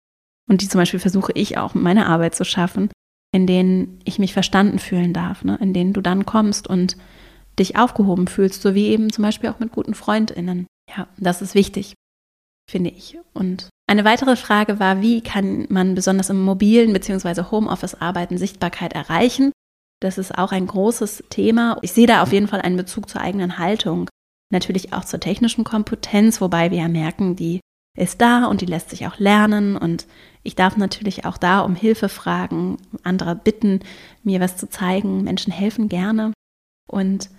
Und 0.47 0.61
die 0.61 0.67
zum 0.67 0.79
Beispiel 0.79 0.99
versuche 0.99 1.31
ich 1.35 1.57
auch 1.57 1.75
in 1.75 1.81
meiner 1.81 2.07
Arbeit 2.07 2.33
zu 2.33 2.43
schaffen, 2.43 2.89
in 3.31 3.45
denen 3.45 3.99
ich 4.03 4.17
mich 4.17 4.33
verstanden 4.33 4.79
fühlen 4.79 5.13
darf, 5.13 5.43
ne? 5.43 5.57
in 5.61 5.73
denen 5.73 5.93
du 5.93 6.01
dann 6.01 6.25
kommst 6.25 6.67
und 6.67 6.97
dich 7.59 7.77
aufgehoben 7.77 8.27
fühlst, 8.27 8.61
so 8.61 8.73
wie 8.73 8.87
eben 8.87 9.11
zum 9.11 9.23
Beispiel 9.23 9.49
auch 9.49 9.59
mit 9.59 9.71
guten 9.71 9.93
FreundInnen. 9.93 10.65
Ja, 10.95 11.07
das 11.17 11.41
ist 11.41 11.55
wichtig, 11.55 11.93
finde 12.69 12.89
ich. 12.89 13.17
Und 13.33 13.69
eine 13.87 14.05
weitere 14.05 14.35
Frage 14.35 14.79
war, 14.79 15.01
wie 15.01 15.21
kann 15.21 15.67
man 15.69 15.95
besonders 15.95 16.29
im 16.29 16.41
mobilen 16.41 16.93
bzw. 16.93 17.43
Homeoffice-Arbeiten 17.51 18.37
Sichtbarkeit 18.37 18.93
erreichen? 18.93 19.51
Das 20.01 20.17
ist 20.17 20.37
auch 20.37 20.51
ein 20.51 20.67
großes 20.67 21.25
Thema. 21.29 21.77
Ich 21.81 21.91
sehe 21.91 22.07
da 22.07 22.21
auf 22.21 22.31
jeden 22.31 22.47
Fall 22.47 22.61
einen 22.61 22.77
Bezug 22.77 23.09
zur 23.09 23.21
eigenen 23.21 23.57
Haltung. 23.57 24.09
Natürlich 24.51 24.93
auch 24.93 25.05
zur 25.05 25.19
technischen 25.19 25.63
Kompetenz, 25.63 26.41
wobei 26.41 26.71
wir 26.71 26.79
ja 26.79 26.87
merken, 26.87 27.35
die 27.35 27.59
ist 27.97 28.21
da 28.21 28.45
und 28.45 28.61
die 28.61 28.65
lässt 28.65 28.89
sich 28.89 29.05
auch 29.07 29.19
lernen. 29.19 29.75
Und 29.75 30.07
ich 30.43 30.55
darf 30.55 30.77
natürlich 30.77 31.25
auch 31.25 31.37
da 31.37 31.59
um 31.61 31.75
Hilfe 31.75 32.09
fragen, 32.09 32.77
andere 33.03 33.35
bitten, 33.35 33.81
mir 34.23 34.39
was 34.39 34.57
zu 34.57 34.69
zeigen. 34.69 35.23
Menschen 35.23 35.51
helfen 35.51 35.89
gerne. 35.89 36.33
Und 36.87 37.29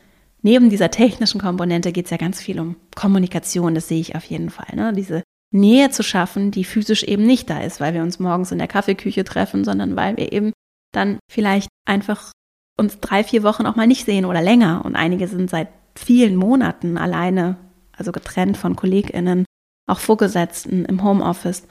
neben 0.43 0.71
dieser 0.71 0.91
technischen 0.91 1.41
Komponente 1.41 1.93
geht 1.93 2.07
es 2.07 2.11
ja 2.11 2.17
ganz 2.17 2.41
viel 2.41 2.61
um 2.61 2.77
Kommunikation, 2.95 3.75
das 3.75 3.89
sehe 3.89 4.01
ich 4.01 4.15
auf 4.17 4.25
jeden 4.25 4.51
Fall. 4.51 4.75
Ne? 4.75 4.93
Diese 4.93 5.23
Nähe 5.53 5.91
zu 5.91 6.03
schaffen, 6.03 6.51
die 6.51 6.65
physisch 6.65 7.03
eben 7.03 7.25
nicht 7.27 7.51
da 7.51 7.61
ist, 7.61 7.81
weil 7.81 7.95
wir 7.95 8.03
uns 8.03 8.21
morgens 8.21 8.53
in 8.53 8.59
der 8.59 8.69
Kaffeeküche 8.69 9.25
treffen, 9.25 9.65
sondern 9.65 9.97
weil 9.97 10.17
wir 10.17 10.33
eben 10.33 10.53
dann 10.93 11.19
vielleicht 11.31 11.69
einfach 11.87 12.33
uns 12.77 13.01
drei, 13.01 13.25
vier 13.25 13.43
Wochen 13.43 13.67
auch 13.67 13.77
mal 13.77 13.87
nicht 13.87 14.05
sehen 14.05 14.25
oder 14.25 14.41
länger. 14.41 14.85
Und 14.85 14.97
einige 14.97 15.29
sind 15.29 15.51
seit 15.51 15.69
vielen 15.97 16.37
Monaten 16.37 16.97
alleine, 16.97 17.57
also 17.93 18.13
getrennt 18.13 18.57
von 18.57 18.77
KollegInnen, 18.77 19.45
auch 19.87 19.99
Vorgesetzten 19.99 20.85
im 20.85 21.03
Homeoffice. 21.03 21.67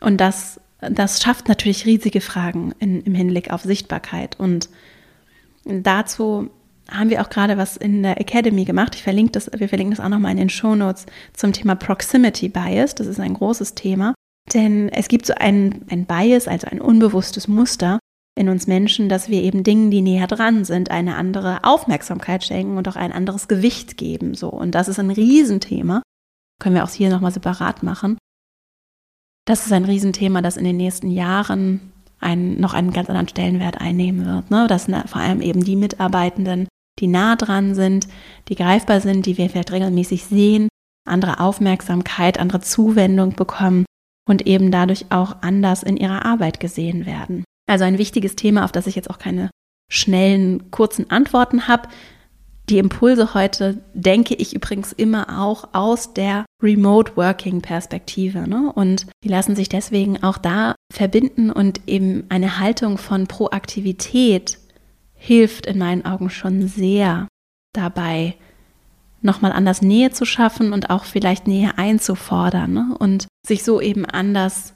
Und 0.00 0.20
das, 0.20 0.60
das 0.80 1.22
schafft 1.22 1.48
natürlich 1.48 1.86
riesige 1.86 2.20
Fragen 2.20 2.72
in, 2.78 3.02
im 3.02 3.14
Hinblick 3.14 3.52
auf 3.52 3.62
Sichtbarkeit. 3.62 4.40
Und 4.40 4.68
dazu 5.64 6.50
haben 6.90 7.10
wir 7.10 7.20
auch 7.20 7.30
gerade 7.30 7.58
was 7.58 7.76
in 7.76 8.02
der 8.02 8.20
Academy 8.20 8.64
gemacht. 8.64 8.94
Ich 8.94 9.02
verlinke 9.02 9.32
das, 9.32 9.50
wir 9.54 9.68
verlinken 9.68 9.94
das 9.96 10.04
auch 10.04 10.08
nochmal 10.08 10.32
in 10.32 10.38
den 10.38 10.48
Show 10.48 10.74
Notes 10.74 11.06
zum 11.34 11.52
Thema 11.52 11.74
Proximity 11.74 12.48
Bias. 12.48 12.94
Das 12.94 13.06
ist 13.06 13.20
ein 13.20 13.34
großes 13.34 13.74
Thema. 13.74 14.14
Denn 14.54 14.88
es 14.88 15.08
gibt 15.08 15.26
so 15.26 15.34
ein, 15.34 15.82
ein 15.90 16.06
Bias, 16.06 16.48
also 16.48 16.66
ein 16.68 16.80
unbewusstes 16.80 17.48
Muster 17.48 17.98
in 18.34 18.48
uns 18.48 18.66
Menschen, 18.66 19.08
dass 19.08 19.28
wir 19.28 19.42
eben 19.42 19.64
Dingen, 19.64 19.90
die 19.90 20.00
näher 20.00 20.26
dran 20.26 20.64
sind, 20.64 20.90
eine 20.90 21.16
andere 21.16 21.64
Aufmerksamkeit 21.64 22.44
schenken 22.44 22.78
und 22.78 22.88
auch 22.88 22.96
ein 22.96 23.12
anderes 23.12 23.48
Gewicht 23.48 23.96
geben. 23.96 24.34
So. 24.34 24.48
Und 24.48 24.74
das 24.74 24.88
ist 24.88 24.98
ein 24.98 25.10
Riesenthema. 25.10 26.02
Können 26.60 26.76
wir 26.76 26.84
auch 26.84 26.90
hier 26.90 27.10
nochmal 27.10 27.32
separat 27.32 27.82
machen. 27.82 28.16
Das 29.44 29.66
ist 29.66 29.72
ein 29.72 29.84
Riesenthema, 29.84 30.40
das 30.40 30.56
in 30.56 30.64
den 30.64 30.76
nächsten 30.76 31.10
Jahren 31.10 31.92
einen, 32.20 32.60
noch 32.60 32.74
einen 32.74 32.92
ganz 32.92 33.08
anderen 33.08 33.28
Stellenwert 33.28 33.80
einnehmen 33.80 34.24
wird. 34.26 34.50
Ne? 34.50 34.66
Das 34.68 34.84
sind 34.84 35.08
vor 35.08 35.20
allem 35.20 35.40
eben 35.40 35.64
die 35.64 35.76
Mitarbeitenden, 35.76 36.68
die 36.98 37.06
nah 37.06 37.36
dran 37.36 37.74
sind, 37.74 38.08
die 38.48 38.54
greifbar 38.54 39.00
sind, 39.00 39.26
die 39.26 39.38
wir 39.38 39.48
vielleicht 39.50 39.72
regelmäßig 39.72 40.24
sehen, 40.24 40.68
andere 41.06 41.40
Aufmerksamkeit, 41.40 42.38
andere 42.38 42.60
Zuwendung 42.60 43.34
bekommen 43.34 43.84
und 44.28 44.46
eben 44.46 44.70
dadurch 44.70 45.06
auch 45.10 45.36
anders 45.40 45.82
in 45.82 45.96
ihrer 45.96 46.24
Arbeit 46.24 46.60
gesehen 46.60 47.06
werden. 47.06 47.44
Also 47.68 47.84
ein 47.84 47.98
wichtiges 47.98 48.36
Thema, 48.36 48.64
auf 48.64 48.72
das 48.72 48.86
ich 48.86 48.94
jetzt 48.94 49.10
auch 49.10 49.18
keine 49.18 49.50
schnellen, 49.90 50.70
kurzen 50.70 51.10
Antworten 51.10 51.66
habe. 51.66 51.88
Die 52.68 52.78
Impulse 52.78 53.32
heute 53.32 53.82
denke 53.94 54.34
ich 54.34 54.54
übrigens 54.54 54.92
immer 54.92 55.40
auch 55.40 55.68
aus 55.72 56.12
der 56.12 56.44
Remote 56.62 57.16
Working 57.16 57.62
Perspektive. 57.62 58.46
Ne? 58.46 58.70
Und 58.74 59.06
die 59.24 59.28
lassen 59.28 59.56
sich 59.56 59.70
deswegen 59.70 60.22
auch 60.22 60.36
da 60.36 60.74
verbinden 60.92 61.50
und 61.50 61.80
eben 61.86 62.24
eine 62.28 62.58
Haltung 62.58 62.98
von 62.98 63.26
Proaktivität 63.26 64.58
hilft 65.18 65.66
in 65.66 65.78
meinen 65.78 66.04
Augen 66.04 66.30
schon 66.30 66.66
sehr 66.66 67.28
dabei, 67.74 68.36
nochmal 69.20 69.52
anders 69.52 69.82
Nähe 69.82 70.10
zu 70.10 70.24
schaffen 70.24 70.72
und 70.72 70.90
auch 70.90 71.04
vielleicht 71.04 71.46
Nähe 71.46 71.76
einzufordern 71.76 72.72
ne? 72.72 72.96
und 72.98 73.26
sich 73.46 73.64
so 73.64 73.80
eben 73.80 74.06
anders 74.06 74.74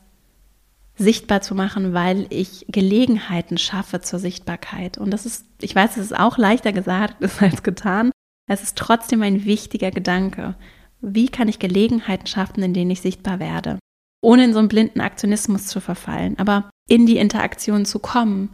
sichtbar 0.97 1.41
zu 1.41 1.55
machen, 1.55 1.95
weil 1.95 2.27
ich 2.29 2.67
Gelegenheiten 2.69 3.57
schaffe 3.57 4.01
zur 4.01 4.19
Sichtbarkeit. 4.19 4.99
Und 4.99 5.11
das 5.11 5.27
ist, 5.27 5.47
ich 5.61 5.75
weiß, 5.75 5.97
es 5.97 6.07
ist 6.07 6.19
auch 6.19 6.39
leichter 6.39 6.73
gesagt 6.73 7.17
als 7.41 7.63
getan. 7.63 8.11
Es 8.49 8.63
ist 8.63 8.77
trotzdem 8.77 9.23
ein 9.23 9.45
wichtiger 9.45 9.91
Gedanke. 9.91 10.55
Wie 11.01 11.29
kann 11.29 11.49
ich 11.49 11.59
Gelegenheiten 11.59 12.27
schaffen, 12.27 12.63
in 12.63 12.75
denen 12.75 12.91
ich 12.91 13.01
sichtbar 13.01 13.39
werde? 13.39 13.79
Ohne 14.21 14.45
in 14.45 14.53
so 14.53 14.59
einen 14.59 14.69
blinden 14.69 15.01
Aktionismus 15.01 15.67
zu 15.67 15.81
verfallen, 15.81 16.39
aber 16.39 16.71
in 16.89 17.07
die 17.07 17.17
Interaktion 17.17 17.85
zu 17.85 17.99
kommen, 17.99 18.51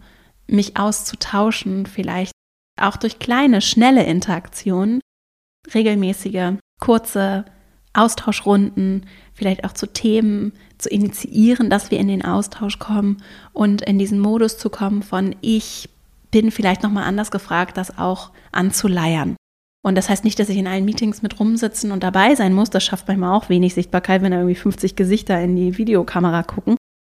mich 0.49 0.76
auszutauschen, 0.76 1.86
vielleicht 1.86 2.32
auch 2.80 2.96
durch 2.96 3.18
kleine, 3.18 3.61
schnelle 3.61 4.05
Interaktionen, 4.05 5.01
regelmäßige, 5.74 6.55
kurze 6.80 7.44
Austauschrunden, 7.92 9.07
vielleicht 9.34 9.64
auch 9.64 9.72
zu 9.72 9.86
Themen 9.86 10.53
zu 10.78 10.88
initiieren, 10.88 11.70
dass 11.70 11.90
wir 11.90 11.99
in 11.99 12.09
den 12.09 12.24
Austausch 12.24 12.78
kommen 12.78 13.22
und 13.53 13.82
in 13.82 13.99
diesen 13.99 14.20
Modus 14.20 14.59
zu 14.59 14.70
kommen 14.70 15.03
von 15.03 15.34
ich 15.40 15.88
bin 16.30 16.51
vielleicht 16.51 16.82
nochmal 16.82 17.05
anders 17.05 17.30
gefragt, 17.30 17.76
das 17.76 17.99
auch 17.99 18.30
anzuleiern. 18.53 19.36
Und 19.82 19.94
das 19.94 20.09
heißt 20.09 20.24
nicht, 20.24 20.38
dass 20.38 20.49
ich 20.49 20.59
in 20.59 20.66
allen 20.66 20.84
Meetings 20.84 21.22
mit 21.22 21.40
rumsitzen 21.40 21.92
und 21.92 22.03
dabei 22.03 22.34
sein 22.34 22.53
muss. 22.53 22.68
Das 22.70 22.84
schafft 22.84 23.09
manchmal 23.09 23.34
auch 23.34 23.49
wenig 23.49 23.74
Sichtbarkeit, 23.74 24.22
wenn 24.22 24.32
da 24.32 24.38
irgendwie 24.38 24.55
50 24.55 24.96
Gesichter 24.96 25.40
in 25.40 25.57
die 25.57 25.78
Videokamera 25.78 26.42
gucken, 26.42 26.76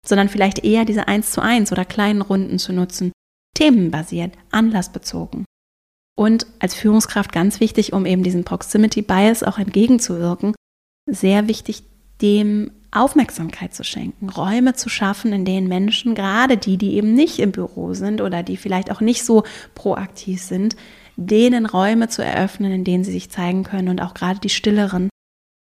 sondern 0.07 0.29
vielleicht 0.29 0.65
eher 0.65 0.85
diese 0.85 1.09
1 1.09 1.33
zu 1.33 1.41
1 1.41 1.73
oder 1.73 1.85
kleinen 1.85 2.21
Runden 2.21 2.59
zu 2.59 2.73
nutzen, 2.73 3.13
themenbasiert, 3.59 4.33
anlassbezogen. 4.51 5.45
Und 6.17 6.47
als 6.59 6.75
Führungskraft 6.75 7.33
ganz 7.33 7.61
wichtig, 7.61 7.93
um 7.93 8.07
eben 8.07 8.23
diesen 8.23 8.45
Proximity 8.45 9.03
Bias 9.03 9.43
auch 9.43 9.59
entgegenzuwirken, 9.59 10.55
sehr 11.07 11.49
wichtig, 11.49 11.83
dem 12.21 12.71
Aufmerksamkeit 12.91 13.75
zu 13.75 13.85
schenken, 13.85 14.29
Räume 14.29 14.75
zu 14.75 14.89
schaffen, 14.89 15.33
in 15.33 15.45
denen 15.45 15.69
Menschen, 15.69 16.15
gerade 16.15 16.57
die, 16.57 16.77
die 16.77 16.95
eben 16.95 17.15
nicht 17.15 17.39
im 17.39 17.53
Büro 17.53 17.95
sind 17.95 18.21
oder 18.21 18.43
die 18.43 18.57
vielleicht 18.57 18.91
auch 18.91 19.01
nicht 19.01 19.25
so 19.25 19.45
proaktiv 19.75 20.43
sind, 20.43 20.75
denen 21.17 21.67
Räume 21.67 22.09
zu 22.09 22.25
eröffnen, 22.25 22.73
in 22.73 22.85
denen 22.85 23.05
sie 23.05 23.13
sich 23.13 23.31
zeigen 23.31 23.65
können 23.65 23.89
und 23.89 24.01
auch 24.01 24.15
gerade 24.15 24.41
die 24.41 24.49
stilleren. 24.49 25.11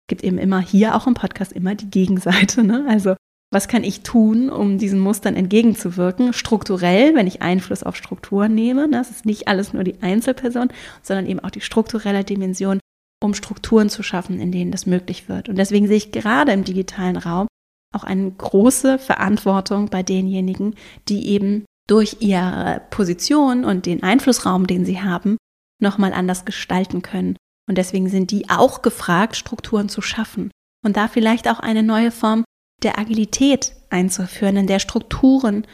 Gibt 0.08 0.22
eben 0.22 0.38
immer 0.38 0.60
hier 0.60 0.94
auch 0.94 1.06
im 1.06 1.14
Podcast 1.14 1.52
immer 1.52 1.74
die 1.74 1.90
Gegenseite. 1.90 2.62
Ne? 2.62 2.86
Also 2.88 3.14
was 3.56 3.68
kann 3.68 3.84
ich 3.84 4.02
tun, 4.02 4.50
um 4.50 4.76
diesen 4.76 5.00
Mustern 5.00 5.34
entgegenzuwirken? 5.34 6.34
Strukturell, 6.34 7.14
wenn 7.14 7.26
ich 7.26 7.40
Einfluss 7.40 7.82
auf 7.82 7.96
Strukturen 7.96 8.54
nehme. 8.54 8.86
Das 8.90 9.10
ist 9.10 9.24
nicht 9.24 9.48
alles 9.48 9.72
nur 9.72 9.82
die 9.82 10.02
Einzelperson, 10.02 10.68
sondern 11.00 11.24
eben 11.24 11.40
auch 11.40 11.50
die 11.50 11.62
strukturelle 11.62 12.22
Dimension 12.22 12.80
um 13.24 13.32
Strukturen 13.32 13.88
zu 13.88 14.02
schaffen, 14.02 14.40
in 14.40 14.52
denen 14.52 14.72
das 14.72 14.84
möglich 14.84 15.30
wird. 15.30 15.48
Und 15.48 15.56
deswegen 15.56 15.88
sehe 15.88 15.96
ich 15.96 16.12
gerade 16.12 16.52
im 16.52 16.64
digitalen 16.64 17.16
Raum 17.16 17.46
auch 17.94 18.04
eine 18.04 18.30
große 18.30 18.98
Verantwortung 18.98 19.88
bei 19.88 20.02
denjenigen, 20.02 20.74
die 21.08 21.28
eben 21.28 21.64
durch 21.88 22.18
ihre 22.20 22.82
Position 22.90 23.64
und 23.64 23.86
den 23.86 24.02
Einflussraum, 24.02 24.66
den 24.66 24.84
sie 24.84 25.00
haben, 25.00 25.38
nochmal 25.82 26.12
anders 26.12 26.44
gestalten 26.44 27.00
können. 27.00 27.36
Und 27.66 27.78
deswegen 27.78 28.10
sind 28.10 28.30
die 28.32 28.50
auch 28.50 28.82
gefragt, 28.82 29.34
Strukturen 29.34 29.88
zu 29.88 30.02
schaffen 30.02 30.50
und 30.84 30.98
da 30.98 31.08
vielleicht 31.08 31.48
auch 31.48 31.60
eine 31.60 31.82
neue 31.82 32.10
Form 32.10 32.44
der 32.82 32.98
Agilität 32.98 33.72
einzuführen, 33.90 34.56
in 34.56 34.66
der 34.66 34.78
Strukturen 34.78 35.66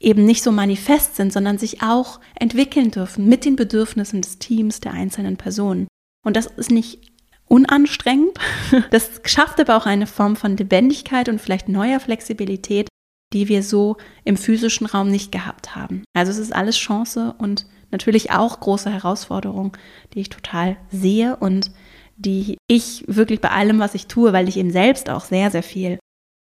eben 0.00 0.24
nicht 0.24 0.42
so 0.42 0.50
manifest 0.50 1.16
sind, 1.16 1.32
sondern 1.32 1.58
sich 1.58 1.82
auch 1.82 2.20
entwickeln 2.38 2.90
dürfen 2.90 3.28
mit 3.28 3.44
den 3.44 3.56
Bedürfnissen 3.56 4.20
des 4.20 4.38
Teams, 4.38 4.80
der 4.80 4.92
einzelnen 4.92 5.36
Personen. 5.36 5.86
Und 6.24 6.36
das 6.36 6.46
ist 6.46 6.70
nicht 6.70 7.12
unanstrengend. 7.46 8.38
Das 8.90 9.10
schafft 9.24 9.60
aber 9.60 9.76
auch 9.76 9.86
eine 9.86 10.06
Form 10.06 10.36
von 10.36 10.56
Lebendigkeit 10.56 11.28
und 11.28 11.40
vielleicht 11.40 11.68
neuer 11.68 12.00
Flexibilität, 12.00 12.88
die 13.32 13.48
wir 13.48 13.62
so 13.62 13.96
im 14.24 14.36
physischen 14.36 14.86
Raum 14.86 15.10
nicht 15.10 15.32
gehabt 15.32 15.76
haben. 15.76 16.02
Also 16.14 16.32
es 16.32 16.38
ist 16.38 16.54
alles 16.54 16.76
Chance 16.76 17.34
und 17.38 17.66
natürlich 17.90 18.30
auch 18.30 18.58
große 18.60 18.90
Herausforderung, 18.90 19.76
die 20.14 20.20
ich 20.20 20.30
total 20.30 20.76
sehe 20.90 21.36
und 21.36 21.70
die 22.16 22.56
ich 22.66 23.04
wirklich 23.06 23.40
bei 23.40 23.50
allem, 23.50 23.78
was 23.78 23.94
ich 23.94 24.06
tue, 24.06 24.32
weil 24.32 24.48
ich 24.48 24.56
eben 24.56 24.70
selbst 24.70 25.10
auch 25.10 25.24
sehr, 25.24 25.50
sehr 25.50 25.62
viel 25.62 25.98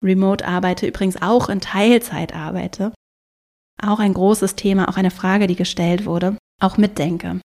remote 0.02 0.46
arbeite, 0.46 0.86
übrigens 0.86 1.20
auch 1.20 1.48
in 1.48 1.60
Teilzeit 1.60 2.34
arbeite, 2.34 2.92
auch 3.80 3.98
ein 3.98 4.14
großes 4.14 4.54
Thema, 4.54 4.88
auch 4.88 4.96
eine 4.96 5.10
Frage, 5.10 5.46
die 5.46 5.56
gestellt 5.56 6.06
wurde, 6.06 6.36
auch 6.60 6.76
mitdenke. 6.76 7.40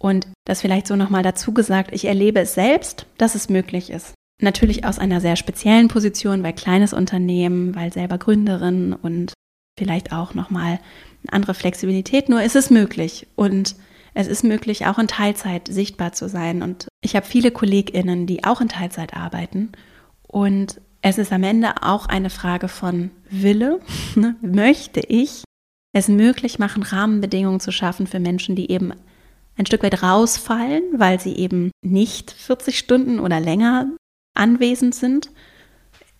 Und 0.00 0.28
das 0.44 0.60
vielleicht 0.60 0.86
so 0.86 0.96
nochmal 0.96 1.22
dazu 1.22 1.52
gesagt, 1.52 1.92
ich 1.92 2.04
erlebe 2.04 2.40
es 2.40 2.54
selbst, 2.54 3.06
dass 3.18 3.34
es 3.34 3.48
möglich 3.48 3.90
ist. 3.90 4.14
Natürlich 4.40 4.84
aus 4.84 4.98
einer 4.98 5.20
sehr 5.20 5.36
speziellen 5.36 5.88
Position, 5.88 6.42
weil 6.42 6.52
kleines 6.52 6.92
Unternehmen, 6.92 7.74
weil 7.74 7.92
selber 7.92 8.18
Gründerin 8.18 8.92
und 8.92 9.32
vielleicht 9.78 10.12
auch 10.12 10.34
nochmal 10.34 10.78
eine 11.22 11.32
andere 11.32 11.54
Flexibilität. 11.54 12.28
Nur 12.28 12.42
ist 12.42 12.56
es 12.56 12.68
möglich 12.68 13.26
und 13.34 13.76
es 14.12 14.26
ist 14.26 14.44
möglich, 14.44 14.86
auch 14.86 14.98
in 14.98 15.08
Teilzeit 15.08 15.68
sichtbar 15.68 16.12
zu 16.12 16.28
sein. 16.28 16.62
Und 16.62 16.88
ich 17.02 17.16
habe 17.16 17.26
viele 17.26 17.50
KollegInnen, 17.50 18.26
die 18.26 18.44
auch 18.44 18.60
in 18.60 18.68
Teilzeit 18.68 19.14
arbeiten. 19.14 19.72
Und 20.26 20.80
es 21.08 21.18
ist 21.18 21.32
am 21.32 21.44
Ende 21.44 21.82
auch 21.82 22.06
eine 22.06 22.30
Frage 22.30 22.66
von 22.68 23.10
Wille. 23.30 23.80
Ne? 24.16 24.34
Möchte 24.40 25.00
ich 25.00 25.44
es 25.92 26.08
möglich 26.08 26.58
machen, 26.58 26.82
Rahmenbedingungen 26.82 27.60
zu 27.60 27.70
schaffen 27.70 28.06
für 28.06 28.18
Menschen, 28.18 28.56
die 28.56 28.70
eben 28.70 28.92
ein 29.58 29.66
Stück 29.66 29.82
weit 29.82 30.02
rausfallen, 30.02 30.82
weil 30.96 31.20
sie 31.20 31.36
eben 31.36 31.70
nicht 31.82 32.30
40 32.30 32.78
Stunden 32.78 33.20
oder 33.20 33.40
länger 33.40 33.88
anwesend 34.34 34.94
sind. 34.94 35.30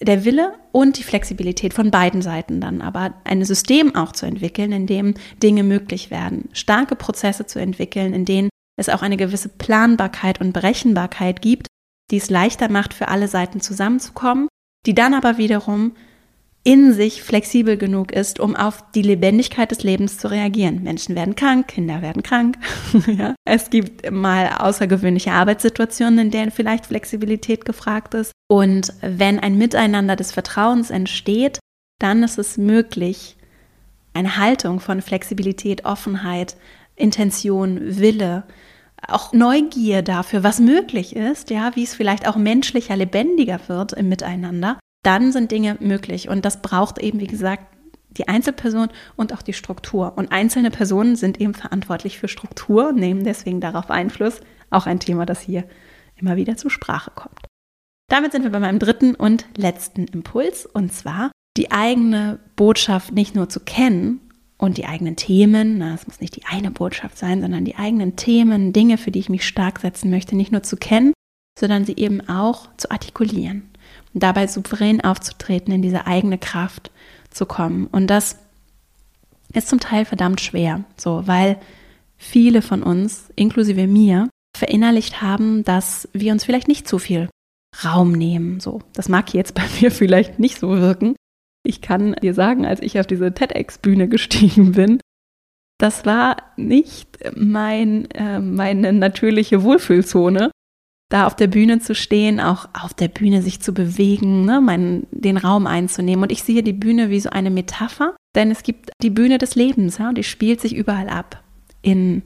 Der 0.00 0.26
Wille 0.26 0.52
und 0.72 0.98
die 0.98 1.04
Flexibilität 1.04 1.72
von 1.72 1.90
beiden 1.90 2.20
Seiten 2.20 2.60
dann, 2.60 2.82
aber 2.82 3.14
ein 3.24 3.44
System 3.44 3.94
auch 3.94 4.12
zu 4.12 4.26
entwickeln, 4.26 4.72
in 4.72 4.86
dem 4.86 5.14
Dinge 5.42 5.62
möglich 5.62 6.10
werden, 6.10 6.50
starke 6.52 6.96
Prozesse 6.96 7.46
zu 7.46 7.58
entwickeln, 7.58 8.12
in 8.12 8.26
denen 8.26 8.50
es 8.78 8.90
auch 8.90 9.00
eine 9.00 9.16
gewisse 9.16 9.48
Planbarkeit 9.48 10.38
und 10.40 10.52
Berechenbarkeit 10.52 11.40
gibt, 11.40 11.66
die 12.10 12.18
es 12.18 12.28
leichter 12.28 12.70
macht, 12.70 12.92
für 12.92 13.08
alle 13.08 13.26
Seiten 13.26 13.62
zusammenzukommen, 13.62 14.48
die 14.86 14.94
dann 14.94 15.14
aber 15.14 15.38
wiederum 15.38 15.92
in 16.66 16.92
sich 16.92 17.22
flexibel 17.22 17.76
genug 17.76 18.10
ist, 18.10 18.40
um 18.40 18.56
auf 18.56 18.82
die 18.92 19.02
Lebendigkeit 19.02 19.70
des 19.70 19.84
Lebens 19.84 20.18
zu 20.18 20.28
reagieren. 20.28 20.82
Menschen 20.82 21.14
werden 21.14 21.36
krank, 21.36 21.68
Kinder 21.68 22.02
werden 22.02 22.24
krank. 22.24 22.58
ja. 23.06 23.36
Es 23.44 23.70
gibt 23.70 24.10
mal 24.10 24.48
außergewöhnliche 24.58 25.30
Arbeitssituationen, 25.30 26.18
in 26.18 26.30
denen 26.32 26.50
vielleicht 26.50 26.86
Flexibilität 26.86 27.64
gefragt 27.64 28.14
ist. 28.14 28.32
Und 28.48 28.92
wenn 29.00 29.38
ein 29.38 29.56
Miteinander 29.56 30.16
des 30.16 30.32
Vertrauens 30.32 30.90
entsteht, 30.90 31.60
dann 32.00 32.24
ist 32.24 32.36
es 32.36 32.58
möglich, 32.58 33.36
eine 34.12 34.36
Haltung 34.36 34.80
von 34.80 35.02
Flexibilität, 35.02 35.84
Offenheit, 35.84 36.56
Intention, 36.96 37.78
Wille, 37.80 38.42
auch 39.06 39.32
Neugier 39.32 40.02
dafür, 40.02 40.42
was 40.42 40.60
möglich 40.60 41.14
ist, 41.14 41.50
ja, 41.50 41.74
wie 41.76 41.84
es 41.84 41.94
vielleicht 41.94 42.26
auch 42.26 42.36
menschlicher, 42.36 42.96
lebendiger 42.96 43.60
wird 43.68 43.92
im 43.92 44.08
Miteinander, 44.08 44.78
dann 45.02 45.32
sind 45.32 45.52
Dinge 45.52 45.76
möglich. 45.80 46.28
Und 46.28 46.44
das 46.44 46.62
braucht 46.62 46.98
eben, 46.98 47.20
wie 47.20 47.26
gesagt, 47.26 47.66
die 48.10 48.28
Einzelperson 48.28 48.88
und 49.16 49.32
auch 49.32 49.42
die 49.42 49.52
Struktur. 49.52 50.14
Und 50.16 50.32
einzelne 50.32 50.70
Personen 50.70 51.16
sind 51.16 51.40
eben 51.40 51.54
verantwortlich 51.54 52.18
für 52.18 52.28
Struktur, 52.28 52.92
nehmen 52.92 53.24
deswegen 53.24 53.60
darauf 53.60 53.90
Einfluss. 53.90 54.40
Auch 54.70 54.86
ein 54.86 55.00
Thema, 55.00 55.26
das 55.26 55.40
hier 55.40 55.64
immer 56.16 56.36
wieder 56.36 56.56
zur 56.56 56.70
Sprache 56.70 57.12
kommt. 57.14 57.46
Damit 58.08 58.32
sind 58.32 58.42
wir 58.42 58.50
bei 58.50 58.60
meinem 58.60 58.78
dritten 58.78 59.14
und 59.14 59.46
letzten 59.56 60.06
Impuls, 60.06 60.64
und 60.64 60.92
zwar 60.92 61.30
die 61.56 61.72
eigene 61.72 62.38
Botschaft 62.54 63.12
nicht 63.12 63.34
nur 63.34 63.48
zu 63.48 63.60
kennen 63.60 64.20
und 64.58 64.78
die 64.78 64.86
eigenen 64.86 65.16
Themen, 65.16 65.82
es 65.82 66.06
muss 66.06 66.20
nicht 66.20 66.36
die 66.36 66.44
eine 66.46 66.70
Botschaft 66.70 67.18
sein, 67.18 67.40
sondern 67.42 67.64
die 67.64 67.76
eigenen 67.76 68.16
Themen, 68.16 68.72
Dinge, 68.72 68.98
für 68.98 69.10
die 69.10 69.18
ich 69.18 69.28
mich 69.28 69.46
stark 69.46 69.80
setzen 69.80 70.10
möchte, 70.10 70.34
nicht 70.36 70.52
nur 70.52 70.62
zu 70.62 70.76
kennen, 70.76 71.12
sondern 71.58 71.84
sie 71.84 71.96
eben 71.96 72.26
auch 72.28 72.68
zu 72.76 72.90
artikulieren 72.90 73.68
dabei 74.20 74.46
souverän 74.46 75.00
aufzutreten, 75.00 75.72
in 75.72 75.82
diese 75.82 76.06
eigene 76.06 76.38
Kraft 76.38 76.90
zu 77.30 77.46
kommen. 77.46 77.86
Und 77.86 78.08
das 78.08 78.38
ist 79.52 79.68
zum 79.68 79.80
Teil 79.80 80.04
verdammt 80.04 80.40
schwer, 80.40 80.84
so, 80.96 81.26
weil 81.26 81.58
viele 82.16 82.62
von 82.62 82.82
uns, 82.82 83.30
inklusive 83.36 83.86
mir, 83.86 84.28
verinnerlicht 84.56 85.20
haben, 85.20 85.64
dass 85.64 86.08
wir 86.12 86.32
uns 86.32 86.44
vielleicht 86.44 86.68
nicht 86.68 86.88
zu 86.88 86.98
viel 86.98 87.28
Raum 87.84 88.12
nehmen. 88.12 88.60
So, 88.60 88.80
das 88.94 89.08
mag 89.08 89.34
jetzt 89.34 89.54
bei 89.54 89.64
mir 89.80 89.90
vielleicht 89.90 90.38
nicht 90.38 90.58
so 90.58 90.70
wirken. 90.78 91.14
Ich 91.66 91.80
kann 91.80 92.14
dir 92.22 92.34
sagen, 92.34 92.64
als 92.64 92.80
ich 92.80 92.98
auf 93.00 93.06
diese 93.06 93.32
TEDx-Bühne 93.32 94.08
gestiegen 94.08 94.72
bin, 94.72 95.00
das 95.78 96.06
war 96.06 96.36
nicht 96.56 97.18
mein, 97.34 98.10
äh, 98.12 98.40
meine 98.40 98.92
natürliche 98.92 99.62
Wohlfühlzone, 99.62 100.50
da 101.10 101.26
auf 101.26 101.36
der 101.36 101.46
Bühne 101.46 101.80
zu 101.80 101.94
stehen, 101.94 102.40
auch 102.40 102.68
auf 102.72 102.94
der 102.94 103.08
Bühne 103.08 103.42
sich 103.42 103.60
zu 103.60 103.74
bewegen, 103.74 104.44
ne, 104.44 104.60
meinen, 104.60 105.06
den 105.10 105.36
Raum 105.36 105.66
einzunehmen. 105.66 106.22
Und 106.22 106.32
ich 106.32 106.42
sehe 106.42 106.62
die 106.62 106.72
Bühne 106.72 107.10
wie 107.10 107.20
so 107.20 107.30
eine 107.30 107.50
Metapher, 107.50 108.16
denn 108.34 108.50
es 108.50 108.62
gibt 108.62 108.90
die 109.02 109.10
Bühne 109.10 109.38
des 109.38 109.54
Lebens, 109.54 109.98
ja, 109.98 110.12
die 110.12 110.24
spielt 110.24 110.60
sich 110.60 110.74
überall 110.74 111.08
ab. 111.08 111.42
in 111.82 112.22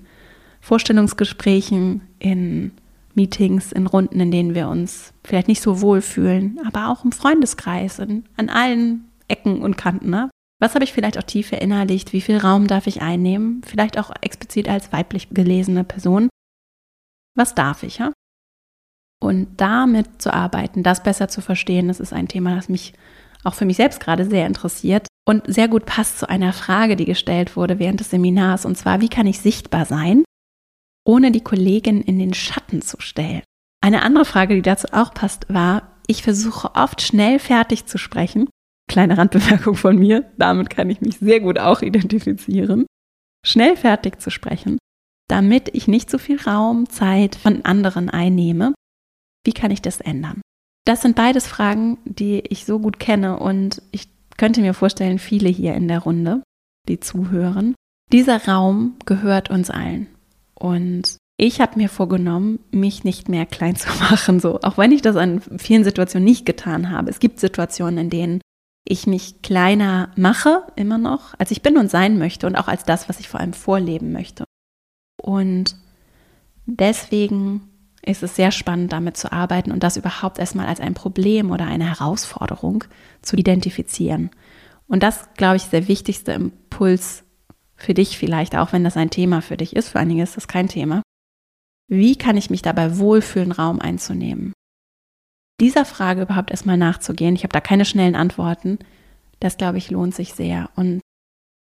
Vorstellungsgesprächen, 0.63 2.03
in 2.19 2.73
Meetings, 3.15 3.73
in 3.73 3.87
Runden, 3.87 4.21
in 4.21 4.31
denen 4.31 4.55
wir 4.55 4.69
uns 4.69 5.13
vielleicht 5.25 5.49
nicht 5.49 5.63
so 5.63 5.81
wohl 5.81 6.01
fühlen, 6.01 6.59
aber 6.67 6.89
auch 6.89 7.05
im 7.05 7.13
Freundeskreis, 7.13 7.99
in, 7.99 8.25
an 8.37 8.49
allen 8.49 9.10
Ecken 9.31 9.63
und 9.63 9.77
Kanten. 9.77 10.11
Ne? 10.11 10.31
Was 10.61 10.75
habe 10.75 10.85
ich 10.85 10.93
vielleicht 10.93 11.19
auch 11.19 11.23
tief 11.23 11.49
verinnerlicht? 11.49 12.13
Wie 12.13 12.21
viel 12.21 12.37
Raum 12.37 12.67
darf 12.67 12.87
ich 12.87 13.01
einnehmen? 13.01 13.63
Vielleicht 13.65 13.99
auch 13.99 14.11
explizit 14.21 14.69
als 14.69 14.93
weiblich 14.93 15.31
gelesene 15.31 15.85
Person. 15.85 16.29
Was 17.37 17.55
darf 17.55 17.83
ich? 17.83 17.99
Ja? 17.99 18.13
Und 19.23 19.61
damit 19.61 20.21
zu 20.21 20.33
arbeiten, 20.33 20.83
das 20.83 21.03
besser 21.03 21.29
zu 21.29 21.41
verstehen, 21.41 21.89
das 21.89 22.01
ist 22.01 22.13
ein 22.13 22.29
Thema, 22.29 22.55
das 22.55 22.69
mich 22.69 22.95
auch 23.45 23.55
für 23.55 23.65
mich 23.65 23.77
selbst 23.77 24.01
gerade 24.01 24.27
sehr 24.27 24.47
interessiert 24.47 25.07
und 25.27 25.45
sehr 25.47 25.69
gut 25.69 25.87
passt 25.87 26.19
zu 26.19 26.29
einer 26.29 26.53
Frage, 26.53 26.97
die 26.97 27.05
gestellt 27.05 27.57
wurde 27.57 27.79
während 27.79 28.01
des 28.01 28.11
Seminars. 28.11 28.65
Und 28.65 28.77
zwar, 28.77 29.01
wie 29.01 29.09
kann 29.09 29.27
ich 29.27 29.41
sichtbar 29.41 29.85
sein, 29.85 30.25
ohne 31.07 31.31
die 31.31 31.43
Kollegin 31.43 32.03
in 32.03 32.19
den 32.19 32.35
Schatten 32.35 32.83
zu 32.83 33.01
stellen? 33.01 33.43
Eine 33.83 34.03
andere 34.03 34.25
Frage, 34.27 34.55
die 34.55 34.63
dazu 34.63 34.89
auch 34.93 35.15
passt, 35.15 35.53
war, 35.53 35.99
ich 36.07 36.23
versuche 36.23 36.75
oft 36.75 37.01
schnell 37.01 37.39
fertig 37.39 37.87
zu 37.87 37.97
sprechen. 37.97 38.49
Kleine 38.91 39.17
Randbemerkung 39.17 39.77
von 39.77 39.97
mir, 39.97 40.29
damit 40.37 40.69
kann 40.69 40.91
ich 40.91 41.01
mich 41.01 41.19
sehr 41.19 41.39
gut 41.39 41.61
auch 41.61 41.81
identifizieren. 41.81 42.87
Schnell 43.47 43.77
fertig 43.77 44.21
zu 44.21 44.31
sprechen, 44.31 44.79
damit 45.29 45.73
ich 45.77 45.87
nicht 45.87 46.11
so 46.11 46.19
viel 46.19 46.41
Raum, 46.41 46.89
Zeit 46.89 47.37
von 47.37 47.65
anderen 47.65 48.11
einnehme. 48.11 48.75
Wie 49.45 49.53
kann 49.53 49.71
ich 49.71 49.81
das 49.81 50.01
ändern? 50.01 50.41
Das 50.85 51.03
sind 51.03 51.15
beides 51.15 51.47
Fragen, 51.47 51.99
die 52.05 52.41
ich 52.49 52.65
so 52.65 52.81
gut 52.81 52.99
kenne 52.99 53.39
und 53.39 53.81
ich 53.93 54.09
könnte 54.37 54.61
mir 54.61 54.75
vorstellen, 54.75 55.21
viele 55.21 55.51
hier 55.51 55.75
in 55.75 55.87
der 55.87 56.01
Runde, 56.01 56.43
die 56.89 56.99
zuhören. 56.99 57.77
Dieser 58.11 58.45
Raum 58.49 58.97
gehört 59.07 59.51
uns 59.51 59.71
allen. 59.71 60.09
Und 60.55 61.17
ich 61.37 61.61
habe 61.61 61.79
mir 61.79 61.89
vorgenommen, 61.89 62.59
mich 62.73 63.05
nicht 63.05 63.29
mehr 63.29 63.47
klein 63.47 63.77
zu 63.77 63.89
machen, 64.01 64.41
so 64.41 64.59
auch 64.63 64.79
wenn 64.79 64.91
ich 64.91 65.01
das 65.01 65.15
an 65.15 65.43
vielen 65.59 65.85
Situationen 65.85 66.25
nicht 66.25 66.45
getan 66.45 66.91
habe. 66.91 67.09
Es 67.09 67.21
gibt 67.21 67.39
Situationen, 67.39 67.99
in 67.99 68.11
denen 68.11 68.41
ich 68.91 69.07
mich 69.07 69.41
kleiner 69.43 70.11
mache, 70.17 70.65
immer 70.75 70.99
noch, 70.99 71.35
als 71.39 71.53
ich 71.53 71.63
bin 71.63 71.79
und 71.79 71.91
sein 71.91 72.19
möchte 72.19 72.47
und 72.47 72.57
auch 72.57 72.67
als 72.67 72.85
das, 72.85 73.09
was 73.09 73.21
ich 73.21 73.29
vor 73.29 73.39
allem 73.39 73.53
vorleben 73.53 74.13
möchte. 74.13 74.45
Und 75.23 75.77
deswegen 76.67 77.69
ist 78.03 78.23
es 78.25 78.35
sehr 78.35 78.51
spannend, 78.51 78.93
damit 78.93 79.17
zu 79.17 79.31
arbeiten 79.33 79.71
und 79.71 79.85
das 79.85 79.97
überhaupt 79.97 80.39
erstmal 80.39 80.67
als 80.67 80.81
ein 80.81 80.95
Problem 80.95 81.53
oder 81.53 81.67
eine 81.67 81.89
Herausforderung 81.89 82.85
zu 83.23 83.37
identifizieren. 83.37 84.31
Und 84.89 85.05
das, 85.05 85.29
glaube 85.37 85.57
ich, 85.57 85.65
ist 85.65 85.73
der 85.73 85.87
wichtigste 85.87 86.33
Impuls 86.33 87.23
für 87.77 87.95
dich 87.95 88.19
vielleicht, 88.19 88.57
auch 88.57 88.73
wenn 88.73 88.83
das 88.83 88.97
ein 88.97 89.11
Thema 89.11 89.41
für 89.41 89.57
dich 89.57 89.77
ist. 89.77 89.91
Für 89.91 90.01
einige 90.01 90.23
ist 90.23 90.37
das 90.37 90.49
kein 90.49 90.67
Thema. 90.67 91.03
Wie 91.87 92.17
kann 92.17 92.37
ich 92.37 92.51
mich 92.51 92.63
dabei 92.63 92.99
wohlfühlen, 92.99 93.53
Raum 93.53 93.81
einzunehmen? 93.81 94.53
Dieser 95.61 95.85
Frage 95.85 96.23
überhaupt 96.23 96.51
erstmal 96.51 96.79
nachzugehen, 96.79 97.35
ich 97.35 97.43
habe 97.43 97.53
da 97.53 97.61
keine 97.61 97.85
schnellen 97.85 98.17
Antworten, 98.17 98.79
das, 99.41 99.57
glaube 99.57 99.79
ich, 99.79 99.91
lohnt 99.91 100.15
sich 100.15 100.35
sehr. 100.35 100.71
Und 100.75 101.01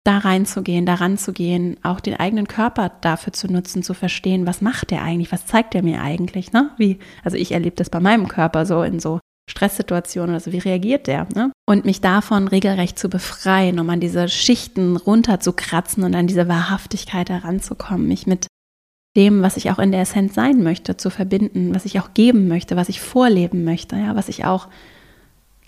da 0.05 0.19
reinzugehen, 0.19 0.87
daran 0.87 1.19
zu 1.19 1.33
gehen, 1.33 1.79
auch 1.83 2.01
den 2.01 2.15
eigenen 2.15 2.47
Körper 2.47 2.93
dafür 3.01 3.33
zu 3.33 3.51
nutzen, 3.51 3.83
zu 3.83 3.93
verstehen, 3.93 4.47
was 4.47 4.61
macht 4.61 4.91
der 4.91 5.03
eigentlich, 5.03 5.33
was 5.33 5.47
zeigt 5.47 5.75
der 5.75 5.83
mir 5.83 6.01
eigentlich, 6.01 6.53
ne? 6.53 6.71
Wie, 6.77 6.99
also 7.25 7.37
ich 7.37 7.53
erlebe 7.53 7.77
das 7.77 7.91
bei 7.91 7.99
meinem 7.99 8.29
Körper 8.29 8.67
so 8.67 8.83
in 8.83 9.01
so 9.01 9.19
Stresssituationen 9.51 10.31
oder 10.31 10.41
so, 10.41 10.53
wie 10.53 10.59
reagiert 10.59 11.07
der, 11.07 11.27
ne? 11.35 11.51
Und 11.69 11.85
mich 11.85 12.01
davon 12.01 12.47
regelrecht 12.49 12.99
zu 12.99 13.09
befreien, 13.09 13.81
um 13.81 13.91
an 13.91 14.01
diese 14.01 14.29
Schichten 14.29 14.97
runterzukratzen 14.97 16.05
und 16.05 16.15
an 16.15 16.29
diese 16.29 16.49
Wahrhaftigkeit 16.49 17.29
heranzukommen, 17.29 18.07
mich 18.07 18.27
mit 18.27 18.47
dem, 19.17 19.43
was 19.43 19.57
ich 19.57 19.71
auch 19.71 19.79
in 19.79 19.93
der 19.93 20.03
Essenz 20.03 20.35
sein 20.35 20.63
möchte, 20.63 20.97
zu 20.97 21.11
verbinden, 21.11 21.75
was 21.75 21.85
ich 21.85 21.99
auch 21.99 22.15
geben 22.15 22.49
möchte, 22.49 22.77
was 22.77 22.89
ich 22.89 23.01
vorleben 23.01 23.65
möchte, 23.65 23.97
ja, 23.97 24.15
was 24.15 24.29
ich 24.29 24.45
auch 24.45 24.69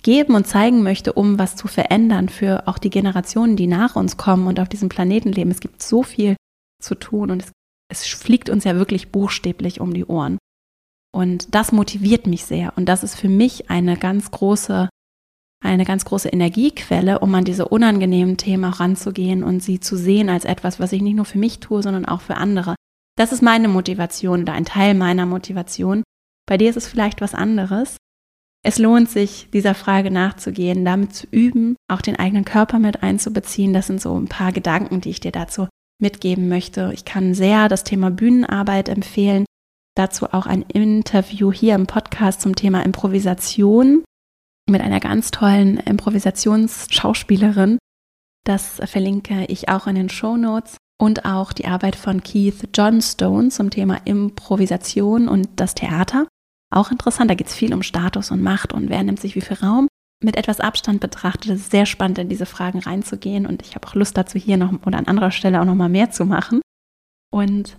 geben 0.03 0.35
und 0.35 0.47
zeigen 0.47 0.83
möchte, 0.83 1.13
um 1.13 1.39
was 1.39 1.57
zu 1.57 1.67
verändern 1.67 2.29
für 2.29 2.69
auch 2.69 2.79
die 2.79 2.91
Generationen, 2.91 3.57
die 3.57 3.67
nach 3.67 3.97
uns 3.97 4.17
kommen 4.17 4.47
und 4.47 4.61
auf 4.61 4.69
diesem 4.69 4.89
Planeten 4.89 5.33
leben. 5.33 5.51
Es 5.51 5.61
gibt 5.61 5.83
so 5.83 6.03
viel 6.03 6.37
zu 6.81 6.95
tun 6.95 7.31
und 7.31 7.43
es, 7.43 7.53
es 7.91 8.07
fliegt 8.07 8.51
uns 8.51 8.65
ja 8.65 8.77
wirklich 8.77 9.11
buchstäblich 9.11 9.81
um 9.81 9.93
die 9.93 10.05
Ohren. 10.05 10.39
Und 11.13 11.55
das 11.55 11.73
motiviert 11.73 12.27
mich 12.27 12.45
sehr. 12.45 12.73
Und 12.77 12.87
das 12.87 13.03
ist 13.03 13.17
für 13.17 13.29
mich 13.29 13.71
eine 13.71 13.97
ganz 13.97 14.31
große, 14.31 14.89
eine 15.65 15.85
ganz 15.85 16.05
große 16.05 16.29
Energiequelle, 16.29 17.19
um 17.19 17.35
an 17.35 17.45
diese 17.45 17.67
unangenehmen 17.67 18.37
Themen 18.37 18.67
auch 18.67 18.79
ranzugehen 18.79 19.43
und 19.43 19.63
sie 19.63 19.81
zu 19.81 19.97
sehen 19.97 20.29
als 20.29 20.45
etwas, 20.45 20.79
was 20.79 20.93
ich 20.93 21.03
nicht 21.03 21.17
nur 21.17 21.25
für 21.25 21.39
mich 21.39 21.61
tue, 21.61 21.83
sondern 21.83 22.05
auch 22.05 22.21
für 22.21 22.37
andere. 22.37 22.77
Das 23.19 23.33
ist 23.33 23.43
meine 23.43 23.67
Motivation 23.67 24.43
oder 24.43 24.53
ein 24.53 24.65
Teil 24.65 24.95
meiner 24.95 25.27
Motivation. 25.27 26.05
Bei 26.47 26.57
dir 26.57 26.71
ist 26.71 26.77
es 26.77 26.87
vielleicht 26.87 27.21
was 27.21 27.35
anderes. 27.35 27.97
Es 28.65 28.79
lohnt 28.79 29.11
sich, 29.11 29.49
dieser 29.53 29.75
Frage 29.75 30.13
nachzugehen, 30.13 30.85
damit 30.85 31.15
zu 31.15 31.27
üben, 31.33 31.75
auch 31.91 32.01
den 32.01 32.17
eigenen 32.17 32.45
Körper 32.45 32.79
mit 32.79 33.03
einzubeziehen. 33.03 33.73
Das 33.73 33.89
sind 33.89 34.01
so 34.01 34.17
ein 34.17 34.29
paar 34.29 34.53
Gedanken, 34.53 35.01
die 35.01 35.11
ich 35.11 35.19
dir 35.19 35.33
dazu 35.33 35.67
mitgeben 36.01 36.49
möchte. 36.49 36.93
Ich 36.95 37.05
kann 37.05 37.35
sehr 37.35 37.69
das 37.69 37.83
Thema 37.83 38.13
Bühnenarbeit 38.13 38.89
empfehlen. 38.89 39.47
Dazu 39.97 40.33
auch 40.33 40.47
ein 40.47 40.63
Interview 40.63 41.53
hier 41.53 41.75
im 41.75 41.89
Podcast 41.89 42.41
zum 42.41 42.55
Thema 42.55 42.85
Improvisation 42.85 44.05
mit 44.71 44.81
einer 44.81 45.01
ganz 45.01 45.33
tollen 45.33 45.79
Improvisationsschauspielerin. 45.79 47.79
Das 48.45 48.81
verlinke 48.85 49.45
ich 49.49 49.69
auch 49.69 49.89
in 49.89 49.97
den 49.97 50.09
Show 50.09 50.37
Notes 50.37 50.77
und 51.01 51.25
auch 51.25 51.53
die 51.53 51.67
Arbeit 51.67 51.97
von 51.97 52.23
Keith 52.23 52.69
Johnstone 52.75 53.49
zum 53.49 53.71
Thema 53.71 54.01
Improvisation 54.05 55.29
und 55.29 55.49
das 55.57 55.75
Theater. 55.75 56.27
Auch 56.71 56.91
interessant, 56.91 57.31
da 57.31 57.35
geht 57.35 57.47
es 57.47 57.55
viel 57.55 57.73
um 57.73 57.83
Status 57.83 58.31
und 58.31 58.43
Macht 58.43 58.73
und 58.73 58.91
wer 58.91 59.03
nimmt 59.03 59.21
sich 59.21 59.35
wie 59.35 59.41
viel 59.41 59.57
Raum. 59.57 59.89
Mit 60.23 60.37
etwas 60.37 60.59
Abstand 60.59 61.01
betrachtet 61.01 61.53
ist 61.53 61.61
es 61.61 61.71
sehr 61.71 61.87
spannend, 61.87 62.19
in 62.19 62.29
diese 62.29 62.47
Fragen 62.47 62.81
reinzugehen 62.81 63.47
und 63.47 63.63
ich 63.63 63.77
habe 63.77 63.87
auch 63.87 63.95
Lust 63.95 64.17
dazu, 64.17 64.39
hier 64.39 64.57
noch 64.57 64.73
oder 64.85 64.99
an 64.99 65.07
anderer 65.07 65.31
Stelle 65.31 65.61
auch 65.61 65.65
noch 65.65 65.77
mal 65.77 65.89
mehr 65.89 66.11
zu 66.11 66.25
machen. 66.25 66.61
Und 67.31 67.79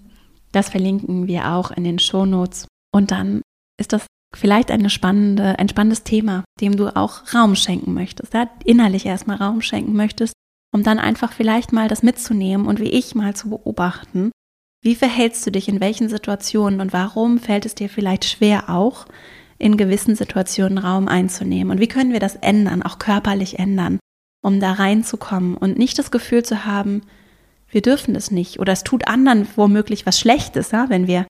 das 0.53 0.69
verlinken 0.69 1.27
wir 1.27 1.51
auch 1.51 1.71
in 1.71 1.83
den 1.83 1.99
Show 1.99 2.25
Notes. 2.25 2.67
Und 2.91 3.11
dann 3.11 3.41
ist 3.77 3.93
das 3.93 4.05
vielleicht 4.33 4.71
eine 4.71 4.89
spannende, 4.89 5.59
ein 5.59 5.69
spannendes 5.69 6.03
Thema, 6.03 6.43
dem 6.61 6.77
du 6.77 6.95
auch 6.95 7.33
Raum 7.33 7.55
schenken 7.55 7.93
möchtest, 7.93 8.33
ja? 8.33 8.49
innerlich 8.63 9.05
erstmal 9.05 9.37
Raum 9.37 9.61
schenken 9.61 9.93
möchtest, 9.93 10.33
um 10.71 10.83
dann 10.83 10.99
einfach 10.99 11.33
vielleicht 11.33 11.73
mal 11.73 11.87
das 11.87 12.03
mitzunehmen 12.03 12.67
und 12.67 12.79
wie 12.79 12.89
ich 12.89 13.15
mal 13.15 13.35
zu 13.35 13.49
beobachten, 13.49 14.31
wie 14.81 14.95
verhältst 14.95 15.45
du 15.45 15.51
dich 15.51 15.67
in 15.67 15.81
welchen 15.81 16.09
Situationen 16.09 16.79
und 16.79 16.93
warum 16.93 17.39
fällt 17.39 17.65
es 17.65 17.75
dir 17.75 17.89
vielleicht 17.89 18.25
schwer 18.25 18.69
auch, 18.69 19.05
in 19.57 19.75
gewissen 19.75 20.15
Situationen 20.15 20.77
Raum 20.77 21.07
einzunehmen? 21.07 21.71
Und 21.71 21.81
wie 21.81 21.87
können 21.87 22.13
wir 22.13 22.21
das 22.21 22.37
ändern, 22.37 22.81
auch 22.81 22.97
körperlich 22.97 23.59
ändern, 23.59 23.99
um 24.41 24.59
da 24.59 24.73
reinzukommen 24.73 25.57
und 25.57 25.77
nicht 25.77 25.99
das 25.99 26.11
Gefühl 26.11 26.43
zu 26.43 26.65
haben, 26.65 27.01
wir 27.69 27.81
dürfen 27.81 28.13
das 28.13 28.31
nicht 28.31 28.59
oder 28.59 28.73
es 28.73 28.83
tut 28.83 29.07
anderen 29.07 29.47
womöglich 29.55 30.05
was 30.05 30.19
Schlechtes, 30.19 30.71
ja, 30.71 30.89
wenn 30.89 31.07
wir 31.07 31.27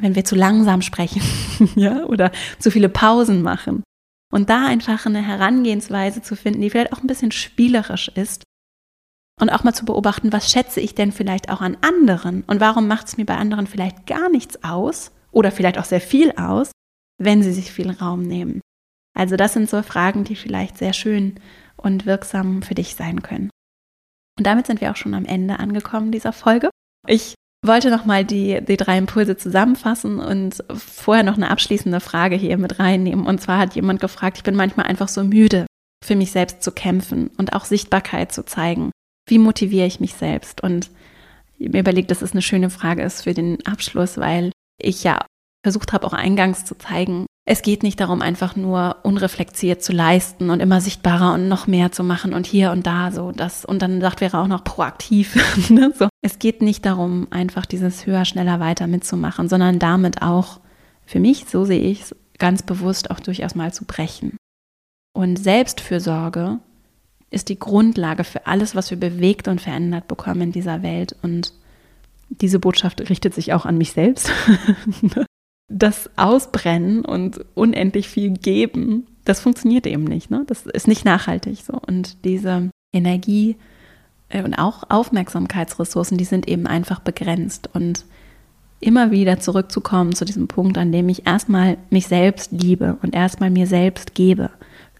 wenn 0.00 0.16
wir 0.16 0.24
zu 0.24 0.34
langsam 0.34 0.82
sprechen, 0.82 1.22
ja, 1.76 2.04
oder 2.06 2.32
zu 2.58 2.70
viele 2.70 2.88
Pausen 2.88 3.42
machen. 3.42 3.84
Und 4.34 4.50
da 4.50 4.66
einfach 4.66 5.06
eine 5.06 5.22
Herangehensweise 5.22 6.20
zu 6.20 6.34
finden, 6.34 6.60
die 6.60 6.68
vielleicht 6.68 6.92
auch 6.92 7.00
ein 7.00 7.06
bisschen 7.06 7.30
spielerisch 7.30 8.08
ist, 8.08 8.42
und 9.40 9.50
auch 9.50 9.62
mal 9.62 9.72
zu 9.72 9.84
beobachten, 9.84 10.32
was 10.32 10.50
schätze 10.50 10.80
ich 10.80 10.96
denn 10.96 11.12
vielleicht 11.12 11.50
auch 11.50 11.60
an 11.60 11.76
anderen 11.82 12.42
und 12.46 12.60
warum 12.60 12.88
macht 12.88 13.06
es 13.06 13.16
mir 13.16 13.26
bei 13.26 13.36
anderen 13.36 13.68
vielleicht 13.68 14.06
gar 14.06 14.28
nichts 14.28 14.62
aus 14.64 15.12
oder 15.30 15.50
vielleicht 15.50 15.78
auch 15.78 15.84
sehr 15.84 16.00
viel 16.00 16.32
aus, 16.32 16.70
wenn 17.18 17.42
sie 17.42 17.52
sich 17.52 17.72
viel 17.72 17.90
Raum 17.90 18.22
nehmen. 18.22 18.60
Also 19.16 19.36
das 19.36 19.52
sind 19.52 19.70
so 19.70 19.82
Fragen, 19.82 20.24
die 20.24 20.36
vielleicht 20.36 20.78
sehr 20.78 20.92
schön 20.92 21.40
und 21.76 22.06
wirksam 22.06 22.62
für 22.62 22.74
dich 22.74 22.94
sein 22.96 23.22
können. 23.22 23.50
Und 24.36 24.46
damit 24.46 24.66
sind 24.66 24.80
wir 24.80 24.90
auch 24.90 24.96
schon 24.96 25.14
am 25.14 25.24
Ende 25.24 25.58
angekommen 25.60 26.10
dieser 26.10 26.32
Folge. 26.32 26.70
Ich 27.06 27.34
wollte 27.66 27.90
nochmal 27.90 28.24
die, 28.24 28.60
die 28.64 28.76
drei 28.76 28.98
Impulse 28.98 29.36
zusammenfassen 29.36 30.20
und 30.20 30.62
vorher 30.74 31.24
noch 31.24 31.36
eine 31.36 31.50
abschließende 31.50 32.00
Frage 32.00 32.36
hier 32.36 32.58
mit 32.58 32.78
reinnehmen. 32.78 33.26
Und 33.26 33.40
zwar 33.40 33.58
hat 33.58 33.74
jemand 33.74 34.00
gefragt, 34.00 34.38
ich 34.38 34.44
bin 34.44 34.56
manchmal 34.56 34.86
einfach 34.86 35.08
so 35.08 35.24
müde, 35.24 35.66
für 36.04 36.16
mich 36.16 36.32
selbst 36.32 36.62
zu 36.62 36.72
kämpfen 36.72 37.30
und 37.38 37.52
auch 37.52 37.64
Sichtbarkeit 37.64 38.32
zu 38.32 38.44
zeigen 38.44 38.90
wie 39.26 39.38
motiviere 39.38 39.86
ich 39.86 40.00
mich 40.00 40.14
selbst? 40.14 40.62
Und 40.62 40.90
mir 41.58 41.80
überlegt, 41.80 42.10
dass 42.10 42.22
es 42.22 42.32
eine 42.32 42.42
schöne 42.42 42.70
Frage 42.70 43.02
ist 43.02 43.22
für 43.22 43.34
den 43.34 43.64
Abschluss, 43.66 44.18
weil 44.18 44.52
ich 44.78 45.04
ja 45.04 45.24
versucht 45.62 45.92
habe, 45.92 46.06
auch 46.06 46.12
eingangs 46.12 46.64
zu 46.64 46.76
zeigen, 46.76 47.26
es 47.46 47.60
geht 47.60 47.82
nicht 47.82 48.00
darum, 48.00 48.22
einfach 48.22 48.56
nur 48.56 48.96
unreflektiert 49.02 49.82
zu 49.82 49.92
leisten 49.92 50.48
und 50.48 50.60
immer 50.60 50.80
sichtbarer 50.80 51.34
und 51.34 51.48
noch 51.48 51.66
mehr 51.66 51.92
zu 51.92 52.02
machen 52.02 52.32
und 52.32 52.46
hier 52.46 52.70
und 52.70 52.86
da 52.86 53.12
so 53.12 53.32
das 53.32 53.66
und 53.66 53.82
dann 53.82 54.00
sagt 54.00 54.22
wäre 54.22 54.38
auch 54.38 54.46
noch 54.46 54.64
proaktiv. 54.64 55.36
ne? 55.70 55.92
so. 55.96 56.08
Es 56.22 56.38
geht 56.38 56.62
nicht 56.62 56.86
darum, 56.86 57.28
einfach 57.30 57.66
dieses 57.66 58.06
höher, 58.06 58.24
schneller, 58.24 58.60
weiter 58.60 58.86
mitzumachen, 58.86 59.48
sondern 59.48 59.78
damit 59.78 60.22
auch 60.22 60.60
für 61.04 61.20
mich, 61.20 61.44
so 61.46 61.66
sehe 61.66 61.82
ich 61.82 62.02
es, 62.02 62.16
ganz 62.38 62.62
bewusst 62.62 63.10
auch 63.10 63.20
durchaus 63.20 63.54
mal 63.54 63.74
zu 63.74 63.84
brechen. 63.84 64.36
Und 65.12 65.36
Selbstfürsorge 65.36 66.58
ist 67.30 67.50
die 67.50 67.58
Grundlage 67.58 68.24
für 68.24 68.46
alles, 68.46 68.74
was 68.74 68.90
wir 68.90 68.98
bewegt 68.98 69.48
und 69.48 69.60
verändert 69.60 70.08
bekommen 70.08 70.40
in 70.40 70.52
dieser 70.52 70.82
Welt. 70.82 71.14
Und 71.22 71.52
diese 72.28 72.58
Botschaft 72.58 73.08
richtet 73.10 73.34
sich 73.34 73.52
auch 73.52 73.66
an 73.66 73.76
mich 73.76 73.92
selbst. 73.92 74.32
das 75.68 76.10
Ausbrennen 76.16 77.04
und 77.04 77.44
unendlich 77.54 78.08
viel 78.08 78.30
geben, 78.30 79.06
das 79.24 79.40
funktioniert 79.40 79.86
eben 79.86 80.04
nicht. 80.04 80.30
Ne? 80.30 80.44
Das 80.46 80.66
ist 80.66 80.88
nicht 80.88 81.04
nachhaltig 81.04 81.62
so. 81.64 81.80
Und 81.86 82.24
diese 82.24 82.70
Energie 82.92 83.56
äh, 84.28 84.42
und 84.42 84.54
auch 84.54 84.84
Aufmerksamkeitsressourcen, 84.90 86.18
die 86.18 86.24
sind 86.24 86.46
eben 86.48 86.66
einfach 86.66 87.00
begrenzt. 87.00 87.70
Und 87.72 88.04
immer 88.80 89.10
wieder 89.10 89.40
zurückzukommen 89.40 90.14
zu 90.14 90.24
diesem 90.24 90.46
Punkt, 90.46 90.76
an 90.76 90.92
dem 90.92 91.08
ich 91.08 91.26
erstmal 91.26 91.78
mich 91.90 92.06
selbst 92.06 92.52
liebe 92.52 92.98
und 93.02 93.14
erstmal 93.14 93.50
mir 93.50 93.66
selbst 93.66 94.14
gebe, 94.14 94.50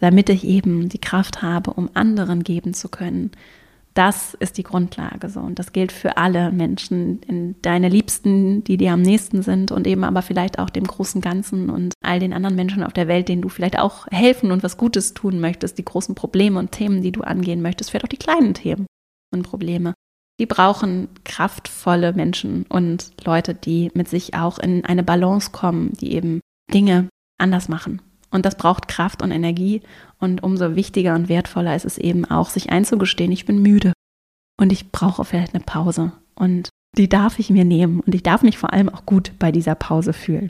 damit 0.00 0.30
ich 0.30 0.44
eben 0.44 0.88
die 0.88 1.00
Kraft 1.00 1.42
habe, 1.42 1.72
um 1.72 1.90
anderen 1.92 2.44
geben 2.44 2.72
zu 2.72 2.88
können, 2.88 3.30
das 3.94 4.34
ist 4.34 4.58
die 4.58 4.64
Grundlage 4.64 5.28
so. 5.28 5.40
Und 5.40 5.58
das 5.60 5.72
gilt 5.72 5.92
für 5.92 6.16
alle 6.16 6.50
Menschen, 6.50 7.20
in 7.22 7.54
deine 7.62 7.88
Liebsten, 7.88 8.64
die 8.64 8.76
dir 8.76 8.92
am 8.92 9.02
nächsten 9.02 9.42
sind 9.42 9.70
und 9.70 9.86
eben 9.86 10.02
aber 10.02 10.22
vielleicht 10.22 10.58
auch 10.58 10.68
dem 10.68 10.84
großen 10.84 11.20
Ganzen 11.20 11.70
und 11.70 11.94
all 12.02 12.18
den 12.18 12.32
anderen 12.32 12.56
Menschen 12.56 12.82
auf 12.82 12.92
der 12.92 13.06
Welt, 13.06 13.28
denen 13.28 13.42
du 13.42 13.48
vielleicht 13.48 13.78
auch 13.78 14.06
helfen 14.10 14.50
und 14.50 14.64
was 14.64 14.76
Gutes 14.76 15.14
tun 15.14 15.40
möchtest, 15.40 15.78
die 15.78 15.84
großen 15.84 16.16
Probleme 16.16 16.58
und 16.58 16.72
Themen, 16.72 17.02
die 17.02 17.12
du 17.12 17.22
angehen 17.22 17.62
möchtest, 17.62 17.90
vielleicht 17.90 18.06
auch 18.06 18.08
die 18.08 18.16
kleinen 18.16 18.54
Themen 18.54 18.86
und 19.32 19.44
Probleme. 19.44 19.94
Die 20.40 20.46
brauchen 20.46 21.08
kraftvolle 21.24 22.12
Menschen 22.12 22.66
und 22.68 23.12
Leute, 23.24 23.54
die 23.54 23.92
mit 23.94 24.08
sich 24.08 24.34
auch 24.34 24.58
in 24.58 24.84
eine 24.84 25.04
Balance 25.04 25.52
kommen, 25.52 25.92
die 25.92 26.12
eben 26.12 26.40
Dinge 26.72 27.08
anders 27.38 27.68
machen. 27.68 28.02
Und 28.34 28.44
das 28.44 28.56
braucht 28.56 28.88
Kraft 28.88 29.22
und 29.22 29.30
Energie. 29.30 29.82
Und 30.18 30.42
umso 30.42 30.74
wichtiger 30.74 31.14
und 31.14 31.28
wertvoller 31.28 31.76
ist 31.76 31.84
es 31.84 31.98
eben 31.98 32.24
auch, 32.24 32.50
sich 32.50 32.70
einzugestehen, 32.70 33.30
ich 33.30 33.46
bin 33.46 33.62
müde 33.62 33.92
und 34.60 34.72
ich 34.72 34.90
brauche 34.90 35.24
vielleicht 35.24 35.54
eine 35.54 35.62
Pause. 35.62 36.12
Und 36.34 36.68
die 36.96 37.08
darf 37.08 37.38
ich 37.38 37.50
mir 37.50 37.64
nehmen. 37.64 38.00
Und 38.00 38.14
ich 38.14 38.24
darf 38.24 38.42
mich 38.42 38.58
vor 38.58 38.72
allem 38.72 38.88
auch 38.88 39.06
gut 39.06 39.32
bei 39.38 39.52
dieser 39.52 39.76
Pause 39.76 40.12
fühlen. 40.12 40.48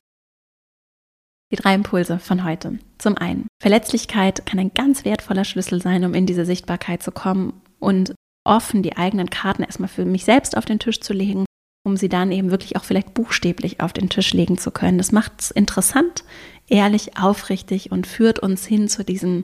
Die 1.53 1.57
drei 1.57 1.75
Impulse 1.75 2.19
von 2.19 2.45
heute. 2.45 2.79
Zum 2.97 3.19
einen, 3.19 3.49
Verletzlichkeit 3.61 4.47
kann 4.47 4.59
ein 4.59 4.73
ganz 4.73 5.05
wertvoller 5.05 5.45
Schlüssel 5.45 5.83
sein, 5.83 6.05
um 6.07 6.15
in 6.15 6.25
diese 6.25 6.47
Sichtbarkeit 6.47 7.03
zu 7.03 7.13
kommen 7.13 7.61
und 7.81 8.15
offen 8.45 8.83
die 8.83 8.97
eigenen 8.97 9.29
Karten 9.29 9.63
erstmal 9.63 9.91
für 9.91 10.07
mich 10.07 10.25
selbst 10.25 10.57
auf 10.57 10.65
den 10.65 10.79
Tisch 10.79 11.01
zu 11.01 11.13
legen, 11.13 11.45
um 11.87 11.99
sie 11.99 12.09
dann 12.09 12.33
eben 12.33 12.51
wirklich 12.51 12.77
auch 12.77 12.85
vielleicht 12.85 13.13
buchstäblich 13.13 13.81
auf 13.81 13.93
den 13.93 14.09
Tisch 14.09 14.33
legen 14.33 14.57
zu 14.57 14.71
können. 14.71 14.99
Das 14.99 15.13
macht 15.13 15.33
es 15.41 15.51
interessant, 15.51 16.25
ehrlich, 16.69 17.19
aufrichtig 17.19 17.93
und 17.93 18.07
führt 18.07 18.39
uns 18.39 18.67
hin 18.67 18.89
zu 18.89 19.05
diesem 19.05 19.43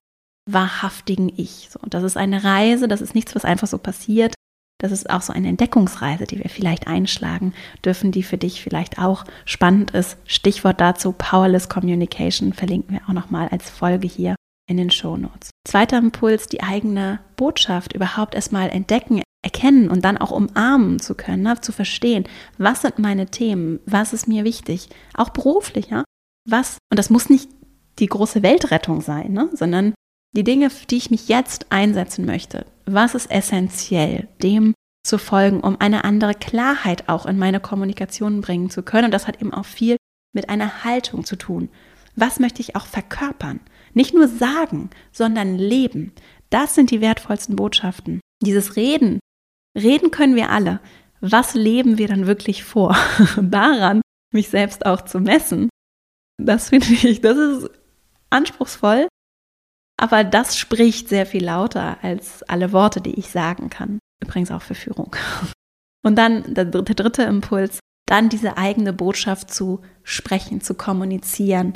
wahrhaftigen 0.49 1.33
Ich. 1.37 1.69
So, 1.71 1.81
das 1.89 2.03
ist 2.03 2.17
eine 2.17 2.45
Reise, 2.45 2.89
das 2.89 3.01
ist 3.01 3.15
nichts, 3.15 3.35
was 3.35 3.45
einfach 3.45 3.67
so 3.67 3.79
passiert. 3.79 4.35
Das 4.81 4.93
ist 4.93 5.11
auch 5.11 5.21
so 5.21 5.33
eine 5.33 5.49
Entdeckungsreise, 5.49 6.25
die 6.25 6.39
wir 6.39 6.49
vielleicht 6.49 6.87
einschlagen 6.87 7.53
dürfen, 7.85 8.13
die 8.13 8.23
für 8.23 8.39
dich 8.39 8.63
vielleicht 8.63 8.99
auch 8.99 9.25
spannend 9.45 9.91
ist. 9.91 10.17
Stichwort 10.25 10.81
dazu 10.81 11.13
Powerless 11.13 11.69
Communication 11.69 12.55
verlinken 12.55 12.95
wir 12.95 13.03
auch 13.07 13.13
nochmal 13.13 13.49
als 13.49 13.69
Folge 13.69 14.09
hier 14.09 14.37
in 14.67 14.79
den 14.79 14.91
Show 14.91 15.19
Notes. 15.19 15.51
Zweiter 15.69 15.99
Impuls, 15.99 16.47
die 16.47 16.63
eigene 16.63 17.21
Botschaft 17.37 17.93
überhaupt 17.93 18.35
erstmal 18.35 18.71
entdecken, 18.71 19.21
erkennen 19.43 19.91
und 19.91 20.05
dann 20.05 20.17
auch 20.17 20.31
umarmen 20.31 20.99
zu 20.99 21.15
können, 21.15 21.43
ne? 21.43 21.61
zu 21.61 21.73
verstehen, 21.73 22.25
was 22.57 22.83
sind 22.83 22.99
meine 22.99 23.27
Themen, 23.27 23.81
was 23.85 24.13
ist 24.13 24.29
mir 24.29 24.45
wichtig, 24.45 24.89
auch 25.15 25.31
beruflich, 25.31 25.89
ja, 25.91 26.05
was, 26.51 26.79
und 26.91 26.99
das 26.99 27.11
muss 27.11 27.31
nicht 27.31 27.49
die 27.99 28.07
große 28.07 28.43
Weltrettung 28.43 29.01
sein, 29.01 29.33
ne? 29.33 29.51
sondern 29.53 29.95
die 30.37 30.45
Dinge, 30.45 30.71
für 30.71 30.87
die 30.87 30.97
ich 30.97 31.11
mich 31.11 31.29
jetzt 31.29 31.67
einsetzen 31.71 32.25
möchte, 32.25 32.67
was 32.87 33.15
ist 33.15 33.31
essentiell, 33.31 34.29
dem 34.43 34.75
zu 35.05 35.19
folgen, 35.19 35.61
um 35.61 35.81
eine 35.81 36.05
andere 36.05 36.35
Klarheit 36.35 37.09
auch 37.09 37.27
in 37.27 37.39
meine 37.39 37.61
Kommunikation 37.61 38.41
bringen 38.41 38.71
zu 38.71 38.83
können. 38.83 39.07
Und 39.07 39.15
das 39.15 39.27
hat 39.27 39.41
eben 39.41 39.53
auch 39.53 39.65
viel 39.65 39.97
mit 40.33 40.49
einer 40.49 40.85
Haltung 40.85 41.25
zu 41.25 41.37
tun. 41.37 41.71
Was 42.17 42.39
möchte 42.39 42.61
ich 42.61 42.77
auch 42.77 42.87
verkörpern? 42.87 43.61
Nicht 43.95 44.15
nur 44.15 44.29
sagen, 44.29 44.91
sondern 45.11 45.57
leben. 45.57 46.13
Das 46.51 46.75
sind 46.75 46.91
die 46.91 47.01
wertvollsten 47.01 47.57
Botschaften. 47.57 48.21
Dieses 48.43 48.77
Reden. 48.77 49.21
Reden 49.77 50.11
können 50.11 50.37
wir 50.37 50.51
alle. 50.51 50.81
Was 51.21 51.55
leben 51.55 51.99
wir 51.99 52.09
dann 52.09 52.27
wirklich 52.27 52.65
vor? 52.65 52.97
Daran 53.41 54.01
mich 54.33 54.49
selbst 54.49 54.87
auch 54.87 55.03
zu 55.03 55.21
messen. 55.21 55.70
Das 56.47 56.69
finde 56.71 56.87
ich, 56.87 57.21
das 57.21 57.37
ist 57.37 57.71
anspruchsvoll, 58.31 59.09
aber 59.97 60.25
das 60.25 60.57
spricht 60.57 61.09
sehr 61.09 61.27
viel 61.27 61.45
lauter 61.45 61.99
als 62.03 62.43
alle 62.45 62.73
Worte, 62.73 63.01
die 63.01 63.19
ich 63.19 63.29
sagen 63.29 63.71
kann. 63.71 63.99
Übrigens 64.23 64.51
auch 64.51 64.63
für 64.63 64.75
Führung. 64.75 65.15
Und 66.03 66.17
dann 66.17 66.55
der 66.55 66.65
dritte, 66.65 66.95
dritte 66.95 67.23
Impuls, 67.25 67.81
dann 68.07 68.29
diese 68.29 68.57
eigene 68.57 68.93
Botschaft 68.93 69.53
zu 69.53 69.83
sprechen, 70.03 70.61
zu 70.61 70.75
kommunizieren 70.75 71.75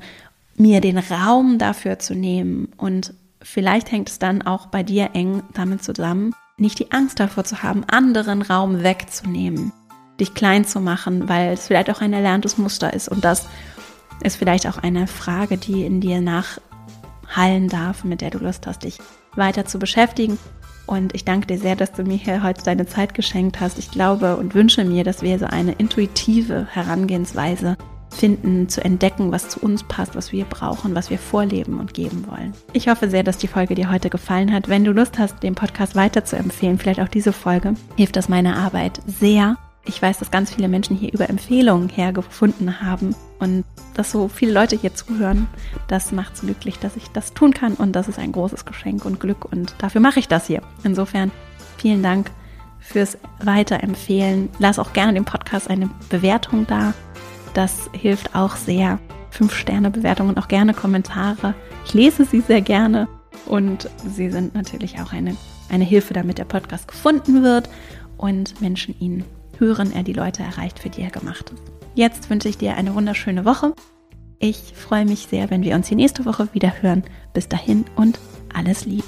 mir 0.56 0.80
den 0.80 0.98
Raum 0.98 1.58
dafür 1.58 1.98
zu 1.98 2.14
nehmen. 2.14 2.72
Und 2.76 3.14
vielleicht 3.42 3.92
hängt 3.92 4.08
es 4.08 4.18
dann 4.18 4.42
auch 4.42 4.66
bei 4.66 4.82
dir 4.82 5.10
eng 5.14 5.42
damit 5.52 5.82
zusammen, 5.82 6.34
nicht 6.56 6.78
die 6.78 6.92
Angst 6.92 7.20
davor 7.20 7.44
zu 7.44 7.62
haben, 7.62 7.84
anderen 7.84 8.42
Raum 8.42 8.82
wegzunehmen, 8.82 9.72
dich 10.20 10.34
klein 10.34 10.64
zu 10.64 10.80
machen, 10.80 11.28
weil 11.28 11.52
es 11.52 11.66
vielleicht 11.66 11.90
auch 11.90 12.00
ein 12.00 12.12
erlerntes 12.12 12.58
Muster 12.58 12.92
ist. 12.92 13.08
Und 13.08 13.24
das 13.24 13.48
ist 14.22 14.36
vielleicht 14.36 14.66
auch 14.66 14.78
eine 14.78 15.06
Frage, 15.06 15.56
die 15.56 15.84
in 15.84 16.00
dir 16.00 16.20
nachhallen 16.20 17.68
darf, 17.68 18.04
mit 18.04 18.20
der 18.20 18.30
du 18.30 18.38
Lust 18.38 18.66
hast, 18.66 18.84
dich 18.84 18.98
weiter 19.34 19.64
zu 19.64 19.78
beschäftigen. 19.78 20.38
Und 20.86 21.14
ich 21.14 21.24
danke 21.24 21.46
dir 21.46 21.58
sehr, 21.58 21.76
dass 21.76 21.92
du 21.92 22.02
mir 22.02 22.16
hier 22.16 22.42
heute 22.42 22.62
deine 22.62 22.86
Zeit 22.86 23.14
geschenkt 23.14 23.60
hast. 23.60 23.78
Ich 23.78 23.90
glaube 23.90 24.36
und 24.36 24.54
wünsche 24.54 24.84
mir, 24.84 25.02
dass 25.02 25.22
wir 25.22 25.38
so 25.38 25.46
eine 25.46 25.72
intuitive 25.72 26.66
Herangehensweise 26.70 27.76
finden, 28.10 28.68
zu 28.68 28.84
entdecken, 28.84 29.32
was 29.32 29.48
zu 29.48 29.60
uns 29.60 29.82
passt, 29.82 30.14
was 30.14 30.32
wir 30.32 30.44
brauchen, 30.44 30.94
was 30.94 31.10
wir 31.10 31.18
vorleben 31.18 31.80
und 31.80 31.94
geben 31.94 32.26
wollen. 32.28 32.54
Ich 32.72 32.88
hoffe 32.88 33.10
sehr, 33.10 33.22
dass 33.22 33.38
die 33.38 33.48
Folge 33.48 33.74
dir 33.74 33.90
heute 33.90 34.10
gefallen 34.10 34.52
hat. 34.52 34.68
Wenn 34.68 34.84
du 34.84 34.92
Lust 34.92 35.18
hast, 35.18 35.42
den 35.42 35.54
Podcast 35.54 35.96
weiter 35.96 36.24
zu 36.24 36.36
empfehlen, 36.36 36.78
vielleicht 36.78 37.00
auch 37.00 37.08
diese 37.08 37.32
Folge, 37.32 37.74
hilft 37.96 38.16
das 38.16 38.28
meiner 38.28 38.56
Arbeit 38.56 39.00
sehr. 39.06 39.56
Ich 39.86 40.00
weiß, 40.00 40.18
dass 40.18 40.30
ganz 40.30 40.54
viele 40.54 40.68
Menschen 40.68 40.96
hier 40.96 41.12
über 41.12 41.28
Empfehlungen 41.28 41.88
hergefunden 41.88 42.80
haben 42.80 43.14
und 43.38 43.64
dass 43.94 44.10
so 44.10 44.28
viele 44.28 44.52
Leute 44.52 44.76
hier 44.76 44.94
zuhören. 44.94 45.46
Das 45.88 46.10
macht 46.10 46.34
es 46.34 46.42
möglich, 46.42 46.78
dass 46.78 46.96
ich 46.96 47.08
das 47.08 47.34
tun 47.34 47.52
kann 47.52 47.74
und 47.74 47.92
das 47.92 48.08
ist 48.08 48.18
ein 48.18 48.32
großes 48.32 48.64
Geschenk 48.64 49.04
und 49.04 49.20
Glück 49.20 49.44
und 49.44 49.74
dafür 49.78 50.00
mache 50.00 50.20
ich 50.20 50.28
das 50.28 50.46
hier. 50.46 50.62
Insofern 50.84 51.30
vielen 51.76 52.02
Dank 52.02 52.30
fürs 52.78 53.18
Weiterempfehlen. 53.42 54.48
Lass 54.58 54.78
auch 54.78 54.92
gerne 54.92 55.12
dem 55.12 55.24
Podcast 55.24 55.68
eine 55.68 55.90
Bewertung 56.08 56.66
da 56.66 56.94
das 57.54 57.88
hilft 57.92 58.34
auch 58.34 58.56
sehr. 58.56 58.98
Fünf 59.30 59.54
Sterne 59.54 59.90
Bewertungen, 59.90 60.36
auch 60.36 60.48
gerne 60.48 60.74
Kommentare. 60.74 61.54
Ich 61.86 61.94
lese 61.94 62.24
sie 62.24 62.40
sehr 62.40 62.60
gerne 62.60 63.08
und 63.46 63.88
sie 64.06 64.30
sind 64.30 64.54
natürlich 64.54 65.00
auch 65.00 65.12
eine, 65.12 65.36
eine 65.70 65.84
Hilfe, 65.84 66.14
damit 66.14 66.38
der 66.38 66.44
Podcast 66.44 66.86
gefunden 66.86 67.42
wird 67.42 67.68
und 68.16 68.60
Menschen 68.60 68.94
ihn 69.00 69.24
hören, 69.58 69.92
er 69.92 70.02
die 70.02 70.12
Leute 70.12 70.42
erreicht, 70.42 70.78
für 70.78 70.90
die 70.90 71.02
er 71.02 71.10
gemacht 71.10 71.50
ist. 71.50 71.62
Jetzt 71.94 72.30
wünsche 72.30 72.48
ich 72.48 72.58
dir 72.58 72.76
eine 72.76 72.94
wunderschöne 72.94 73.44
Woche. 73.44 73.74
Ich 74.38 74.74
freue 74.74 75.04
mich 75.04 75.28
sehr, 75.30 75.50
wenn 75.50 75.62
wir 75.62 75.74
uns 75.74 75.88
die 75.88 75.94
nächste 75.94 76.24
Woche 76.24 76.48
wieder 76.52 76.82
hören. 76.82 77.04
Bis 77.32 77.48
dahin 77.48 77.84
und 77.96 78.18
alles 78.52 78.84
Liebe. 78.84 79.04